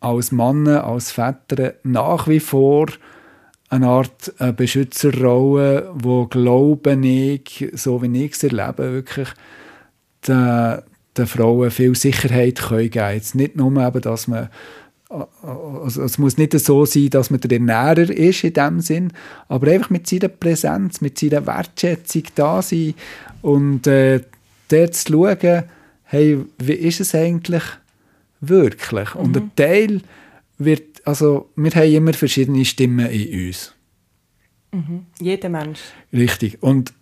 als 0.00 0.32
Männer, 0.32 0.84
als 0.84 1.10
Väter 1.10 1.74
nach 1.82 2.28
wie 2.28 2.40
vor 2.40 2.86
eine 3.74 3.88
Art 3.88 4.32
äh, 4.38 4.52
Beschützerrolle, 4.52 5.90
wo 5.94 6.26
glaube 6.26 6.98
ich, 7.02 7.70
so 7.74 8.02
wie 8.02 8.24
ich 8.24 8.32
es 8.32 8.44
erlebe, 8.44 8.92
wirklich 8.92 9.28
den, 10.26 10.78
den 11.16 11.26
Frauen 11.26 11.70
viel 11.70 11.94
Sicherheit 11.94 12.60
können 12.60 12.90
geben 12.90 13.14
Jetzt 13.14 13.34
nicht 13.34 13.56
nur 13.56 13.76
eben, 13.76 14.00
dass 14.00 14.28
man 14.28 14.48
also 15.42 16.02
es 16.02 16.18
muss 16.18 16.38
nicht 16.38 16.58
so 16.58 16.86
sein, 16.86 17.10
dass 17.10 17.30
man 17.30 17.38
der 17.38 17.52
Ernährer 17.52 18.10
ist 18.10 18.42
in 18.42 18.52
dem 18.52 18.80
Sinn, 18.80 19.12
aber 19.48 19.70
einfach 19.70 19.90
mit 19.90 20.08
seiner 20.08 20.28
Präsenz, 20.28 21.00
mit 21.00 21.18
seiner 21.18 21.46
Wertschätzung 21.46 22.24
da 22.34 22.62
sein 22.62 22.94
und 23.42 23.86
äh, 23.86 24.22
dort 24.68 24.94
zu 24.94 25.12
schauen, 25.12 25.64
hey, 26.04 26.38
wie 26.58 26.72
ist 26.72 27.00
es 27.00 27.14
eigentlich 27.14 27.62
wirklich? 28.40 29.14
Mhm. 29.14 29.20
Und 29.20 29.36
ein 29.36 29.50
Teil 29.54 30.00
wird 30.58 30.93
also 31.04 31.50
wir 31.56 31.70
haben 31.72 31.92
immer 31.92 32.12
verschiedene 32.12 32.64
Stimmen 32.64 33.06
in 33.06 33.48
uns. 33.48 33.74
Mhm. 34.72 35.06
Jeder 35.20 35.48
Mensch. 35.48 35.80
Richtig. 36.12 36.62
Und 36.62 36.92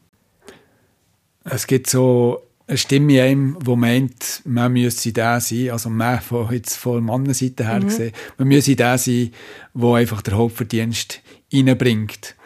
es 1.44 1.66
gibt 1.66 1.88
so 1.88 2.42
eine 2.66 2.78
Stimme 2.78 3.14
in 3.14 3.20
einem, 3.20 3.59
die 3.64 3.76
meint, 3.76 4.42
man 4.44 4.72
müsse 4.72 5.12
der 5.12 5.40
sein, 5.40 5.70
also 5.70 5.90
man 5.90 6.20
von, 6.20 6.53
jetzt 6.53 6.76
von 6.76 7.05
Mannenseite 7.05 7.66
her 7.66 7.80
mhm. 7.80 7.84
gesehen, 7.84 8.12
man 8.38 8.48
müsse 8.48 8.76
der 8.76 8.98
sein, 8.98 9.32
der 9.74 9.88
einfach 9.90 10.22
der 10.22 10.36
Hauptverdienst 10.36 11.20
reinbringt. 11.53 12.36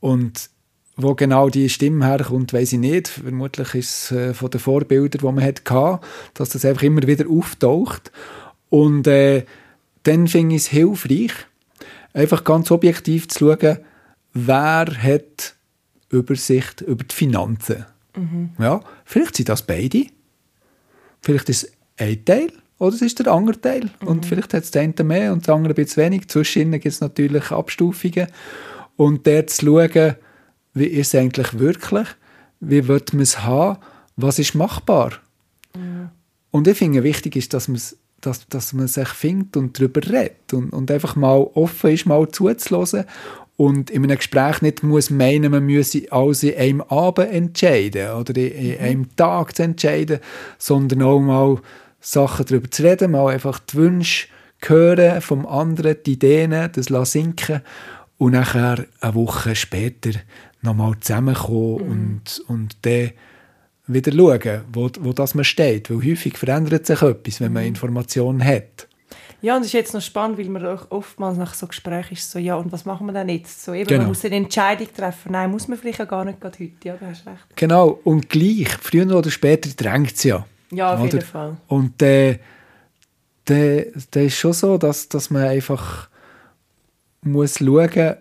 Und 0.00 0.50
wo 0.96 1.14
genau 1.14 1.48
die 1.48 1.68
Stimme 1.68 2.06
herkommt, 2.06 2.52
weiß 2.52 2.72
ich 2.72 2.78
nicht. 2.78 3.08
Vermutlich 3.08 3.74
ist 3.74 4.10
es 4.10 4.12
äh, 4.12 4.34
von 4.34 4.50
den 4.50 4.60
Vorbildern, 4.60 5.20
die 5.20 5.24
man 5.24 5.44
hatte, 5.44 6.00
dass 6.34 6.50
das 6.50 6.64
einfach 6.64 6.82
immer 6.82 7.06
wieder 7.06 7.28
auftaucht. 7.30 8.10
Und 8.68 9.06
äh, 9.06 9.44
dann 10.02 10.28
finde 10.28 10.56
ich 10.56 10.62
es 10.62 10.68
hilfreich, 10.68 11.32
einfach 12.12 12.44
ganz 12.44 12.70
objektiv 12.70 13.28
zu 13.28 13.38
schauen, 13.38 13.78
wer 14.32 14.86
hat 14.86 15.54
Übersicht 16.10 16.80
über 16.80 17.04
die 17.04 17.14
Finanzen. 17.14 17.84
Mhm. 18.16 18.50
Ja, 18.58 18.80
vielleicht 19.04 19.36
sind 19.36 19.48
das 19.48 19.62
beide. 19.62 20.06
Vielleicht 21.20 21.48
ist 21.48 21.64
es 21.64 21.72
ein 21.96 22.24
Teil 22.24 22.52
oder 22.78 22.94
es 22.94 23.02
ist 23.02 23.18
der 23.18 23.32
andere 23.32 23.60
Teil. 23.60 23.90
Mhm. 24.00 24.08
Und 24.08 24.26
vielleicht 24.26 24.54
hat 24.54 24.64
es 24.64 24.70
den 24.70 24.94
einen 24.96 25.08
mehr 25.08 25.32
und 25.32 25.46
der 25.46 25.54
andere 25.54 25.72
ein 25.72 25.76
bisschen 25.76 26.04
wenig. 26.04 26.28
Zwischen 26.28 26.72
gibt 26.72 26.86
es 26.86 27.00
natürlich 27.00 27.50
Abstufungen. 27.50 28.28
Und 28.96 29.26
dort 29.26 29.50
zu 29.50 29.66
schauen, 29.66 30.16
wie 30.74 30.86
ist 30.86 31.14
es 31.14 31.20
eigentlich 31.20 31.58
wirklich? 31.58 32.08
Wie 32.60 32.88
wird 32.88 33.12
man 33.12 33.22
es 33.22 33.42
haben? 33.42 33.78
Was 34.16 34.38
ist 34.38 34.54
machbar? 34.54 35.12
Mhm. 35.76 36.10
Und 36.50 36.66
ich 36.66 36.78
finde, 36.78 37.02
wichtig 37.02 37.36
ist, 37.36 37.54
dass 37.54 37.68
man 37.68 37.76
es 37.76 37.96
dass, 38.20 38.48
dass 38.48 38.72
man 38.72 38.88
sich 38.88 39.08
findet 39.08 39.56
und 39.56 39.78
darüber 39.78 40.02
redet 40.02 40.52
und, 40.52 40.70
und 40.70 40.90
einfach 40.90 41.16
mal 41.16 41.38
offen 41.54 41.90
ist, 41.90 42.06
mal 42.06 42.28
zuzulassen 42.28 43.04
und 43.58 43.90
in 43.90 44.04
einem 44.04 44.16
Gespräch 44.16 44.62
nicht 44.62 44.84
muss 44.84 45.10
meinen, 45.10 45.50
man 45.50 45.66
müsse 45.66 46.06
alles 46.10 46.44
in 46.44 46.56
einem 46.56 46.80
Abend 46.82 47.30
entscheiden 47.30 48.12
oder 48.12 48.36
in, 48.36 48.74
mhm. 48.74 48.80
einem 48.80 49.16
Tag 49.16 49.56
zu 49.56 49.64
entscheiden, 49.64 50.20
sondern 50.58 51.02
auch 51.02 51.18
mal 51.18 51.58
Sachen 52.00 52.46
darüber 52.46 52.70
zu 52.70 52.84
reden, 52.84 53.10
mal 53.10 53.32
einfach 53.32 53.58
die 53.58 53.76
Wünsche 53.76 54.28
hören 54.64 55.20
vom 55.20 55.44
anderen, 55.44 55.96
die 56.06 56.12
Ideen, 56.12 56.70
das 56.72 57.10
sinken 57.10 57.62
und 58.16 58.32
nachher 58.32 58.86
eine 59.00 59.14
Woche 59.16 59.56
später 59.56 60.10
nochmal 60.62 60.94
zusammenkommen 61.00 61.84
mhm. 61.84 61.90
und, 61.90 62.44
und 62.46 62.76
dann 62.82 63.10
wieder 63.88 64.12
schauen, 64.12 64.62
wo, 64.72 64.88
wo 65.00 65.12
das 65.12 65.34
man 65.34 65.44
steht. 65.44 65.90
Weil 65.90 66.10
häufig 66.10 66.38
verändert 66.38 66.86
sich 66.86 67.02
etwas, 67.02 67.40
wenn 67.40 67.52
man 67.52 67.62
mhm. 67.62 67.68
Informationen 67.68 68.44
hat. 68.44 68.86
Ja, 69.40 69.54
und 69.54 69.60
es 69.60 69.68
ist 69.68 69.74
jetzt 69.74 69.94
noch 69.94 70.02
spannend, 70.02 70.36
weil 70.38 70.48
man 70.48 70.64
oftmals 70.90 71.38
nach 71.38 71.54
so 71.54 71.68
Gesprächen 71.68 72.14
ist 72.14 72.28
so, 72.28 72.40
ja, 72.40 72.56
und 72.56 72.72
was 72.72 72.84
machen 72.84 73.06
wir 73.06 73.12
denn 73.12 73.28
jetzt? 73.28 73.64
So, 73.64 73.72
eben, 73.72 73.86
genau. 73.86 74.00
Man 74.00 74.08
muss 74.08 74.24
eine 74.24 74.34
Entscheidung 74.34 74.88
treffen. 74.94 75.32
Nein, 75.32 75.50
muss 75.50 75.68
man 75.68 75.78
vielleicht 75.78 76.00
auch 76.00 76.08
gar 76.08 76.24
nicht 76.24 76.40
gerade 76.40 76.58
heute. 76.58 76.72
Ja, 76.82 76.96
du 76.96 77.06
hast 77.06 77.24
recht. 77.24 77.46
Genau, 77.54 78.00
und 78.02 78.28
gleich, 78.28 78.68
früher 78.80 79.06
oder 79.16 79.30
später 79.30 79.70
drängt 79.70 80.14
es 80.14 80.24
ja. 80.24 80.44
Ja, 80.72 80.94
auf 80.94 81.00
oder? 81.00 81.12
jeden 81.12 81.24
Fall. 81.24 81.56
Und 81.68 82.02
äh, 82.02 82.38
der, 83.46 83.86
der 84.12 84.24
ist 84.24 84.36
schon 84.36 84.52
so, 84.52 84.76
dass, 84.76 85.08
dass 85.08 85.30
man 85.30 85.44
einfach 85.44 86.08
muss 87.22 87.58
schauen 87.58 88.16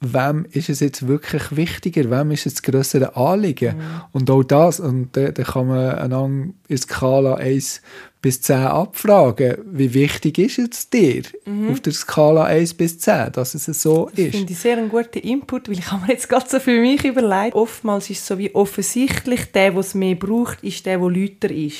wem 0.00 0.46
ist 0.50 0.68
es 0.68 0.80
jetzt 0.80 1.08
wirklich 1.08 1.56
wichtiger, 1.56 2.10
wem 2.10 2.30
ist 2.30 2.46
es 2.46 2.54
das 2.54 2.62
größere 2.62 3.16
Anliegen. 3.16 3.76
Mhm. 3.76 3.82
Und 4.12 4.30
auch 4.30 4.42
das, 4.42 4.80
und 4.80 5.16
da, 5.16 5.30
da 5.30 5.42
kann 5.42 5.68
man 5.68 5.94
einander 5.96 6.52
in 6.68 6.78
Skala 6.78 7.34
1 7.34 7.80
bis 8.20 8.40
10 8.42 8.56
abfragen, 8.56 9.56
wie 9.64 9.94
wichtig 9.94 10.38
ist 10.38 10.58
es 10.58 10.90
dir 10.90 11.22
mhm. 11.44 11.70
auf 11.70 11.80
der 11.80 11.92
Skala 11.92 12.44
1 12.44 12.74
bis 12.74 12.98
10, 12.98 13.32
dass 13.32 13.54
es 13.54 13.64
so 13.64 14.10
das 14.10 14.18
ist. 14.18 14.26
Das 14.26 14.36
finde 14.36 14.52
ich 14.52 14.58
sehr 14.58 14.76
einen 14.76 14.88
guten 14.88 15.18
Input, 15.18 15.68
weil 15.68 15.78
ich 15.78 15.90
habe 15.90 16.06
mir 16.06 16.12
jetzt 16.12 16.28
gerade 16.28 16.48
so 16.48 16.60
für 16.60 16.78
mich 16.80 17.04
überlegt, 17.04 17.54
oftmals 17.54 18.10
ist 18.10 18.20
es 18.20 18.26
so 18.26 18.36
wie 18.38 18.54
offensichtlich, 18.54 19.52
der, 19.52 19.70
der 19.70 19.80
es 19.80 19.94
mehr 19.94 20.14
braucht, 20.14 20.62
ist 20.62 20.84
der, 20.84 20.98
der 20.98 21.08
lauter 21.08 21.50
ist. 21.50 21.78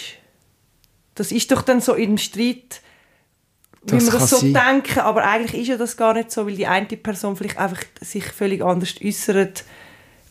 Das 1.15 1.33
ist 1.33 1.51
doch 1.51 1.63
dann 1.63 1.81
so 1.81 1.95
im 1.95 2.17
Streit 2.19 2.81
wie 3.93 4.01
wir 4.01 4.13
das 4.13 4.31
so 4.31 4.37
sein. 4.37 4.55
denken, 4.55 5.01
aber 5.01 5.25
eigentlich 5.25 5.63
ist 5.63 5.69
ja 5.69 5.77
das 5.77 5.97
gar 5.97 6.15
nicht 6.15 6.31
so, 6.31 6.47
weil 6.47 6.57
die 6.57 6.67
eine 6.67 6.87
Person 6.87 7.37
vielleicht 7.37 7.59
einfach 7.59 7.83
sich 8.01 8.25
völlig 8.25 8.63
anders 8.63 8.95
äußert, 9.05 9.65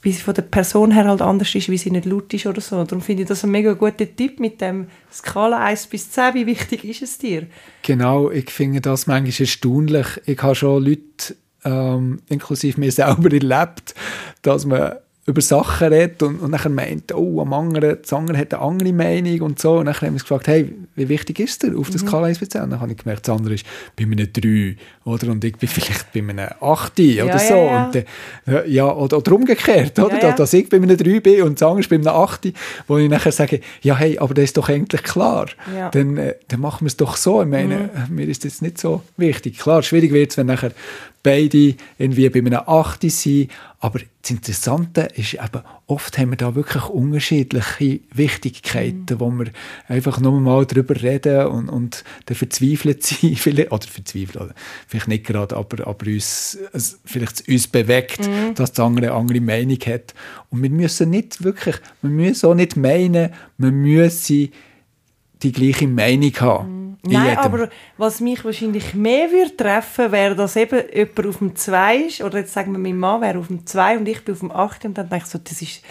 wie 0.02 0.12
sie 0.12 0.22
von 0.22 0.36
der 0.36 0.44
Person 0.44 0.92
her 0.92 1.06
halt 1.06 1.22
anders 1.22 1.54
ist, 1.56 1.68
wie 1.70 1.78
sie 1.78 1.90
nicht 1.90 2.06
laut 2.06 2.32
ist 2.34 2.46
oder 2.46 2.62
so. 2.62 2.84
Darum 2.84 3.02
finde 3.02 3.24
ich 3.24 3.28
das 3.28 3.44
ein 3.44 3.52
mega 3.52 3.74
guter 3.74 4.06
Tipp 4.16 4.40
mit 4.40 4.62
dem 4.62 4.88
Skala 5.12 5.58
1 5.66 5.88
bis 5.88 6.12
10. 6.12 6.36
Wie 6.36 6.46
wichtig 6.46 6.86
ist 6.86 7.02
es 7.02 7.18
dir? 7.18 7.48
Genau, 7.82 8.30
ich 8.30 8.52
finde 8.52 8.82
das 8.82 9.08
manchmal 9.08 9.34
erstaunlich. 9.40 10.06
Ich 10.26 10.42
habe 10.44 10.54
schon 10.54 10.86
Leute, 10.86 11.36
ähm, 11.64 12.20
inklusive 12.30 12.80
mir 12.80 12.92
selber, 12.92 13.34
erlebt, 13.34 13.96
dass 14.44 14.66
man 14.66 14.98
über 15.28 15.42
Sachen 15.42 15.88
redet 15.88 16.22
und, 16.22 16.40
und 16.40 16.52
dann 16.52 16.76
meint, 16.76 17.12
oh, 17.14 17.42
am 17.42 17.52
anderen, 17.54 17.98
das 18.00 18.14
andere 18.14 18.38
hat 18.38 18.54
eine 18.54 18.62
andere 18.62 18.94
Meinung 18.94 19.42
und 19.42 19.60
so. 19.60 19.78
Und 19.78 19.86
dann 19.86 19.96
haben 19.96 20.02
wir 20.04 20.12
uns 20.12 20.22
gefragt, 20.22 20.48
hey, 20.48 20.72
wie 20.96 21.10
wichtig 21.10 21.40
ist 21.40 21.64
der 21.64 21.76
auf 21.76 21.90
der 21.90 22.00
mhm. 22.00 22.08
Skala 22.08 22.28
1 22.28 22.38
bis 22.38 22.50
10? 22.50 22.62
Und 22.62 22.70
dann 22.70 22.80
habe 22.80 22.92
ich 22.92 22.98
gemerkt, 23.00 23.28
das 23.28 23.36
andere 23.36 23.56
ist 23.56 23.66
bei 23.96 24.04
einem 24.04 24.32
3, 24.32 24.76
oder? 25.04 25.32
Und 25.32 25.44
ich 25.44 25.58
bin 25.58 25.68
vielleicht 25.68 26.14
bei 26.14 26.20
einem 26.20 26.48
8 26.62 27.00
ja, 27.00 27.26
oder 27.26 27.40
so. 27.40 27.56
Ja, 27.56 27.66
ja. 27.66 27.86
Und, 27.86 27.96
äh, 27.96 28.70
ja, 28.70 28.94
oder, 28.94 29.18
oder 29.18 29.32
umgekehrt, 29.32 29.98
oder? 29.98 30.22
Ja, 30.22 30.32
Dass 30.34 30.54
ich 30.54 30.70
bei 30.70 30.78
einem 30.78 30.96
3 30.96 31.20
bin 31.20 31.42
und 31.42 31.60
das 31.60 31.68
andere 31.68 31.80
ist 31.80 31.90
bei 31.90 31.96
einem 31.96 32.08
8, 32.08 32.54
wo 32.88 33.00
ich 33.00 33.10
nachher 33.10 33.32
sage, 33.32 33.62
ja, 33.82 33.96
hey, 33.96 34.20
aber 34.20 34.36
das 34.36 34.44
ist 34.44 34.58
doch 34.58 34.70
endlich 34.70 35.02
klar. 35.02 35.48
Dann, 35.92 36.18
äh, 36.18 36.36
dann 36.50 36.60
machen 36.60 36.82
wir 36.82 36.88
es 36.88 36.98
doch 36.98 37.18
so. 37.18 37.42
Ich 37.42 37.48
meine, 37.48 37.90
mhm. 38.10 38.16
Mir 38.16 38.28
ist 38.28 38.46
das 38.46 38.62
nicht 38.62 38.78
so 38.78 39.02
wichtig. 39.18 39.58
Klar, 39.58 39.82
schwierig 39.82 40.14
wird 40.14 40.32
es, 40.32 40.38
wenn 40.38 40.48
nachher 40.48 40.72
beide 41.26 41.76
irgendwie 41.98 42.30
bei 42.30 42.40
einem 42.40 42.54
8 42.54 43.10
sind, 43.10 43.50
aber 43.80 44.00
das 44.22 44.32
Interessante 44.32 45.02
ist 45.16 45.34
eben, 45.34 45.64
oft 45.88 46.18
haben 46.18 46.30
wir 46.30 46.38
da 46.38 46.54
wirklich 46.54 46.86
unterschiedliche 46.86 48.00
Wichtigkeiten, 48.14 49.06
mhm. 49.10 49.20
wo 49.20 49.32
wir 49.32 49.48
einfach 49.88 50.20
nur 50.20 50.40
mal 50.40 50.66
darüber 50.68 51.02
reden 51.02 51.48
und, 51.48 51.70
und 51.70 52.04
dann 52.28 52.38
verzweifelt 52.38 53.04
sind, 53.04 53.48
oder 53.72 53.88
verzweifelt, 53.88 54.38
oder 54.38 54.54
vielleicht 54.88 55.08
nicht 55.08 55.26
gerade, 55.26 55.58
aber, 55.58 55.88
aber 55.88 56.06
uns, 56.06 56.60
also 56.72 56.98
vielleicht 57.06 57.48
uns 57.48 57.68
bewegt, 57.68 58.28
mhm. 58.28 58.54
dass 58.54 58.72
der 58.72 58.86
andere 58.86 59.08
eine 59.08 59.16
andere 59.16 59.42
Meinung 59.42 59.80
hat. 59.88 60.14
Und 60.52 60.62
wir 60.62 60.70
müssen 60.70 61.10
nicht 61.10 61.44
wirklich, 61.44 61.78
wir 62.04 62.12
müssen 62.12 62.48
auch 62.48 62.56
nicht 62.56 62.78
meinen, 62.78 63.32
wir 63.58 63.72
müssen 63.72 64.52
die 65.42 65.52
gleiche 65.52 65.88
Meinung 65.88 66.34
haben. 66.40 66.70
Mhm. 66.70 66.86
Nein, 67.08 67.38
aber 67.38 67.70
was 67.98 68.20
mich 68.20 68.44
wahrscheinlich 68.44 68.96
mehr 68.96 69.32
würde 69.32 69.56
treffen, 69.56 70.12
wäre, 70.12 70.36
dass 70.36 70.56
eben 70.56 70.82
jemand 70.94 71.28
auf 71.28 71.38
dem 71.38 71.56
2 71.56 71.98
ist, 71.98 72.22
oder 72.22 72.40
jetzt 72.40 72.54
sagen 72.54 72.72
wir, 72.72 72.80
mein 72.80 72.98
Mann 72.98 73.22
wäre 73.22 73.38
auf 73.40 73.48
dem 73.48 73.66
2 73.66 74.00
und 74.00 74.08
ich 74.08 74.26
bin 74.26 74.34
auf 74.34 74.40
dem 74.40 74.52
8 74.52 74.86
und 74.86 74.98
dann 74.98 75.10
denke 75.10 75.26
ich 75.26 75.32
so, 75.32 75.38
das 75.38 75.62
ist, 75.62 75.84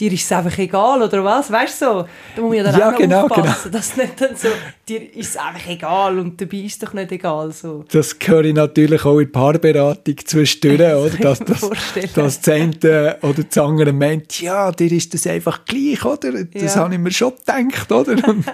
dir 0.00 0.12
ist 0.12 0.24
es 0.24 0.32
einfach 0.32 0.56
egal, 0.58 1.02
oder 1.02 1.22
was? 1.22 1.52
Weißt 1.52 1.82
du 1.82 1.84
so? 1.84 2.06
Da 2.34 2.42
muss 2.42 2.48
man 2.48 2.56
ja 2.56 2.62
dann 2.64 2.80
ja, 2.80 2.90
auch 2.90 2.96
genau, 2.96 3.22
aufpassen, 3.24 3.64
genau. 3.64 3.76
dass 3.76 3.96
nicht 3.96 4.20
dann 4.20 4.34
so, 4.34 4.48
dir 4.88 5.14
ist 5.14 5.30
es 5.30 5.36
einfach 5.36 5.68
egal 5.68 6.18
und 6.18 6.40
dabei 6.40 6.56
ist 6.56 6.72
es 6.72 6.78
doch 6.78 6.94
nicht 6.94 7.12
egal. 7.12 7.52
So. 7.52 7.84
Das 7.92 8.16
höre 8.24 8.44
ich 8.44 8.54
natürlich 8.54 9.04
auch 9.04 9.18
in 9.18 9.26
der 9.26 9.32
Paarberatung 9.32 10.16
zwischendurch, 10.24 10.80
oder? 11.14 11.16
Dass, 11.18 11.38
dass, 11.40 11.70
dass 12.14 12.40
das 12.40 12.48
eine 12.48 13.18
oder 13.20 13.42
das 13.42 13.58
andere 13.58 13.92
meint, 13.92 14.40
ja, 14.40 14.72
dir 14.72 14.90
ist 14.90 15.12
das 15.12 15.26
einfach 15.26 15.64
gleich, 15.66 16.04
oder? 16.04 16.44
Das 16.44 16.74
ja. 16.74 16.80
habe 16.80 16.94
ich 16.94 17.00
mir 17.00 17.12
schon 17.12 17.34
gedacht, 17.36 17.92
oder? 17.92 18.16
Und, 18.28 18.44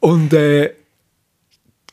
und 0.00 0.32
äh, 0.32 0.72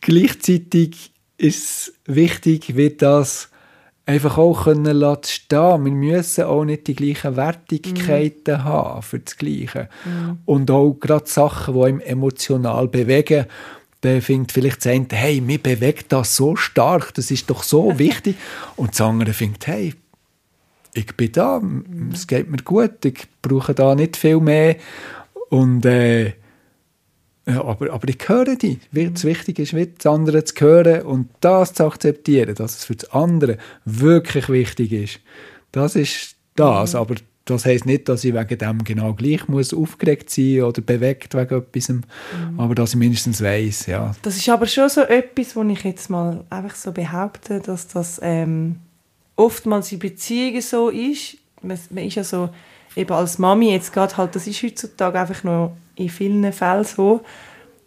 gleichzeitig 0.02 1.12
ist 1.38 1.64
es 1.64 1.94
wichtig, 2.06 2.76
wie 2.76 2.90
das 2.92 3.50
einfach 4.10 4.38
auch 4.38 4.64
können 4.64 5.18
stehen. 5.24 5.86
Wir 5.86 5.92
müssen 5.92 6.46
auch 6.46 6.66
nicht 6.66 6.88
die 6.88 6.96
gleichen 6.96 7.36
Wertigkeiten 7.36 8.58
mm. 8.58 8.64
haben 8.64 9.02
für 9.04 9.20
das 9.20 9.38
Gleiche. 9.38 9.88
Mm. 10.04 10.32
Und 10.46 10.72
auch 10.72 10.94
gerade 10.94 11.28
Sachen, 11.28 11.76
die 11.76 11.84
einem 11.84 12.00
emotional 12.02 12.88
bewegen, 12.88 13.46
der 14.02 14.22
findet 14.22 14.52
vielleicht 14.52 14.78
das 14.78 14.88
eine, 14.88 15.08
hey, 15.12 15.42
mir 15.42 15.60
bewegt 15.60 16.12
das 16.12 16.36
so 16.36 16.56
stark, 16.56 17.14
das 17.14 17.30
ist 17.30 17.50
doch 17.50 17.62
so 17.62 18.00
wichtig. 18.00 18.36
Und 18.76 18.92
das 18.92 19.02
andere 19.02 19.34
findet, 19.34 19.68
hey, 19.68 19.94
ich 20.94 21.16
bin 21.16 21.32
da, 21.32 21.60
mm. 21.60 22.10
es 22.12 22.26
geht 22.26 22.50
mir 22.50 22.58
gut, 22.58 23.06
ich 23.06 23.28
brauche 23.44 23.76
da 23.76 23.94
nicht 23.94 24.18
viel 24.18 24.40
mehr. 24.40 24.78
Und 25.50 25.86
äh, 25.86 26.34
ja, 27.50 27.64
aber, 27.64 27.92
aber 27.92 28.08
ich 28.08 28.18
höre 28.28 28.56
die. 28.56 28.80
Das 28.92 29.24
Wichtige 29.24 29.64
ist, 29.64 29.74
das 29.74 30.06
andere 30.06 30.44
zu 30.44 30.54
hören 30.64 31.02
und 31.02 31.30
das 31.42 31.74
zu 31.74 31.86
akzeptieren, 31.86 32.56
dass 32.56 32.78
es 32.78 32.86
für 32.86 32.96
das 32.96 33.12
andere 33.12 33.58
wirklich 33.86 34.50
wichtig 34.50 34.92
ist. 34.92 35.20
Das 35.72 35.96
ist 35.96 36.36
das. 36.56 36.94
Mhm. 36.94 37.00
Aber 37.00 37.16
das 37.46 37.66
heisst 37.66 37.86
nicht, 37.86 38.08
dass 38.08 38.24
ich 38.24 38.34
wegen 38.34 38.58
dem 38.58 38.84
genau 38.84 39.14
gleich 39.14 39.48
muss 39.48 39.74
aufgeregt 39.74 40.30
sein 40.30 40.62
oder 40.62 40.82
bewegt 40.82 41.34
wegen 41.34 41.56
etwas, 41.56 41.90
mhm. 41.90 42.04
aber 42.58 42.76
dass 42.76 42.92
ich 42.92 42.98
mindestens 42.98 43.42
weiß, 43.42 43.88
ja. 43.88 44.16
Das 44.22 44.38
ist 44.38 44.48
aber 44.50 44.68
schon 44.68 44.90
so 44.90 45.02
etwas, 45.02 45.56
wo 45.56 45.64
ich 45.64 45.84
jetzt 45.84 46.10
mal 46.10 46.44
einfach 46.50 46.76
so 46.76 46.92
behaupte, 46.92 47.60
dass 47.60 47.88
das 47.88 48.20
ähm, 48.22 48.76
oftmals 49.36 49.92
in 49.92 50.00
Beziehungen 50.00 50.62
so 50.62 50.90
ist. 50.90 51.38
Man, 51.62 51.80
man 51.90 52.04
ist 52.04 52.16
ja 52.16 52.24
so, 52.24 52.50
eben 52.96 53.12
als 53.12 53.40
Mami 53.40 53.72
jetzt 53.72 53.94
gerade 53.94 54.16
halt, 54.18 54.36
das 54.36 54.46
ist 54.46 54.62
heutzutage 54.62 55.20
einfach 55.20 55.44
noch 55.44 55.76
in 56.00 56.10
vielen 56.10 56.52
Fällen 56.54 56.84
so, 56.84 57.22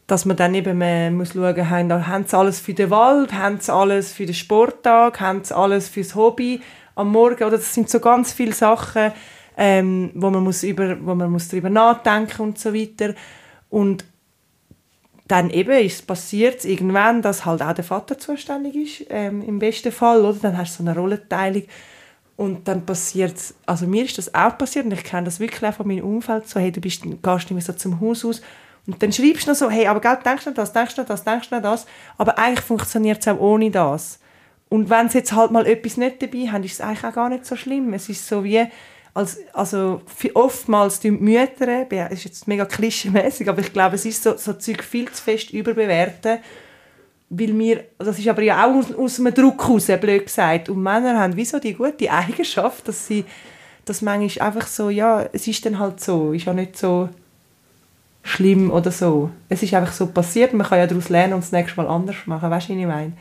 dass 0.07 0.25
man 0.25 0.37
dann 0.37 0.55
eben 0.55 0.79
man 0.79 1.17
muss 1.17 1.33
schauen, 1.33 1.71
haben, 1.71 2.07
haben 2.07 2.27
sie 2.27 2.37
alles 2.37 2.61
für 2.61 2.75
den 2.75 2.91
Wald, 2.91 3.33
haben 3.33 3.61
sie 3.61 3.73
alles 3.73 4.13
für 4.13 4.27
den 4.27 4.35
Sporttag, 4.35 5.21
haben 5.21 5.43
sie 5.43 5.57
alles 5.57 5.89
fürs 5.89 6.15
Hobby 6.15 6.61
am 6.95 7.11
Morgen, 7.11 7.45
oder 7.45 7.57
das 7.57 7.73
sind 7.73 7.89
so 7.89 8.01
ganz 8.01 8.33
viele 8.33 8.53
Sachen, 8.53 9.13
ähm, 9.57 10.11
wo 10.15 10.31
man 10.31 10.45
muss 10.45 10.63
über, 10.63 10.97
wo 11.01 11.15
man 11.15 11.31
muss 11.31 11.49
darüber 11.49 11.71
nachdenken 11.71 12.43
und 12.43 12.59
so 12.59 12.75
weiter 12.75 13.15
und 13.71 14.05
dann 15.29 15.49
eben 15.49 15.73
ist 15.73 16.07
passiert 16.07 16.65
irgendwann, 16.65 17.23
dass 17.23 17.47
halt 17.47 17.63
auch 17.63 17.73
der 17.73 17.85
Vater 17.85 18.19
zuständig 18.19 18.75
ist, 18.75 19.07
ähm, 19.09 19.43
im 19.43 19.59
besten 19.59 19.91
Fall, 19.91 20.25
oder? 20.27 20.39
Dann 20.43 20.59
hast 20.59 20.79
du 20.79 20.83
so 20.83 20.91
eine 20.91 20.99
Rollenteilung 20.99 21.63
und 22.43 22.67
dann 22.67 22.85
passiert 22.85 23.37
also 23.67 23.87
mir 23.87 24.05
ist 24.05 24.19
das 24.19 24.35
auch 24.35 24.59
passiert 24.59 24.85
und 24.85 24.93
ich 24.93 25.05
kenne 25.05 25.27
das 25.27 25.39
wirklich 25.39 25.63
auch 25.65 25.75
von 25.75 25.87
meinem 25.87 26.05
Umfeld, 26.05 26.49
so, 26.49 26.59
hey, 26.59 26.73
du 26.73 26.81
bist, 26.81 27.03
gehst 27.03 27.15
nicht 27.15 27.51
mehr 27.53 27.61
so 27.63 27.73
zum 27.73 28.01
Haus 28.01 28.25
aus 28.25 28.43
und 28.85 29.01
dann 29.01 29.13
schreibst 29.13 29.47
du 29.47 29.51
noch 29.51 29.57
so, 29.57 29.71
hey, 29.71 29.87
aber 29.87 30.01
gell, 30.01 30.19
denkst 30.25 30.45
du 30.45 30.51
das, 30.51 30.73
denkst 30.73 30.97
du 30.97 31.05
das, 31.05 31.23
denkst 31.23 31.51
du 31.51 31.61
das, 31.61 31.87
aber 32.19 32.37
eigentlich 32.39 32.65
funktioniert 32.65 33.21
es 33.21 33.29
auch 33.29 33.39
ohne 33.39 33.71
das. 33.71 34.19
Und 34.69 34.91
wenn 34.91 35.09
sie 35.09 35.19
jetzt 35.19 35.33
halt 35.33 35.53
mal 35.53 35.67
etwas 35.67 35.97
nicht 35.99 36.21
dabei 36.21 36.51
haben, 36.51 36.65
ist 36.65 36.73
es 36.73 36.81
eigentlich 36.81 37.05
auch 37.05 37.15
gar 37.15 37.29
nicht 37.29 37.47
so 37.47 37.55
schlimm. 37.55 37.93
Es 37.93 38.09
ist 38.09 38.27
so 38.27 38.43
wie, 38.43 38.67
als, 39.15 39.39
also 39.53 40.01
oftmals 40.35 40.99
die 40.99 41.11
Mütter, 41.13 41.85
das 41.85 42.13
ist 42.13 42.25
jetzt 42.25 42.49
mega 42.49 42.65
klischeemäßig, 42.65 43.49
aber 43.49 43.61
ich 43.61 43.73
glaube, 43.73 43.95
es 43.97 44.05
ist 44.05 44.23
so, 44.23 44.37
so 44.37 44.55
Zeug 44.55 44.83
viel 44.83 45.09
zu 45.13 45.23
fest 45.23 45.51
überbewerten, 45.51 46.39
weil 47.35 47.59
wir, 47.59 47.85
das 47.99 48.19
ist 48.19 48.29
aber 48.29 48.43
ja 48.43 48.67
auch 48.67 48.75
aus, 48.75 48.95
aus 48.95 49.21
einem 49.21 49.33
Druck 49.33 49.67
heraus, 49.67 49.87
blöd 50.01 50.27
gesagt, 50.27 50.69
und 50.69 50.83
Männer 50.83 51.19
haben 51.19 51.35
wieso 51.35 51.59
die 51.59 51.75
gute 51.75 52.11
Eigenschaft, 52.11 52.87
dass 52.87 53.07
sie, 53.07 53.25
dass 53.85 54.03
manchmal 54.03 54.49
einfach 54.49 54.67
so, 54.67 54.91
ja, 54.91 55.27
es 55.33 55.49
ist 55.49 55.65
dann 55.65 55.79
halt 55.79 56.01
so, 56.01 56.33
ist 56.33 56.45
ja 56.45 56.53
nicht 56.53 56.77
so, 56.77 57.09
schlimm 58.23 58.71
oder 58.71 58.91
so. 58.91 59.31
Es 59.49 59.63
ist 59.63 59.75
einfach 59.75 59.93
so 59.93 60.07
passiert, 60.07 60.53
man 60.53 60.67
kann 60.67 60.79
ja 60.79 60.87
daraus 60.87 61.09
lernen 61.09 61.35
und 61.35 61.43
das 61.43 61.53
nächste 61.53 61.77
Mal 61.77 61.89
anders 61.89 62.17
machen. 62.27 62.51
Weißt 62.51 62.69
du, 62.69 62.75
was 62.75 62.81
ich 62.81 62.87
meine? 62.87 63.13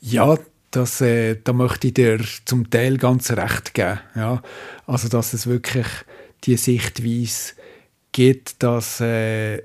Ja, 0.00 0.38
das, 0.70 1.00
äh, 1.00 1.36
da 1.42 1.52
möchte 1.52 1.88
ich 1.88 1.94
dir 1.94 2.20
zum 2.44 2.70
Teil 2.70 2.98
ganz 2.98 3.30
recht 3.30 3.74
geben. 3.74 4.00
Ja? 4.14 4.42
Also, 4.86 5.08
dass 5.08 5.32
es 5.32 5.46
wirklich 5.46 5.86
die 6.44 6.56
Sichtweise 6.56 7.54
gibt, 8.12 8.62
dass 8.62 9.00
äh, 9.00 9.62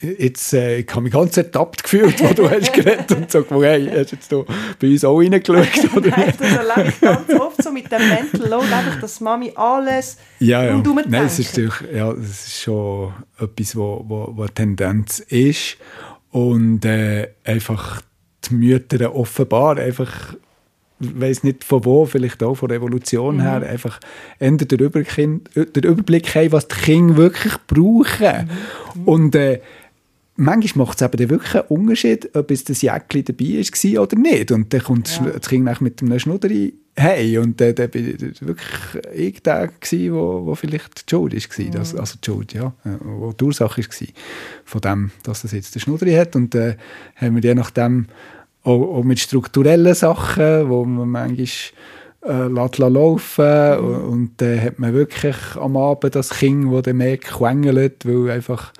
jetzt, 0.00 0.52
äh, 0.54 0.78
ich 0.78 0.90
habe 0.90 1.02
mich 1.02 1.12
ganz 1.12 1.36
ertappt 1.36 1.82
gefühlt, 1.82 2.22
wo 2.22 2.32
du 2.32 2.48
hast 2.48 2.72
geredet 2.72 3.10
und 3.12 3.30
so, 3.30 3.44
hey, 3.62 3.86
hast 3.86 4.12
du 4.12 4.16
jetzt 4.16 4.32
da 4.32 4.44
bei 4.80 4.88
uns 4.88 5.04
auch 5.04 5.18
reingeschaut? 5.18 5.96
Oder? 5.96 6.10
Nein, 6.10 6.34
das 6.38 6.52
erlebe 6.52 6.88
ich 6.88 7.00
ganz 7.00 7.34
oft 7.40 7.62
so 7.62 7.70
mit 7.72 7.90
dem 7.90 8.08
Mental 8.08 8.48
Load, 8.48 8.72
einfach, 8.72 9.00
dass 9.00 9.20
Mami 9.20 9.52
alles 9.54 10.18
ja, 10.38 10.64
ja. 10.64 10.82
Nein, 11.08 11.26
es 11.26 11.38
ist, 11.38 11.56
ja, 11.56 12.12
es 12.12 12.46
ist 12.46 12.62
schon 12.62 13.12
etwas, 13.38 13.76
wo, 13.76 14.04
wo, 14.06 14.32
wo 14.34 14.42
eine 14.42 14.54
Tendenz 14.54 15.18
ist 15.18 15.76
und 16.30 16.84
äh, 16.84 17.28
einfach 17.44 18.02
die 18.48 18.54
Mütter 18.54 19.14
offenbar 19.14 19.78
einfach 19.78 20.34
ich 21.00 21.20
weiß 21.20 21.44
nicht 21.44 21.64
von 21.64 21.84
wo, 21.84 22.06
vielleicht 22.06 22.42
auch 22.42 22.56
von 22.56 22.68
der 22.68 22.78
Evolution 22.78 23.36
mhm. 23.36 23.42
her, 23.42 23.62
einfach 23.62 24.00
ändern 24.38 24.68
den, 24.68 24.78
den 24.78 25.84
Überblick 25.84 26.34
haben, 26.34 26.52
was 26.52 26.66
die 26.68 26.74
Kinder 26.74 27.16
wirklich 27.16 27.54
brauchen. 27.66 28.50
Mhm. 28.94 29.04
Und 29.04 29.34
äh, 29.36 29.60
manchmal 30.38 30.86
macht 30.86 31.00
es 31.00 31.06
eben 31.06 31.30
wirklich 31.30 31.54
einen 31.54 31.68
Unterschied, 31.68 32.34
ob 32.34 32.50
es 32.50 32.64
das 32.64 32.80
Jäckchen 32.80 33.24
dabei 33.24 33.44
war 33.44 34.02
oder 34.02 34.16
nicht. 34.16 34.52
Und 34.52 34.72
dann 34.72 34.82
kommt 34.82 35.20
ja. 35.20 35.30
das 35.30 35.48
Kind 35.48 35.80
mit 35.80 36.02
einem 36.02 36.18
Schnudderi 36.18 36.74
hey 36.98 37.38
und 37.38 37.60
dann 37.60 37.74
äh, 37.76 37.88
war 37.94 38.48
wirklich 38.48 39.04
ich 39.14 39.42
der 39.42 39.68
gewesen, 39.68 40.14
wo, 40.14 40.46
wo 40.46 40.54
vielleicht 40.54 41.08
die 41.08 41.10
Schuld 41.14 41.32
war, 41.34 41.64
mhm. 41.64 41.70
das, 41.70 41.94
also 41.94 42.18
die 42.22 42.26
Schuld, 42.26 42.54
ja, 42.54 42.72
äh, 42.84 42.90
wo 43.00 43.32
die 43.32 43.44
Ursache 43.44 43.80
war 43.82 44.08
von 44.64 44.80
dem, 44.80 45.10
dass 45.22 45.44
es 45.44 45.52
jetzt 45.52 45.74
der 45.74 45.80
Schnudderi 45.80 46.14
hat 46.14 46.34
und 46.34 46.54
dann 46.54 46.70
äh, 46.70 46.76
haben 47.16 47.36
wir 47.36 47.42
je 47.42 47.54
nachdem 47.54 48.06
auch, 48.64 48.98
auch 48.98 49.04
mit 49.04 49.20
strukturellen 49.20 49.94
Sachen, 49.94 50.68
wo 50.68 50.84
man 50.84 51.08
manchmal 51.08 51.46
äh, 52.26 52.48
lässt 52.48 52.78
laufen 52.78 53.80
mhm. 53.80 54.08
und 54.08 54.32
dann 54.38 54.60
hat 54.60 54.78
man 54.78 54.92
wirklich 54.92 55.36
am 55.56 55.76
Abend 55.76 56.14
das 56.14 56.30
Kind, 56.30 56.72
das 56.72 56.82
dann 56.82 56.96
mehr 56.96 57.16
quengelt, 57.16 58.06
weil 58.06 58.30
einfach 58.32 58.72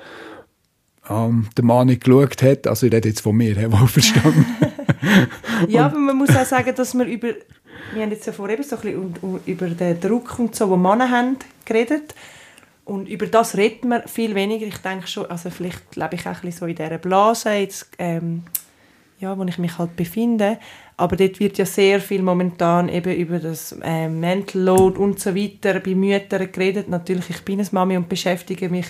ähm, 1.11 1.49
der 1.57 1.65
Mann 1.65 1.89
nicht 1.89 2.05
geschaut 2.05 2.43
hat. 2.43 2.67
Also 2.67 2.87
ich 2.87 2.93
rede 2.93 3.09
jetzt 3.09 3.21
von 3.21 3.37
mir, 3.37 3.57
wohl 3.73 3.89
verstanden. 3.89 4.47
ja, 5.69 5.87
aber 5.87 5.99
man 5.99 6.17
muss 6.17 6.35
auch 6.37 6.45
sagen, 6.45 6.75
dass 6.75 6.95
wir 6.95 7.07
über, 7.07 7.29
wir 7.93 8.03
haben 8.03 8.11
jetzt 8.11 8.27
ja 8.27 8.33
vorher 8.33 8.63
so 8.63 8.77
ein 8.77 8.83
bisschen 8.83 9.41
über 9.47 9.69
den 9.69 10.01
Druck 10.01 10.39
und 10.39 10.55
so, 10.55 10.67
den 10.67 10.83
Männer 10.83 11.11
haben, 11.11 11.37
geredet. 11.65 12.15
Und 12.85 13.09
über 13.09 13.27
das 13.27 13.57
redet 13.57 13.85
man 13.85 14.03
viel 14.07 14.35
weniger. 14.35 14.67
Ich 14.67 14.79
denke 14.79 15.07
schon, 15.07 15.27
also 15.27 15.51
vielleicht 15.51 15.95
lebe 15.97 16.15
ich 16.15 16.23
auch 16.23 16.29
ein 16.29 16.41
bisschen 16.41 16.53
so 16.53 16.67
in 16.67 16.75
dieser 16.75 16.97
Blase, 16.97 17.51
jetzt, 17.51 17.91
ähm, 17.99 18.45
ja, 19.21 19.37
wo 19.37 19.45
ich 19.45 19.59
mich 19.59 19.77
halt 19.77 19.95
befinde. 19.95 20.59
Aber 20.97 21.15
dort 21.17 21.39
wird 21.39 21.59
ja 21.59 21.67
sehr 21.67 22.01
viel 22.01 22.23
momentan 22.23 22.89
eben 22.89 23.15
über 23.15 23.41
das 23.41 23.77
äh, 23.83 24.09
Mental 24.09 24.63
Load 24.63 24.99
und 24.99 25.21
so 25.21 25.35
weiter 25.37 25.81
bei 25.81 25.95
Müttern 25.95 26.51
geredet. 26.51 26.89
Natürlich, 26.89 27.29
ich 27.29 27.43
bin 27.43 27.61
eine 27.61 27.69
Mami 27.71 27.97
und 27.97 28.09
beschäftige 28.09 28.71
mich 28.71 28.87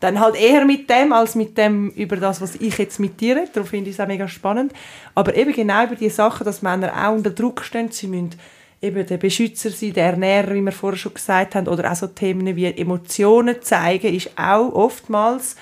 dann 0.00 0.20
halt 0.20 0.36
eher 0.40 0.64
mit 0.64 0.88
dem, 0.88 1.12
als 1.12 1.34
mit 1.34 1.58
dem 1.58 1.90
über 1.90 2.16
das, 2.16 2.40
was 2.40 2.54
ich 2.56 2.78
jetzt 2.78 3.00
mit 3.00 3.20
dir 3.20 3.36
rede. 3.36 3.50
Darum 3.52 3.68
finde 3.68 3.90
ich 3.90 3.96
es 3.96 4.00
auch 4.00 4.06
mega 4.06 4.28
spannend. 4.28 4.72
Aber 5.14 5.34
eben 5.36 5.52
genau 5.52 5.84
über 5.84 5.96
die 5.96 6.10
Sachen, 6.10 6.44
dass 6.44 6.62
Männer 6.62 6.92
auch 6.94 7.14
unter 7.14 7.30
Druck 7.30 7.62
stehen. 7.62 7.90
Sie 7.90 8.06
müssen 8.06 8.34
eben 8.80 9.06
der 9.06 9.16
Beschützer 9.16 9.70
sein, 9.70 9.92
der 9.92 10.06
Ernährer, 10.06 10.54
wie 10.54 10.60
wir 10.60 10.72
vorher 10.72 10.98
schon 10.98 11.14
gesagt 11.14 11.54
haben, 11.54 11.68
oder 11.68 11.90
auch 11.90 11.96
so 11.96 12.06
Themen 12.06 12.54
wie 12.54 12.66
Emotionen 12.66 13.56
zeigen, 13.60 14.14
ist 14.14 14.30
auch 14.36 14.72
oftmals 14.72 15.56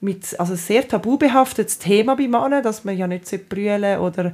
mit, 0.00 0.38
also 0.38 0.54
sehr 0.54 0.86
tabu 0.86 1.18
behaftetes 1.18 1.78
Thema 1.78 2.16
bei 2.16 2.28
Männern, 2.28 2.62
dass 2.62 2.84
man 2.84 2.96
ja 2.96 3.06
nicht 3.06 3.48
brüllen 3.48 3.98
oder 3.98 4.32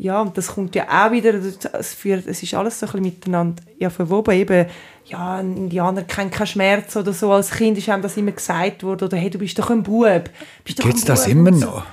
ja, 0.00 0.22
und 0.22 0.38
das 0.38 0.46
kommt 0.54 0.76
ja 0.76 0.84
auch 0.88 1.10
wieder, 1.10 1.34
es, 1.34 1.92
führt, 1.92 2.26
es 2.28 2.40
ist 2.40 2.54
alles 2.54 2.78
so 2.78 2.86
ein 2.86 2.92
bisschen 2.92 3.04
miteinander 3.04 3.62
ja, 3.78 3.90
verwoben, 3.90 4.32
eben, 4.32 4.66
ja, 5.06 5.38
ein 5.38 5.56
Indianer 5.56 6.02
kennt 6.02 6.30
keinen 6.30 6.46
Schmerz 6.46 6.94
oder 6.94 7.12
so, 7.12 7.32
als 7.32 7.50
Kind 7.50 7.76
ist 7.78 7.88
einem 7.88 8.02
das 8.02 8.16
immer 8.16 8.30
gesagt 8.30 8.84
worden, 8.84 9.04
oder 9.04 9.16
hey, 9.16 9.28
du 9.28 9.38
bist 9.38 9.58
doch 9.58 9.70
ein 9.70 9.82
Bub. 9.82 10.30
Gibt 10.64 10.94
es 10.94 11.04
das 11.04 11.26
immer 11.26 11.50
noch? 11.50 11.84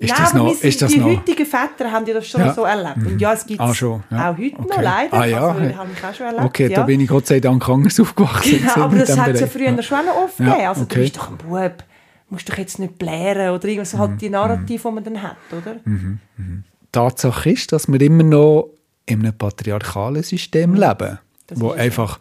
Ist 0.00 0.08
Nein, 0.10 0.18
das 0.18 0.34
noch, 0.34 0.54
sind, 0.54 0.64
ist 0.64 0.82
das 0.82 0.92
die 0.92 0.98
noch? 0.98 1.06
heutigen 1.08 1.46
Väter 1.46 1.92
haben 1.92 2.06
ja 2.06 2.14
das 2.14 2.26
schon 2.26 2.40
ja. 2.40 2.54
so 2.54 2.64
erlebt. 2.64 2.96
Und 2.96 3.12
mhm. 3.12 3.18
ja, 3.18 3.34
es 3.34 3.46
gibt 3.46 3.60
ah, 3.60 3.70
ja. 3.70 3.70
auch 3.70 4.38
heute 4.38 4.58
okay. 4.58 4.68
noch, 4.68 4.82
leider. 4.82 5.12
Ah, 5.12 5.24
ja. 5.26 5.48
Also, 5.48 5.60
habe 5.60 5.88
ich 5.94 6.04
auch 6.04 6.14
schon 6.14 6.26
erlebt. 6.26 6.44
Okay, 6.46 6.68
ja. 6.68 6.76
da 6.76 6.82
bin 6.84 7.00
ich 7.00 7.08
Gott 7.08 7.26
sei 7.26 7.38
Dank 7.38 7.68
anders 7.68 8.00
aufgewachsen. 8.00 8.64
Ja, 8.64 8.76
aber 8.76 8.96
das 8.96 9.16
hat 9.16 9.28
es 9.28 9.40
ja 9.40 9.46
früher 9.46 9.82
schon 9.82 10.06
noch 10.06 10.16
oft 10.24 10.38
gegeben. 10.38 10.66
Also 10.66 10.82
okay. 10.82 10.94
du 10.94 11.00
bist 11.02 11.16
doch 11.18 11.30
ein 11.30 11.36
Bub, 11.36 11.84
musst 12.30 12.48
doch 12.48 12.56
jetzt 12.56 12.78
nicht 12.78 12.98
blären 12.98 13.50
oder 13.50 13.68
irgendwas, 13.68 13.92
halt 13.92 14.00
mhm. 14.00 14.12
halt 14.12 14.22
die 14.22 14.30
Narrative, 14.30 14.88
die 14.88 14.94
man 14.94 15.04
dann 15.04 15.22
hat, 15.22 15.36
oder? 15.52 15.76
Mhm. 15.84 16.18
Mhm. 16.38 16.64
Tatsache 16.92 17.50
ist, 17.50 17.72
dass 17.72 17.88
wir 17.88 18.00
immer 18.00 18.22
noch 18.22 18.70
in 19.06 19.20
einem 19.20 19.36
patriarchalen 19.36 20.22
System 20.22 20.74
leben, 20.74 21.18
wo 21.54 21.72
einfach 21.72 22.18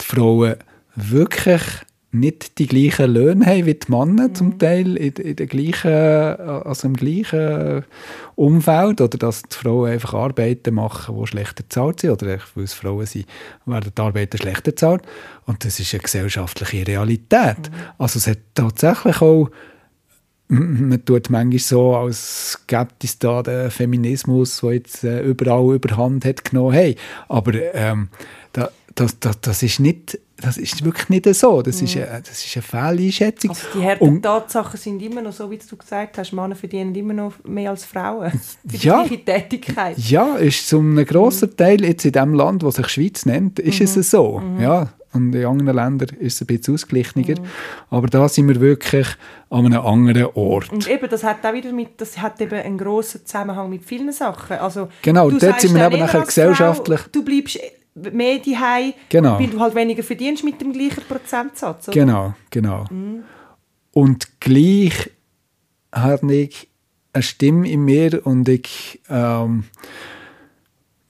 die 0.00 0.04
Frauen 0.04 0.54
wirklich 0.96 1.62
nicht 2.14 2.58
die 2.58 2.68
gleichen 2.68 3.12
Löhne 3.12 3.44
haben 3.44 3.66
wie 3.66 3.74
die 3.74 3.90
Männer 3.90 4.28
mhm. 4.28 4.34
zum 4.34 4.58
Teil 4.58 4.96
in, 4.96 5.12
in 5.14 5.36
der 5.36 5.46
gleichen, 5.46 5.90
also 5.90 6.86
im 6.86 6.94
gleichen 6.94 7.84
Umfeld 8.36 9.00
oder 9.00 9.18
dass 9.18 9.42
die 9.42 9.56
Frauen 9.56 9.90
einfach 9.90 10.14
Arbeiten 10.14 10.74
machen, 10.74 11.16
die 11.18 11.26
schlechter 11.26 11.64
bezahlt 11.64 12.00
sind 12.00 12.10
oder 12.10 12.38
weil 12.54 12.64
es 12.64 12.72
Frauen 12.72 13.04
sind, 13.04 13.26
werden 13.66 13.92
die 13.96 14.00
Arbeiten 14.00 14.38
schlechter 14.38 14.70
bezahlt 14.70 15.02
und 15.46 15.64
das 15.64 15.80
ist 15.80 15.92
eine 15.92 16.02
gesellschaftliche 16.02 16.86
Realität. 16.86 17.58
Mhm. 17.58 17.74
Also 17.98 18.18
es 18.18 18.28
hat 18.28 18.38
tatsächlich 18.54 19.20
auch 19.20 19.50
man 20.48 21.04
tut 21.04 21.30
manchmal 21.30 21.58
so, 21.58 21.96
als 21.96 22.60
gäbe 22.66 22.88
es 23.02 23.18
da 23.18 23.42
den 23.42 23.70
Feminismus, 23.70 24.60
der 24.60 24.72
jetzt 24.72 25.04
äh, 25.04 25.22
überall 25.22 25.74
überhand 25.74 26.24
hat 26.24 26.44
genommen. 26.44 26.72
Hey, 26.72 26.96
aber 27.28 27.52
ähm, 27.74 28.08
da, 28.52 28.70
das, 28.94 29.18
das, 29.20 29.40
das 29.40 29.62
ist 29.62 29.80
nicht 29.80 30.18
das 30.44 30.56
ist 30.56 30.84
wirklich 30.84 31.08
nicht 31.08 31.34
so. 31.34 31.62
Das, 31.62 31.80
mhm. 31.80 31.86
ist, 31.86 31.96
eine, 31.96 32.22
das 32.26 32.44
ist 32.44 32.56
eine 32.56 32.62
Fehleinschätzung. 32.62 33.50
Also 33.50 33.66
die 33.74 33.84
harten 33.84 34.20
Tatsachen 34.20 34.78
sind 34.78 35.00
immer 35.00 35.22
noch 35.22 35.32
so, 35.32 35.50
wie 35.50 35.58
du 35.58 35.76
gesagt 35.76 36.18
hast, 36.18 36.32
Männer 36.32 36.54
verdienen 36.56 36.94
immer 36.94 37.14
noch 37.14 37.32
mehr 37.44 37.70
als 37.70 37.84
Frauen 37.84 38.30
für 38.66 38.68
die 38.68 38.76
ja, 38.78 39.04
gleiche 39.04 39.24
Tätigkeit. 39.24 39.98
Ja, 39.98 40.36
ist 40.36 40.68
zu 40.68 40.78
einem 40.78 41.04
grossen 41.04 41.50
mhm. 41.50 41.56
Teil 41.56 41.84
jetzt 41.84 42.04
in 42.04 42.12
dem 42.12 42.34
Land, 42.34 42.62
das 42.62 42.76
sich 42.76 42.88
Schweiz 42.88 43.26
nennt, 43.26 43.58
ist 43.58 43.80
mhm. 43.80 44.00
es 44.00 44.10
so. 44.10 44.40
Mhm. 44.40 44.60
Ja, 44.60 44.92
und 45.14 45.34
in 45.34 45.44
anderen 45.44 45.76
Ländern 45.76 46.08
ist 46.18 46.34
es 46.34 46.40
ein 46.42 46.46
bisschen 46.46 46.74
ausgeglichener. 46.74 47.40
Mhm. 47.40 47.46
Aber 47.90 48.08
da 48.08 48.28
sind 48.28 48.48
wir 48.48 48.60
wirklich 48.60 49.06
an 49.50 49.66
einem 49.66 49.80
anderen 49.80 50.26
Ort. 50.34 50.72
Und 50.72 50.88
eben, 50.88 51.08
das 51.08 51.24
hat 51.24 51.44
auch 51.44 51.52
wieder 51.52 51.72
mit, 51.72 52.00
das 52.00 52.18
hat 52.18 52.40
eben 52.40 52.54
einen 52.60 52.78
grossen 52.78 53.24
Zusammenhang 53.24 53.70
mit 53.70 53.84
vielen 53.84 54.12
Sachen. 54.12 54.58
Also, 54.58 54.88
genau, 55.02 55.30
dort 55.30 55.60
sind 55.60 55.74
wir 55.74 55.86
eben 55.86 55.98
nachher 55.98 56.22
gesellschaftlich... 56.22 57.00
Frau, 57.00 57.08
du 57.12 57.24
bleibst 57.24 57.58
mehr 57.94 58.38
daheim, 58.38 58.92
genau. 59.08 59.38
weil 59.38 59.46
du 59.46 59.60
halt 59.60 59.74
weniger 59.74 60.02
verdienst 60.02 60.44
mit 60.44 60.60
dem 60.60 60.72
gleichen 60.72 61.04
Prozentsatz. 61.08 61.88
Oder? 61.88 61.94
Genau, 61.94 62.34
genau. 62.50 62.84
Mhm. 62.90 63.22
Und 63.92 64.40
gleich 64.40 65.10
habe 65.92 66.34
ich 66.34 66.68
eine 67.12 67.22
Stimme 67.22 67.70
in 67.70 67.84
mir 67.84 68.26
und 68.26 68.48
ich... 68.48 69.00
Ähm, 69.08 69.64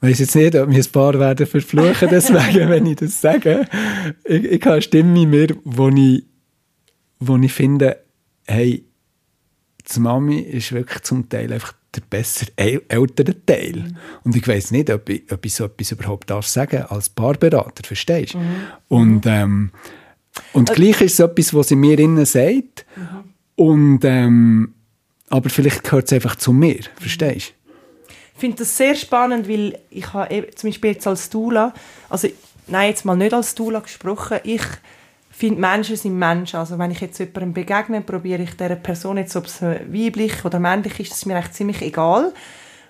weiß 0.04 0.18
jetzt 0.18 0.34
nicht, 0.34 0.54
ob 0.56 0.68
mir 0.68 0.78
ein 0.78 0.92
paar 0.92 1.18
werden 1.18 1.46
verfluchen 1.46 2.08
deswegen, 2.10 2.68
wenn 2.68 2.86
ich 2.86 2.96
das 2.96 3.20
sage. 3.20 3.66
Ich, 4.24 4.44
ich 4.44 4.62
habe 4.62 4.74
eine 4.74 4.82
Stimme 4.82 5.22
in 5.22 5.30
mir, 5.30 5.48
wo 5.64 5.88
ich, 5.88 6.24
wo 7.20 7.36
ich 7.36 7.52
finde, 7.52 7.98
hey, 8.46 8.84
die 9.94 10.00
Mami 10.00 10.40
ist 10.40 10.72
wirklich 10.72 11.02
zum 11.02 11.28
Teil 11.28 11.52
einfach 11.52 11.74
der 11.94 12.02
bessere 12.08 12.50
ältere 12.88 13.44
Teil. 13.46 13.76
Mhm. 13.76 13.96
Und 14.24 14.36
ich 14.36 14.46
weiß 14.46 14.70
nicht, 14.72 14.90
ob 14.90 15.08
ich, 15.08 15.30
ob 15.30 15.44
ich 15.44 15.54
so 15.54 15.64
etwas 15.64 15.92
überhaupt 15.92 16.30
darf 16.30 16.46
sagen 16.46 16.82
als 16.82 17.08
Paarberater, 17.08 17.84
verstehst 17.86 18.34
du? 18.34 18.38
Mhm. 18.38 18.56
Und, 18.88 19.26
ähm, 19.26 19.70
und 20.52 20.70
also, 20.70 20.82
gleich 20.82 21.00
ist 21.00 21.14
es 21.14 21.20
etwas, 21.20 21.54
was 21.54 21.68
sie 21.68 21.76
mir 21.76 21.98
innen 21.98 22.24
sagt. 22.24 22.86
Mhm. 22.96 23.06
Und, 23.56 24.00
ähm, 24.04 24.74
aber 25.28 25.48
vielleicht 25.50 25.84
gehört 25.84 26.06
es 26.06 26.12
einfach 26.12 26.36
zu 26.36 26.52
mir, 26.52 26.80
verstehst 26.96 27.50
du? 27.50 27.63
Ich 28.44 28.46
finde 28.46 28.58
das 28.58 28.76
sehr 28.76 28.94
spannend, 28.94 29.48
weil 29.48 29.78
ich 29.88 30.12
habe 30.12 30.50
zum 30.54 30.68
Beispiel 30.68 30.90
jetzt 30.90 31.06
als 31.06 31.30
Dula, 31.30 31.72
also 32.10 32.28
nein, 32.66 32.90
jetzt 32.90 33.06
mal 33.06 33.16
nicht 33.16 33.32
als 33.32 33.54
Dula 33.54 33.80
gesprochen, 33.80 34.36
ich 34.44 34.60
finde, 35.30 35.62
Menschen 35.62 35.96
sind 35.96 36.18
Menschen. 36.18 36.58
Also 36.58 36.78
wenn 36.78 36.90
ich 36.90 37.00
jetzt 37.00 37.18
jemandem 37.18 37.54
begegne, 37.54 38.02
probiere 38.02 38.42
ich 38.42 38.54
dieser 38.54 38.76
Person 38.76 39.16
jetzt, 39.16 39.34
ob 39.34 39.46
es 39.46 39.62
weiblich 39.62 40.44
oder 40.44 40.60
männlich 40.60 41.00
ist, 41.00 41.12
das 41.12 41.18
ist 41.20 41.24
mir 41.24 41.36
eigentlich 41.36 41.52
ziemlich 41.52 41.80
egal. 41.80 42.34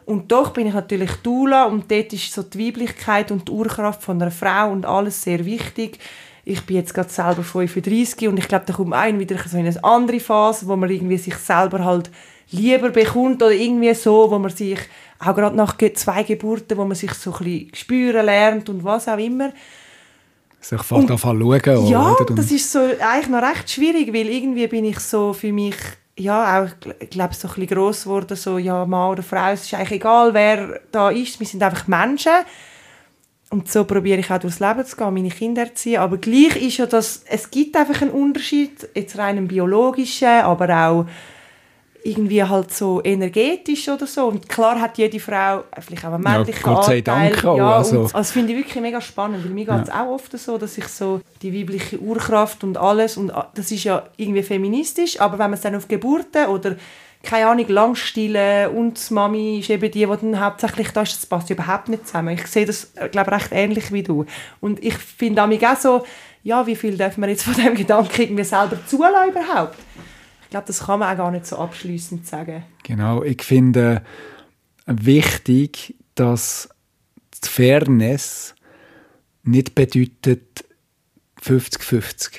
Und 0.07 0.33
doch 0.33 0.51
bin 0.51 0.67
ich 0.67 0.75
natürlich 0.75 1.13
Dula 1.23 1.67
und 1.67 1.89
dort 1.89 2.13
ist 2.13 2.33
so 2.33 2.43
die 2.43 2.67
Weiblichkeit 2.67 3.31
und 3.31 3.47
die 3.47 3.53
Urkraft 3.53 4.03
von 4.03 4.21
einer 4.21 4.33
Frau 4.33 4.73
und 4.73 4.85
alles 4.85 5.23
sehr 5.23 5.45
wichtig. 5.45 6.01
Ich 6.45 6.67
bin 6.67 6.79
jetzt 6.79 6.95
gerade 6.95 7.11
selber 7.11 7.45
35 7.45 8.27
und 8.27 8.39
ich 8.39 8.49
glaube, 8.49 8.65
da 8.67 8.73
kommt 8.73 8.93
ein 8.93 9.21
wieder 9.21 9.37
so 9.39 9.57
in 9.57 9.69
eine 9.69 9.85
andere 9.85 10.19
Phase, 10.19 10.67
wo 10.67 10.75
man 10.75 10.91
irgendwie 10.91 11.17
sich 11.17 11.37
selber 11.37 11.85
halt 11.85 12.11
lieber 12.51 12.91
bekommt 12.91 13.43
oder 13.43 13.53
irgendwie 13.53 13.95
so, 13.95 14.31
wo 14.31 14.39
man 14.39 14.51
sich 14.51 14.79
auch 15.19 15.35
gerade 15.35 15.57
nach 15.57 15.77
zwei 15.95 16.23
Geburten, 16.23 16.77
wo 16.77 16.85
man 16.85 16.95
sich 16.95 17.13
so 17.15 17.33
ein 17.33 17.45
bisschen 17.45 17.75
spüren 17.75 18.27
lernt 18.27 18.69
und 18.69 18.85
was 18.85 19.09
auch 19.09 19.19
immer 19.19 19.53
sich 20.61 20.83
fast 20.83 21.09
schauen. 21.09 21.89
Ja, 21.89 22.13
oder? 22.13 22.35
das 22.35 22.51
ist 22.51 22.73
so 22.73 22.79
eigentlich 22.79 23.29
noch 23.29 23.43
recht 23.43 23.71
schwierig, 23.71 24.13
weil 24.15 24.29
irgendwie 24.29 24.67
bin 24.67 24.85
ich 24.85 24.99
so 24.99 25.33
für 25.33 25.53
mich 25.53 25.77
ja, 26.17 26.63
auch, 26.63 26.69
ich 27.01 27.11
glaube, 27.11 27.35
so 27.35 27.49
ein 27.49 27.55
bisschen 27.55 27.77
gross 27.77 28.05
geworden, 28.05 28.37
so, 28.37 28.59
ja, 28.59 28.85
Mann 28.87 29.11
oder 29.11 29.23
Frau, 29.23 29.51
es 29.51 29.65
ist 29.65 29.75
eigentlich 29.75 29.93
egal, 29.93 30.33
wer 30.33 30.81
da 30.93 31.11
ist, 31.11 31.41
wir 31.41 31.47
sind 31.47 31.63
einfach 31.63 31.89
Menschen. 31.89 32.33
Und 33.51 33.71
so 33.71 33.85
probiere 33.85 34.21
ich 34.21 34.31
auch 34.31 34.39
durchs 34.39 34.61
Leben 34.61 34.85
zu 34.85 34.97
gehen, 34.97 35.15
meine 35.15 35.29
Kinder 35.29 35.63
erziehen. 35.63 36.01
Aber 36.01 36.17
gleich 36.17 36.57
ist 36.57 36.79
ja 36.79 36.87
das, 36.87 37.25
es 37.29 37.51
gibt 37.51 37.77
einfach 37.77 38.01
einen 38.01 38.11
Unterschied, 38.11 38.89
jetzt 38.95 39.19
rein 39.19 39.39
im 39.39 39.49
biologischen, 39.49 40.29
aber 40.29 40.69
auch 40.71 41.07
irgendwie 42.05 42.43
halt 42.43 42.73
so 42.73 43.01
energetisch 43.03 43.89
oder 43.89 44.07
so. 44.07 44.27
Und 44.27 44.49
klar 44.49 44.79
hat 44.79 44.99
jede 44.99 45.19
Frau 45.19 45.65
vielleicht 45.81 46.05
auch 46.05 46.13
einen 46.13 46.23
männlichen 46.23 46.63
ja, 46.65 46.75
Gott 46.75 46.85
sei 46.85 46.99
Anteil. 46.99 47.31
Dank 47.31 47.45
auch, 47.45 47.57
ja, 47.57 47.77
also. 47.77 48.01
Und, 48.01 48.15
also 48.15 48.33
finde 48.33 48.53
ich 48.53 48.59
wirklich 48.59 48.83
mega 48.83 49.01
spannend, 49.01 49.43
weil 49.43 49.51
mir 49.51 49.65
geht 49.65 49.83
es 49.83 49.89
ja. 49.89 50.05
auch 50.05 50.11
oft 50.11 50.39
so, 50.39 50.59
dass 50.59 50.77
ich 50.77 50.87
so 50.89 51.23
die 51.41 51.59
weibliche 51.59 51.99
Urkraft 51.99 52.63
und 52.63 52.77
alles, 52.77 53.17
und 53.17 53.33
das 53.55 53.71
ist 53.71 53.85
ja 53.85 54.05
irgendwie 54.19 54.43
feministisch, 54.43 55.19
aber 55.19 55.39
wenn 55.39 55.47
man 55.47 55.55
es 55.55 55.63
dann 55.63 55.75
auf 55.75 55.89
Geburten 55.89 56.47
oder 56.47 56.77
keine 57.23 57.47
Ahnung, 57.47 57.67
Langstille 57.69 58.69
und 58.69 59.09
die 59.09 59.15
Mami 59.15 59.59
ist 59.61 59.71
eben 59.71 59.91
die, 59.91 60.05
die 60.05 60.07
dann 60.07 60.39
hauptsächlich 60.39 60.91
da 60.91 61.03
ist, 61.03 61.17
das 61.17 61.25
passt 61.25 61.49
überhaupt 61.49 61.89
nicht 61.89 62.07
zusammen. 62.07 62.35
Ich 62.35 62.47
sehe 62.47 62.67
das, 62.67 62.93
äh, 62.97 63.09
glaube 63.09 63.33
recht 63.33 63.49
ähnlich 63.51 63.91
wie 63.93 64.03
du. 64.03 64.27
Und 64.61 64.85
ich 64.85 64.99
finde 64.99 65.43
auch 65.43 65.77
so, 65.79 66.05
ja, 66.43 66.67
wie 66.67 66.77
viel 66.77 66.99
darf 66.99 67.17
man 67.17 67.31
jetzt 67.31 67.45
von 67.45 67.55
dem 67.55 67.75
Gedanken 67.77 68.21
irgendwie 68.21 68.45
selber 68.45 68.77
zulassen 68.87 69.31
überhaupt? 69.31 69.79
Glaube, 70.55 70.69
das 70.69 70.85
kann 70.85 71.01
man 71.01 71.13
auch 71.13 71.17
gar 71.17 71.31
nicht 71.33 71.47
so 71.47 71.57
abschließend 71.57 72.29
sagen. 72.29 72.63
Genau, 72.85 73.25
ich 73.25 73.43
finde 73.43 74.05
wichtig, 74.87 75.97
dass 76.15 76.69
die 77.43 77.49
Fairness 77.49 78.55
nicht 79.43 79.75
bedeutet 79.75 80.65
50-50 81.43 82.31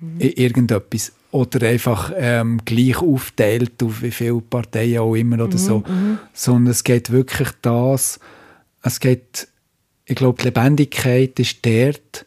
mhm. 0.00 0.20
irgendetwas 0.20 1.12
oder 1.30 1.66
einfach 1.66 2.12
ähm, 2.14 2.60
gleich 2.66 2.98
aufteilt 2.98 3.82
auf 3.82 4.02
wie 4.02 4.10
viele 4.10 4.42
Parteien 4.42 4.98
auch 4.98 5.14
immer 5.14 5.36
oder 5.36 5.54
mhm, 5.54 5.58
so, 5.58 5.78
mhm. 5.78 6.18
sondern 6.34 6.72
es 6.72 6.84
geht 6.84 7.10
wirklich 7.10 7.48
das, 7.62 8.20
es 8.82 9.00
geht, 9.00 9.48
ich 10.04 10.14
glaube, 10.14 10.42
die 10.42 10.48
Lebendigkeit 10.48 11.40
ist 11.40 11.64
dort, 11.64 12.26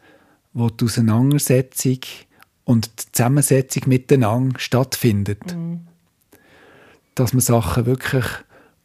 wo 0.53 0.71
die 0.71 0.85
Auseinandersetzung 0.85 1.99
und 2.65 2.89
die 2.99 3.11
Zusammensetzung 3.11 3.83
miteinander 3.87 4.59
stattfindet. 4.59 5.55
Mhm. 5.55 5.81
Dass 7.15 7.33
man 7.33 7.41
Sachen 7.41 7.85
wirklich 7.85 8.25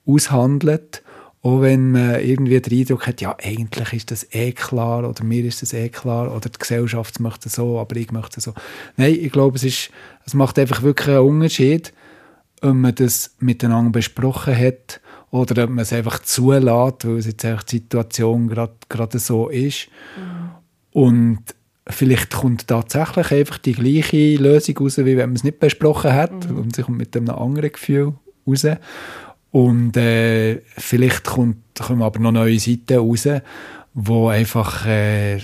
aushandelt, 0.06 1.02
auch 1.42 1.60
wenn 1.60 1.92
man 1.92 2.20
irgendwie 2.20 2.60
den 2.60 2.78
Eindruck 2.80 3.06
hat, 3.06 3.20
ja, 3.20 3.36
eigentlich 3.40 3.92
ist 3.92 4.10
das 4.10 4.26
eh 4.34 4.52
klar 4.52 5.08
oder 5.08 5.22
mir 5.22 5.44
ist 5.44 5.62
das 5.62 5.72
eh 5.72 5.88
klar 5.88 6.34
oder 6.34 6.48
die 6.48 6.58
Gesellschaft 6.58 7.20
möchte 7.20 7.48
so, 7.48 7.78
aber 7.78 7.96
ich 7.96 8.10
möchte 8.10 8.40
so. 8.40 8.54
Nein, 8.96 9.16
ich 9.20 9.30
glaube, 9.30 9.56
es, 9.56 9.64
ist, 9.64 9.90
es 10.26 10.34
macht 10.34 10.58
einfach 10.58 10.82
wirklich 10.82 11.16
einen 11.16 11.26
Unterschied, 11.26 11.92
ob 12.60 12.74
man 12.74 12.94
das 12.94 13.36
miteinander 13.38 13.92
besprochen 13.92 14.56
hat 14.56 15.00
oder 15.30 15.64
ob 15.64 15.70
man 15.70 15.80
es 15.80 15.92
einfach 15.92 16.18
zulässt, 16.20 17.06
weil 17.06 17.18
es 17.18 17.26
jetzt 17.26 17.44
einfach 17.44 17.62
die 17.62 17.76
Situation 17.76 18.48
gerade 18.48 19.18
so 19.18 19.48
ist. 19.48 19.88
Mhm. 20.16 20.50
Und 20.92 21.42
vielleicht 21.88 22.34
kommt 22.34 22.68
tatsächlich 22.68 23.32
einfach 23.32 23.58
die 23.58 23.72
gleiche 23.72 24.36
Lösung 24.36 24.78
raus, 24.78 24.98
wie 24.98 25.16
wenn 25.16 25.30
man 25.30 25.36
es 25.36 25.44
nicht 25.44 25.60
besprochen 25.60 26.12
hat 26.12 26.48
mhm. 26.48 26.58
und 26.58 26.76
sich 26.76 26.88
mit 26.88 27.16
einem 27.16 27.30
anderen 27.30 27.72
Gefühl 27.72 28.14
raus. 28.46 28.66
Und 29.50 29.96
äh, 29.96 30.60
vielleicht 30.76 31.24
kommt, 31.24 31.56
kommen 31.78 32.02
aber 32.02 32.20
noch 32.20 32.32
neue 32.32 32.58
Seiten 32.58 32.98
raus, 32.98 33.28
die 33.94 34.28
einfach 34.28 34.86
äh, 34.86 35.40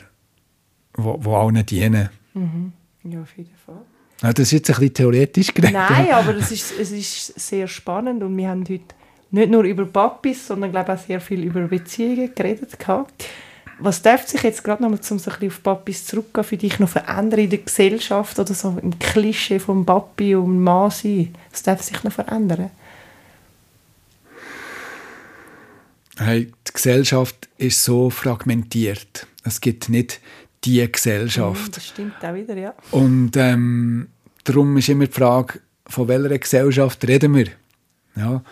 wo, 0.97 1.19
wo 1.21 1.37
allen 1.37 1.65
dienen. 1.67 2.09
Mhm. 2.35 2.73
Ja, 3.05 3.23
auf 3.23 3.37
jeden 3.37 3.55
Fall. 3.65 3.83
Ja, 4.23 4.33
das 4.33 4.47
ist 4.47 4.53
jetzt 4.53 4.71
ein 4.71 4.75
bisschen 4.77 4.95
theoretisch 4.95 5.53
geredet. 5.53 5.75
Nein, 5.75 6.13
aber 6.13 6.37
es 6.37 6.51
ist, 6.51 6.73
es 6.79 6.93
ist 6.93 7.39
sehr 7.41 7.67
spannend 7.67 8.23
und 8.23 8.37
wir 8.37 8.49
haben 8.49 8.65
heute 8.69 8.95
nicht 9.31 9.51
nur 9.51 9.65
über 9.65 9.85
Papis, 9.85 10.47
sondern 10.47 10.71
glaube 10.71 10.93
auch 10.95 10.99
sehr 10.99 11.21
viel 11.21 11.43
über 11.43 11.61
Beziehungen 11.63 12.35
geredet. 12.35 12.79
Gehabt. 12.79 13.27
Was 13.85 14.01
darf 14.01 14.27
sich 14.27 14.43
jetzt 14.43 14.65
gerade 14.65 14.83
nochmal 14.83 15.01
zum 15.01 15.19
so 15.19 15.31
ein 15.31 15.47
auf 15.47 15.63
Papis 15.63 16.07
zurückgehen, 16.07 16.45
für 16.45 16.57
dich 16.57 16.79
noch 16.79 16.89
verändern 16.89 17.41
in 17.41 17.51
der 17.51 17.59
Gesellschaft 17.59 18.39
oder 18.39 18.55
so 18.55 18.79
im 18.81 18.99
Klischee 18.99 19.59
vom 19.59 19.85
Papi 19.85 20.35
und 20.37 20.63
Mann 20.63 20.91
sein? 20.91 21.35
Was 21.51 21.65
darf 21.65 21.83
sich 21.83 22.03
noch 22.03 22.11
verändern? 22.11 22.71
Hey, 26.17 26.51
die 26.67 26.73
Gesellschaft 26.73 27.51
ist 27.59 27.85
so 27.85 28.09
fragmentiert. 28.09 29.27
Es 29.43 29.61
gibt 29.61 29.91
nicht 29.91 30.19
die 30.65 30.91
Gesellschaft. 30.91 31.69
Mm, 31.69 31.73
das 31.73 31.87
stimmt 31.87 32.25
auch 32.25 32.35
wieder, 32.35 32.57
ja. 32.57 32.73
Und 32.91 33.33
ähm, 33.37 34.09
darum 34.45 34.79
ist 34.79 34.89
immer 34.89 35.09
die 35.09 35.13
Frage, 35.13 35.61
von 35.87 36.09
welcher 36.09 36.39
Gesellschaft 36.39 37.07
reden 37.07 37.35
wir? 37.35 37.49
Ja. 38.17 38.43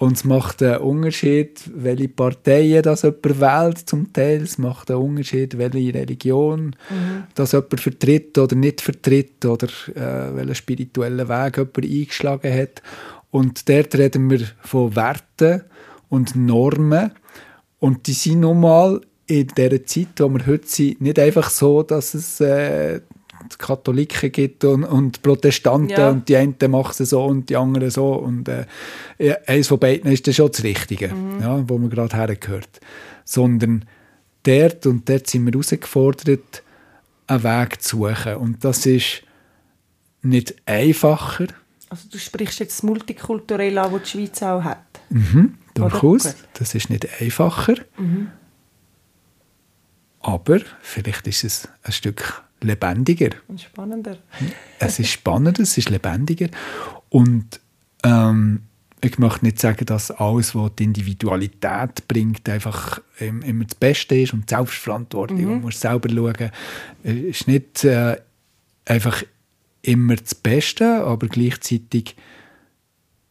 Und 0.00 0.16
es 0.16 0.24
macht 0.24 0.62
einen 0.62 0.78
Unterschied, 0.78 1.60
welche 1.74 2.08
Parteien 2.08 2.82
das 2.82 3.02
jemand 3.02 3.38
wählt, 3.38 3.78
zum 3.86 4.10
Teil. 4.14 4.40
Es 4.40 4.56
macht 4.56 4.90
einen 4.90 4.98
Unterschied, 5.02 5.58
welche 5.58 5.92
Religion 5.92 6.74
mhm. 6.88 7.24
das 7.34 7.52
jemand 7.52 7.78
vertritt 7.78 8.38
oder 8.38 8.56
nicht 8.56 8.80
vertritt 8.80 9.44
oder 9.44 9.66
äh, 9.94 10.34
welchen 10.34 10.54
spirituellen 10.54 11.28
Weg 11.28 11.58
jemand 11.58 11.76
eingeschlagen 11.76 12.50
hat. 12.50 12.82
Und 13.30 13.68
dort 13.68 13.94
reden 13.94 14.30
wir 14.30 14.40
von 14.62 14.96
Werten 14.96 15.64
und 16.08 16.34
Normen. 16.34 17.12
Und 17.78 18.06
die 18.06 18.14
sind 18.14 18.40
nun 18.40 18.60
mal 18.60 19.02
in 19.26 19.48
dieser 19.48 19.84
Zeit, 19.84 20.18
wo 20.18 20.30
wir 20.30 20.46
heute 20.46 20.66
sind, 20.66 21.02
nicht 21.02 21.18
einfach 21.18 21.50
so, 21.50 21.82
dass 21.82 22.14
es 22.14 22.40
äh, 22.40 23.02
Katholiken 23.58 24.32
gibt 24.32 24.64
und, 24.64 24.84
und 24.84 25.22
Protestanten 25.22 25.90
ja. 25.90 26.10
und 26.10 26.28
die 26.28 26.36
einen 26.36 26.56
machen 26.68 27.02
es 27.02 27.10
so 27.10 27.24
und 27.24 27.48
die 27.48 27.56
anderen 27.56 27.90
so 27.90 28.14
und 28.14 28.48
äh, 28.48 28.66
eines 29.46 29.68
von 29.68 29.78
beiden 29.78 30.10
ist 30.10 30.26
dann 30.26 30.34
schon 30.34 30.50
das 30.50 30.62
Richtige, 30.62 31.08
mhm. 31.08 31.40
ja, 31.40 31.68
wo 31.68 31.78
man 31.78 31.90
gerade 31.90 32.16
hergehört. 32.16 32.80
Sondern 33.24 33.84
dort 34.42 34.86
und 34.86 35.08
dort 35.08 35.26
sind 35.26 35.44
wir 35.46 35.52
herausgefordert, 35.52 36.62
einen 37.26 37.42
Weg 37.44 37.82
zu 37.82 37.98
suchen 37.98 38.36
und 38.36 38.64
das 38.64 38.86
ist 38.86 39.22
nicht 40.22 40.54
einfacher. 40.66 41.46
Also 41.88 42.08
du 42.10 42.18
sprichst 42.18 42.60
jetzt 42.60 42.78
das 42.78 42.82
Multikulturelle 42.82 43.82
an, 43.82 43.92
das 43.92 44.02
die 44.02 44.08
Schweiz 44.10 44.42
auch 44.42 44.62
hat? 44.62 44.78
Mhm, 45.08 45.54
durchaus. 45.74 46.36
Das 46.54 46.74
ist 46.74 46.90
nicht 46.90 47.20
einfacher. 47.20 47.74
Mhm. 47.98 48.28
Aber 50.20 50.60
vielleicht 50.82 51.26
ist 51.26 51.44
es 51.44 51.68
ein 51.82 51.92
Stück 51.92 52.42
lebendiger. 52.62 53.30
Und 53.48 53.60
spannender. 53.60 54.18
es 54.78 54.98
ist 54.98 55.10
spannender, 55.10 55.62
es 55.62 55.76
ist 55.78 55.90
lebendiger. 55.90 56.48
Und 57.08 57.60
ähm, 58.04 58.62
ich 59.02 59.18
möchte 59.18 59.46
nicht 59.46 59.58
sagen, 59.58 59.86
dass 59.86 60.10
alles, 60.10 60.54
was 60.54 60.72
die 60.78 60.84
Individualität 60.84 62.06
bringt, 62.06 62.48
einfach 62.48 63.00
immer 63.18 63.64
das 63.64 63.74
Beste 63.74 64.16
ist 64.16 64.34
und 64.34 64.50
Selbstverantwortung. 64.50 65.38
Mhm. 65.38 65.50
Man 65.50 65.60
muss 65.62 65.80
selber 65.80 66.08
schauen. 66.10 66.50
Es 67.02 67.14
ist 67.14 67.48
nicht 67.48 67.84
äh, 67.84 68.16
einfach 68.84 69.22
immer 69.82 70.16
das 70.16 70.34
Beste, 70.34 71.04
aber 71.04 71.28
gleichzeitig 71.28 72.16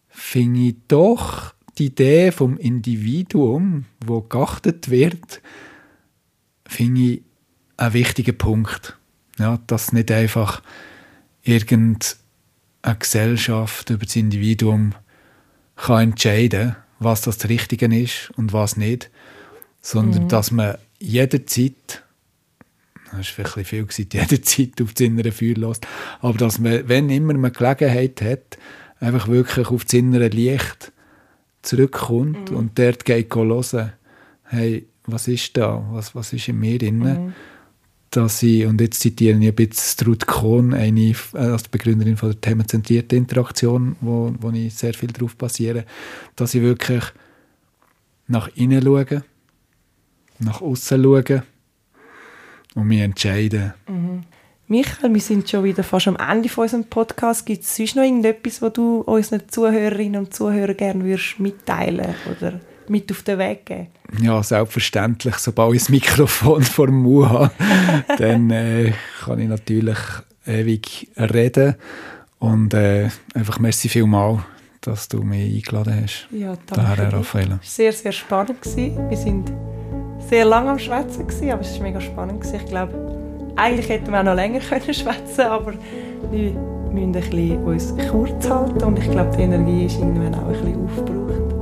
finde 0.10 0.60
ich 0.60 0.76
doch 0.88 1.54
die 1.78 1.86
Idee 1.86 2.32
vom 2.32 2.58
Individuum, 2.58 3.86
wo 4.06 4.22
geachtet 4.22 4.90
wird, 4.90 5.42
finde 6.68 7.02
ich 7.02 7.22
einen 7.78 7.94
wichtigen 7.94 8.38
Punkt. 8.38 8.99
Ja, 9.40 9.60
dass 9.68 9.94
nicht 9.94 10.12
einfach 10.12 10.62
irgendeine 11.44 12.98
Gesellschaft 13.00 13.90
über 13.90 14.06
das 14.06 14.16
Individuum 14.16 14.94
kann 15.76 16.12
entscheiden 16.12 16.76
was 17.00 17.22
das 17.22 17.48
Richtige 17.48 17.86
ist 17.86 18.32
und 18.36 18.54
was 18.54 18.76
nicht, 18.78 19.10
sondern 19.82 20.24
mhm. 20.24 20.28
dass 20.28 20.52
man 20.52 20.78
jederzeit 21.00 22.04
das 23.12 23.22
ist 23.22 23.30
vielleicht 23.30 23.68
viel 23.68 23.86
gesagt, 23.86 24.14
jederzeit 24.14 24.82
auf 24.84 24.94
das 24.94 25.02
innere 25.02 25.32
Feuer 25.32 25.56
lässt, 25.56 25.88
aber 26.20 26.38
dass 26.38 26.60
man, 26.60 26.88
wenn 26.88 27.10
immer 27.10 27.34
man 27.34 27.54
Gelegenheit 27.54 28.22
hat, 28.22 28.60
einfach 29.00 29.28
wirklich 29.28 29.68
auf 29.70 29.84
das 29.86 29.94
innere 29.94 30.28
Licht 30.28 30.92
zurückkommt 31.64 32.52
mhm. 32.52 32.58
und 32.58 32.78
dort 32.78 33.06
geht 33.06 33.34
hören, 33.34 33.94
hey, 34.44 34.86
was 35.06 35.28
ist 35.28 35.58
da, 35.58 35.84
was, 35.92 36.14
was 36.14 36.34
ist 36.34 36.50
in 36.50 36.60
mir 36.60 36.78
drin? 36.78 37.00
Mhm 37.00 37.34
dass 38.12 38.42
ich, 38.44 38.66
und 38.66 38.82
jetzt 38.82 39.00
zitiere 39.00 39.38
ich 39.38 39.48
ein 39.48 39.56
bisschen 39.56 40.08
Ruth 40.08 40.26
Kohn, 40.26 40.74
eine 40.74 41.14
äh, 41.34 41.38
als 41.38 41.68
Begründerin 41.68 42.18
von 42.18 42.32
der 42.32 42.42
themenzentrierten 42.42 43.18
Interaktion, 43.18 43.96
wo, 44.02 44.34
wo 44.40 44.50
ich 44.52 44.74
sehr 44.74 44.94
viel 44.94 45.12
darauf 45.12 45.36
basiere, 45.36 45.86
dass 46.36 46.56
ich 46.56 46.62
wirklich 46.62 47.04
nach 48.28 48.50
innen 48.56 48.82
schaue, 48.82 49.24
nach 50.40 50.62
außen 50.62 51.04
schaue 51.04 51.44
und 52.76 52.88
mich 52.88 53.02
entscheide. 53.02 53.76
Mhm. 53.88 54.24
Michael, 54.68 55.12
wir 55.12 55.22
sind 55.22 55.50
schon 55.50 55.64
wieder 55.64 55.84
fast 55.84 56.08
am 56.08 56.16
Ende 56.16 56.48
von 56.48 56.64
unserem 56.64 56.84
Podcast. 56.84 57.44
Gibt 57.44 57.64
es 57.64 57.76
sonst 57.76 57.96
noch 57.96 58.04
irgendetwas, 58.04 58.62
was 58.62 58.74
du 58.74 59.02
unseren 59.02 59.50
Zuhörerinnen 59.50 60.22
und 60.22 60.34
Zuhörern 60.34 60.78
gerne 60.78 61.04
würdest 61.04 61.40
mitteilen 61.40 62.14
oder 62.30 62.60
mit 62.88 63.12
auf 63.12 63.24
den 63.24 63.40
Weg 63.40 63.66
geben? 63.66 63.88
Ja, 64.22 64.42
selbstverständlich. 64.42 65.36
Sobald 65.36 65.76
ich 65.76 65.82
das 65.82 65.90
Mikrofon 65.90 66.64
vor 66.64 66.88
dem 66.88 67.04
Mund 67.04 67.30
habe, 67.30 67.52
dann 68.18 68.50
äh, 68.50 68.94
kann 69.24 69.40
ich 69.40 69.48
natürlich 69.48 69.98
ewig 70.46 71.10
reden. 71.18 71.76
Und 72.40 72.74
äh, 72.74 73.10
einfach 73.34 73.60
merci 73.60 73.90
vielmal, 73.90 74.44
dass 74.82 75.08
du 75.10 75.22
mich 75.24 75.56
eingeladen 75.56 76.02
hast. 76.04 76.28
Ja, 76.32 76.58
danke. 76.68 76.96
Daher, 76.96 77.14
Raffaella. 77.14 77.60
Es 77.62 77.78
war 77.78 77.84
sehr, 77.86 77.94
sehr 77.94 78.12
spannend. 78.12 78.62
Gewesen. 78.62 79.10
Wir 79.10 79.18
sind 79.18 79.52
sehr 80.30 80.46
lange 80.46 80.72
am 80.72 80.80
Schwätzen, 80.80 81.26
aber 81.52 81.62
es 81.62 81.76
war 81.76 81.84
mega 81.84 82.02
spannend. 82.02 82.42
Gewesen. 82.42 82.60
Ich 82.64 82.66
glaube, 82.66 83.54
eigentlich 83.56 83.90
hätten 83.90 84.12
wir 84.12 84.20
auch 84.20 84.24
noch 84.24 84.36
länger 84.36 84.60
können 84.70 84.94
schwätzen 84.94 85.42
aber 85.42 85.74
wir 86.32 86.52
müssen 86.92 87.08
ein 87.08 87.12
bisschen 87.12 87.64
uns 87.64 87.94
kurz 88.10 88.50
halten 88.50 88.84
und 88.84 88.98
ich 88.98 89.10
glaube, 89.12 89.36
die 89.36 89.44
Energie 89.44 89.86
ist 89.86 89.98
irgendwann 90.00 90.34
auch 90.36 90.48
ein 90.48 90.54
bisschen 90.54 90.86
aufgebraucht. 90.86 91.59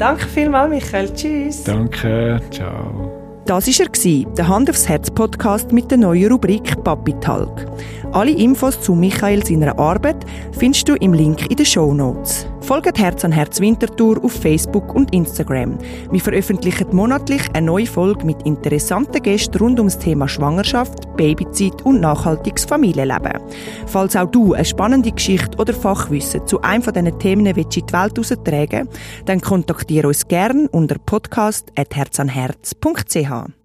Danke 0.00 0.26
vielmals, 0.28 0.70
Michael. 0.70 1.12
Tschüss. 1.12 1.62
Danke. 1.64 2.40
Ciao. 2.50 3.12
Das 3.44 3.66
war 3.66 3.86
er, 3.92 4.26
der 4.38 4.48
Hand 4.48 4.70
aufs 4.70 4.88
Herz 4.88 5.10
Podcast 5.10 5.72
mit 5.72 5.90
der 5.90 5.98
neuen 5.98 6.32
Rubrik 6.32 6.82
Papi 6.82 7.12
Talk. 7.20 7.66
Alle 8.12 8.32
Infos 8.32 8.80
zu 8.80 8.96
Michael 8.96 9.46
seiner 9.46 9.78
Arbeit 9.78 10.26
findest 10.58 10.88
du 10.88 10.96
im 10.96 11.12
Link 11.12 11.48
in 11.48 11.56
den 11.56 11.64
Show 11.64 11.94
Notes. 11.94 12.44
Folgt 12.60 12.98
Herz 12.98 13.24
an 13.24 13.30
Herz 13.30 13.60
Winterthur 13.60 14.24
auf 14.24 14.32
Facebook 14.32 14.92
und 14.96 15.14
Instagram. 15.14 15.78
Wir 16.10 16.20
veröffentlichen 16.20 16.88
monatlich 16.90 17.42
eine 17.52 17.66
neue 17.66 17.86
Folge 17.86 18.26
mit 18.26 18.42
interessanten 18.42 19.22
Gästen 19.22 19.58
rund 19.58 19.78
ums 19.78 19.96
Thema 19.96 20.26
Schwangerschaft, 20.26 21.16
Babyzeit 21.16 21.82
und 21.82 22.00
nachhaltiges 22.00 22.64
Familienleben. 22.64 23.38
Falls 23.86 24.16
auch 24.16 24.28
du 24.28 24.54
eine 24.54 24.64
spannende 24.64 25.12
Geschichte 25.12 25.56
oder 25.58 25.72
Fachwissen 25.72 26.44
zu 26.48 26.60
einem 26.62 26.82
von 26.82 26.92
diesen 26.92 27.16
Themen 27.20 27.46
in 27.46 27.54
die 27.54 27.62
Welt 27.62 27.76
heraustragen 27.76 28.88
dann 29.24 29.40
kontaktiere 29.40 30.08
uns 30.08 30.26
gerne 30.26 30.68
unter 30.72 30.96
podcast.herzanherz.ch. 30.98 33.59